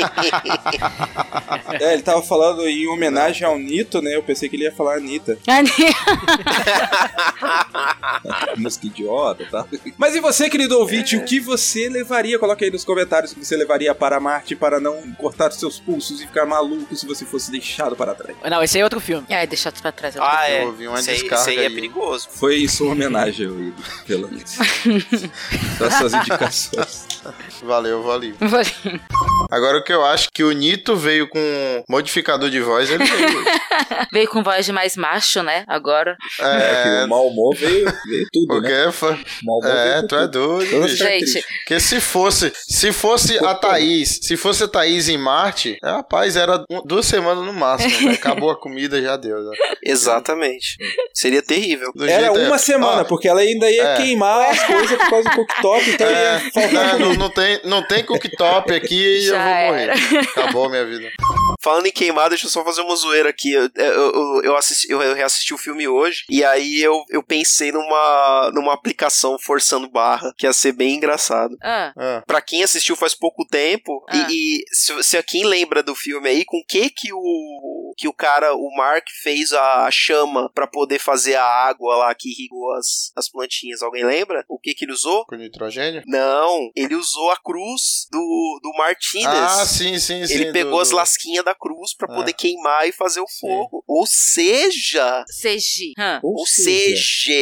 É, 1.80 1.93
ele 1.93 2.03
tava 2.03 2.22
falando 2.22 2.68
em 2.68 2.88
homenagem 2.88 3.45
ao 3.47 3.57
Nito, 3.57 4.01
né? 4.01 4.16
Eu 4.16 4.24
pensei 4.24 4.49
que 4.49 4.55
ele 4.55 4.63
ia 4.63 4.72
falar 4.72 4.97
Anitta. 4.97 5.38
Música 8.57 8.88
idiota, 8.88 9.45
tá? 9.49 9.66
Mas 9.97 10.16
e 10.16 10.20
você, 10.20 10.49
querido 10.49 10.78
ouvinte, 10.80 11.18
o 11.18 11.24
que 11.24 11.39
você 11.39 11.89
levaria? 11.89 12.39
Coloca 12.39 12.63
aí 12.63 12.72
nos 12.72 12.84
comentários 12.84 13.32
o 13.32 13.36
que 13.36 13.45
você 13.45 13.55
levaria 13.55 13.93
para 13.93 14.20
Marte 14.20 14.55
para 14.55 14.80
não 14.80 15.11
cortar 15.13 15.49
seus 15.56 15.80
pulsos 15.80 16.22
e 16.22 16.26
ficar 16.28 16.45
maluco 16.45 16.95
se 16.95 17.06
você 17.06 17.26
fosse 17.26 17.51
deixado 17.51 17.95
para 17.95 18.14
trás. 18.14 18.38
Não, 18.49 18.62
esse 18.64 18.78
aí 18.78 18.82
é 18.82 18.84
outro 18.84 18.99
filme. 18.99 19.26
Ai, 19.30 19.47
deixa 19.47 19.72
pra 19.72 19.91
trás. 19.91 20.16
Ah, 20.18 20.49
é. 20.49 20.64
Eu 20.64 20.68
ouvi 20.68 20.88
uma 20.88 20.99
Isso 20.99 21.10
aí, 21.10 21.16
descarga 21.18 21.41
isso 21.41 21.49
aí 21.49 21.66
é 21.66 21.68
aí. 21.68 21.74
perigoso. 21.76 22.28
Foi 22.32 22.56
isso 22.56 22.84
uma 22.84 22.93
homenagem 22.93 23.47
ao 23.47 23.53
Igor, 23.60 23.84
pelo 24.06 24.28
menos. 24.30 24.56
Das 25.80 25.93
suas 25.95 26.14
indicações. 26.14 27.08
Valeu, 27.64 28.01
valeu. 28.03 28.34
Vou- 28.39 28.99
Agora 29.51 29.78
o 29.78 29.84
que 29.84 29.91
eu 29.93 30.06
acho 30.06 30.30
que 30.34 30.43
o 30.43 30.51
Nito 30.51 30.95
veio 30.95 31.28
com 31.28 31.84
modificador 31.89 32.49
de 32.49 32.60
voz, 32.62 32.89
ele 32.89 33.03
veio. 33.03 33.45
Veio 34.12 34.30
com 34.30 34.41
voz 34.43 34.66
de 34.66 34.72
mais 34.72 34.95
macho, 34.95 35.43
né? 35.43 35.66
Agora. 35.68 36.16
É, 36.39 36.84
que 36.84 36.89
É, 36.89 37.06
o 37.06 37.10
mau 37.10 37.28
humor 37.28 37.53
veio, 37.56 37.84
veio 38.06 38.28
tudo, 38.32 38.47
porque 38.47 38.70
né? 38.70 38.91
foi... 38.91 39.12
O 39.14 39.18
humor 39.43 39.62
veio 39.64 39.76
É, 39.76 40.01
tu 40.08 40.16
é 40.16 40.28
doido, 40.28 40.84
bicho. 40.84 40.95
Gente. 40.95 41.43
Porque 41.60 41.80
se 41.80 41.99
fosse, 41.99 42.53
se 42.56 42.91
fosse 42.93 43.38
a 43.39 43.53
Thaís, 43.56 44.20
se 44.22 44.38
fosse 44.38 44.64
a 44.64 44.68
Thaís 44.68 45.10
em 45.10 45.18
Marte, 45.46 45.78
rapaz, 45.84 46.36
era 46.36 46.64
duas 46.86 47.06
semanas 47.06 47.46
no 47.46 47.54
máximo, 47.54 47.89
velho. 47.98 48.12
Acabou 48.16 48.50
a 48.52 48.60
comida, 48.60 49.02
já 49.02 49.16
deu. 49.16 49.38
já. 49.43 49.52
Exatamente. 49.84 50.78
Seria 51.14 51.41
terrível. 51.41 51.91
Do 51.96 52.06
Era 52.08 52.28
é- 52.28 52.32
uma 52.48 52.58
semana, 52.58 53.02
Ó, 53.02 53.06
porque 53.06 53.28
ela 53.28 53.41
ainda 53.41 53.70
ia 53.70 53.84
É. 53.84 53.98
queimar 53.98 54.50
as 54.50 54.64
coisas 54.64 54.98
por 54.98 55.10
causa 55.10 55.30
do 55.30 55.36
cooktop, 55.36 55.89
então 55.91 56.08
É, 56.08 56.34
ia 56.43 56.52
faltar 56.52 57.00
não, 57.00 57.14
não 57.14 57.30
tem, 57.30 57.60
não 57.64 57.84
tem 57.88 58.04
cooktop 58.04 58.74
aqui 58.74 58.96
e 59.20 59.28
eu 59.28 59.36
vou 59.36 59.43
morrer. 59.68 59.91
Acabou 60.30 60.66
a 60.66 60.70
minha 60.70 60.86
vida. 60.86 61.10
Falando 61.62 61.86
em 61.88 61.91
queimada, 61.91 62.30
deixa 62.30 62.46
eu 62.46 62.50
só 62.50 62.64
fazer 62.64 62.82
uma 62.82 62.96
zoeira 62.96 63.30
aqui. 63.30 63.52
Eu, 63.54 63.70
eu, 63.76 64.41
eu, 64.43 64.58
assisti, 64.58 64.91
eu 64.91 65.14
reassisti 65.14 65.54
o 65.54 65.58
filme 65.58 65.88
hoje, 65.88 66.24
e 66.30 66.43
aí 66.43 66.82
eu, 66.82 67.04
eu 67.10 67.24
pensei 67.24 67.72
numa, 67.72 68.52
numa 68.54 68.74
aplicação 68.74 69.38
forçando 69.39 69.89
barra, 69.89 70.34
que 70.38 70.46
ia 70.46 70.54
ser 70.54 70.72
bem 70.74 70.96
engraçado. 70.96 71.56
Ah, 71.64 71.93
Ah, 71.98 72.24
Pra 72.26 72.41
quem 72.41 72.64
assistiu 72.64 72.96
faz 72.96 73.14
pouco 73.16 73.46
tempo, 73.50 74.04
e- 74.14 74.18
Ah. 74.18 74.28
e, 74.30 74.64
se, 74.72 75.04
se 75.04 75.18
quem 75.36 75.44
lembra 75.44 75.84
do 75.84 75.94
filme 75.94 76.30
aí, 76.30 76.46
com 76.46 76.64
que 76.66 76.90
que 76.90 77.12
o 77.12 77.75
que 77.98 78.08
o 78.08 78.14
cara, 78.14 78.54
o 78.56 78.76
Mark 78.76 79.06
fez 79.24 79.54
a 79.54 79.89
chama 79.91 80.50
pra 80.54 80.68
poder 80.68 81.00
fazer 81.00 81.36
a 81.36 81.43
água 81.46 81.96
lá 81.98 82.16
que 82.16 82.30
irrigou 82.30 82.74
as, 82.74 83.12
as 83.16 83.30
plantinhas, 83.30 83.82
alguém 83.82 84.04
lembra? 84.06 84.43
O 84.50 84.60
que 84.60 84.74
que 84.74 84.86
ele 84.86 84.91
usou? 84.93 85.26
com 85.26 85.36
nitrogênio? 85.36 86.04
Não, 86.06 86.70
ele 86.76 86.96
usou 86.96 87.32
a 87.32 87.38
cruz 87.38 88.08
do, 88.12 88.60
do 88.62 88.72
Martinez. 88.78 89.26
Ah, 89.28 89.66
sim, 89.66 89.98
sim, 90.00 90.26
sim. 90.26 90.34
Ele 90.34 90.52
pegou 90.52 90.74
do- 90.76 90.80
as 90.82 90.89
do- 90.89 90.96
lasquinhas 90.96 91.46
da 91.46 91.56
cruz 91.56 91.93
pra 91.96 92.08
Ah. 92.12 92.16
poder 92.16 92.34
queimar 92.34 92.88
e 92.88 92.91
fazer 92.91 93.20
o 93.22 93.26
fogo. 93.39 93.84
Ou 93.88 94.06
seja, 94.06 95.24
CG. 95.41 95.93
Ou 96.24 96.46
seja, 96.46 97.34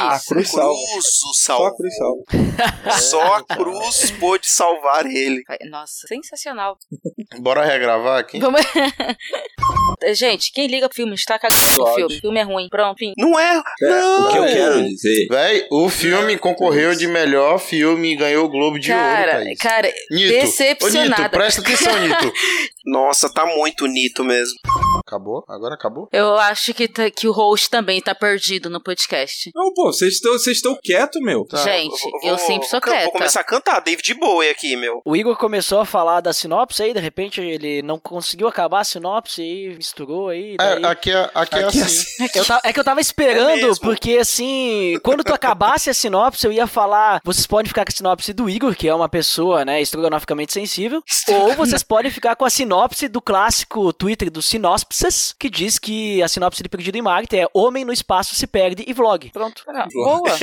a 0.00 0.16
isso. 0.16 0.26
cruz 0.28 0.50
cruz 0.50 0.52
o 0.52 1.34
Só 1.34 1.52
a 1.54 1.56
salvou. 1.56 1.76
cruz 1.76 1.96
salva. 1.96 2.98
Só 3.00 3.34
a 3.34 3.44
cruz 3.44 4.10
pôde 4.12 4.46
salvar 4.46 5.06
ele. 5.06 5.42
Nossa, 5.70 6.06
sensacional. 6.06 6.78
Bora 7.40 7.64
regravar 7.64 8.18
aqui? 8.20 8.38
Vamos... 8.38 8.60
Gente, 10.14 10.52
quem 10.52 10.66
liga 10.66 10.88
pro 10.88 10.96
filme 10.96 11.14
está 11.14 11.38
cagando 11.38 11.62
o 11.82 11.94
filme. 11.94 12.16
O 12.16 12.20
filme 12.20 12.40
é 12.40 12.42
ruim. 12.42 12.68
Pronto, 12.68 12.98
fim. 12.98 13.12
Não 13.16 13.38
é? 13.38 13.62
Não. 13.80 14.28
O 14.28 14.32
que 14.32 14.38
eu 14.38 14.44
quero 14.44 14.82
dizer. 14.88 15.26
Véi, 15.28 15.66
o 15.70 15.88
filme 15.88 16.36
concorreu 16.38 16.94
de 16.94 17.06
melhor 17.06 17.58
filme 17.58 18.12
e 18.12 18.16
ganhou 18.16 18.46
o 18.46 18.48
Globo 18.48 18.78
de 18.78 18.92
Ouro, 18.92 19.02
Cara, 19.02 19.44
cara, 19.60 19.88
Nito, 19.88 20.04
Ô, 20.10 20.14
Nito, 20.14 20.28
decepcionada. 20.32 21.28
presta 21.30 21.60
atenção, 21.60 21.98
Nito. 22.00 22.32
Nossa, 22.84 23.32
tá 23.32 23.46
muito 23.46 23.86
nito 23.86 24.22
mesmo. 24.24 24.54
Acabou? 25.14 25.44
Agora 25.48 25.74
acabou? 25.74 26.08
Eu 26.12 26.36
acho 26.38 26.74
que, 26.74 26.88
tá- 26.88 27.08
que 27.10 27.28
o 27.28 27.32
host 27.32 27.70
também 27.70 28.00
tá 28.00 28.14
perdido 28.14 28.68
no 28.68 28.82
podcast. 28.82 29.50
Não, 29.54 29.72
pô, 29.72 29.92
vocês 29.92 30.14
estão 30.14 30.32
vocês 30.32 30.56
estão 30.56 30.76
quietos, 30.82 31.20
meu. 31.22 31.44
Tá. 31.46 31.58
Gente, 31.58 32.02
eu, 32.24 32.30
vou- 32.36 32.38
sempre 32.38 32.66
sou 32.68 32.80
vou- 32.84 32.94
Vou 33.04 33.12
começar 33.12 33.40
a 33.40 33.44
cantar 33.44 33.80
David 33.80 34.12
Bowie 34.14 34.48
aqui, 34.50 34.74
meu. 34.76 35.00
O 35.04 35.14
Igor 35.14 35.36
começou 35.36 35.78
a 35.80 35.84
falar 35.86 36.20
da 36.20 36.32
sinopse 36.32 36.82
aí, 36.82 36.92
de 36.92 36.98
repente 37.00 37.40
ele 37.40 37.80
não 37.82 37.98
conseguiu 37.98 38.48
acabar 38.48 38.80
a 38.80 38.84
sinopse 38.84 39.40
e 39.42 39.68
misturou 39.76 40.28
aí. 40.30 40.56
daí- 40.56 40.82
É, 40.82 40.86
aqui 40.86 41.10
é, 41.12 41.30
aqui 41.34 41.54
é 41.56 41.64
Aqui 41.64 41.78
é 41.78 41.82
assim. 41.84 42.26
Eu 42.34 42.44
ta- 42.44 42.60
é 42.64 42.72
que 42.72 42.80
eu 42.80 42.84
tava 42.84 43.00
esperando, 43.00 43.70
É 43.70 43.74
porque 43.80 44.18
assim, 44.18 44.98
quando 45.02 45.22
tu 45.22 45.32
acabasse 45.32 45.88
a 45.90 45.94
sinopse, 45.94 46.44
eu 46.44 46.52
ia 46.52 46.66
falar. 46.66 47.20
Vocês 47.24 47.46
podem 47.46 47.68
ficar 47.68 47.84
com 47.84 47.92
a 47.92 47.94
sinopse 47.94 48.32
do 48.32 48.50
Igor, 48.50 48.74
que 48.74 48.88
é 48.88 48.94
uma 48.94 49.08
pessoa, 49.08 49.64
né, 49.64 49.80
estrogonoficamente 49.80 50.52
sensível, 50.52 51.02
ou 51.28 51.52
vocês 51.54 51.82
podem 51.84 52.10
ficar 52.10 52.34
com 52.34 52.44
a 52.44 52.50
sinopse 52.50 53.06
do 53.08 53.20
clássico 53.22 53.92
Twitter 53.92 54.30
do 54.30 54.42
Sinopses, 55.04 55.34
que 55.38 55.50
diz 55.50 55.78
que 55.78 56.22
a 56.22 56.28
sinopse 56.28 56.62
de 56.62 56.68
Perdido 56.68 56.96
em 56.96 57.02
Marte 57.02 57.38
é 57.38 57.46
Homem 57.52 57.84
no 57.84 57.92
Espaço 57.92 58.34
se 58.34 58.46
perde 58.46 58.84
e 58.86 58.92
vlog. 58.92 59.30
Pronto. 59.30 59.62
Ah, 59.68 59.86
Boa. 59.92 60.30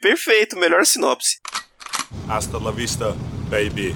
Perfeito, 0.00 0.56
melhor 0.56 0.86
sinopse. 0.86 1.38
Hasta 2.28 2.58
la 2.58 2.70
vista, 2.70 3.14
baby. 3.50 3.94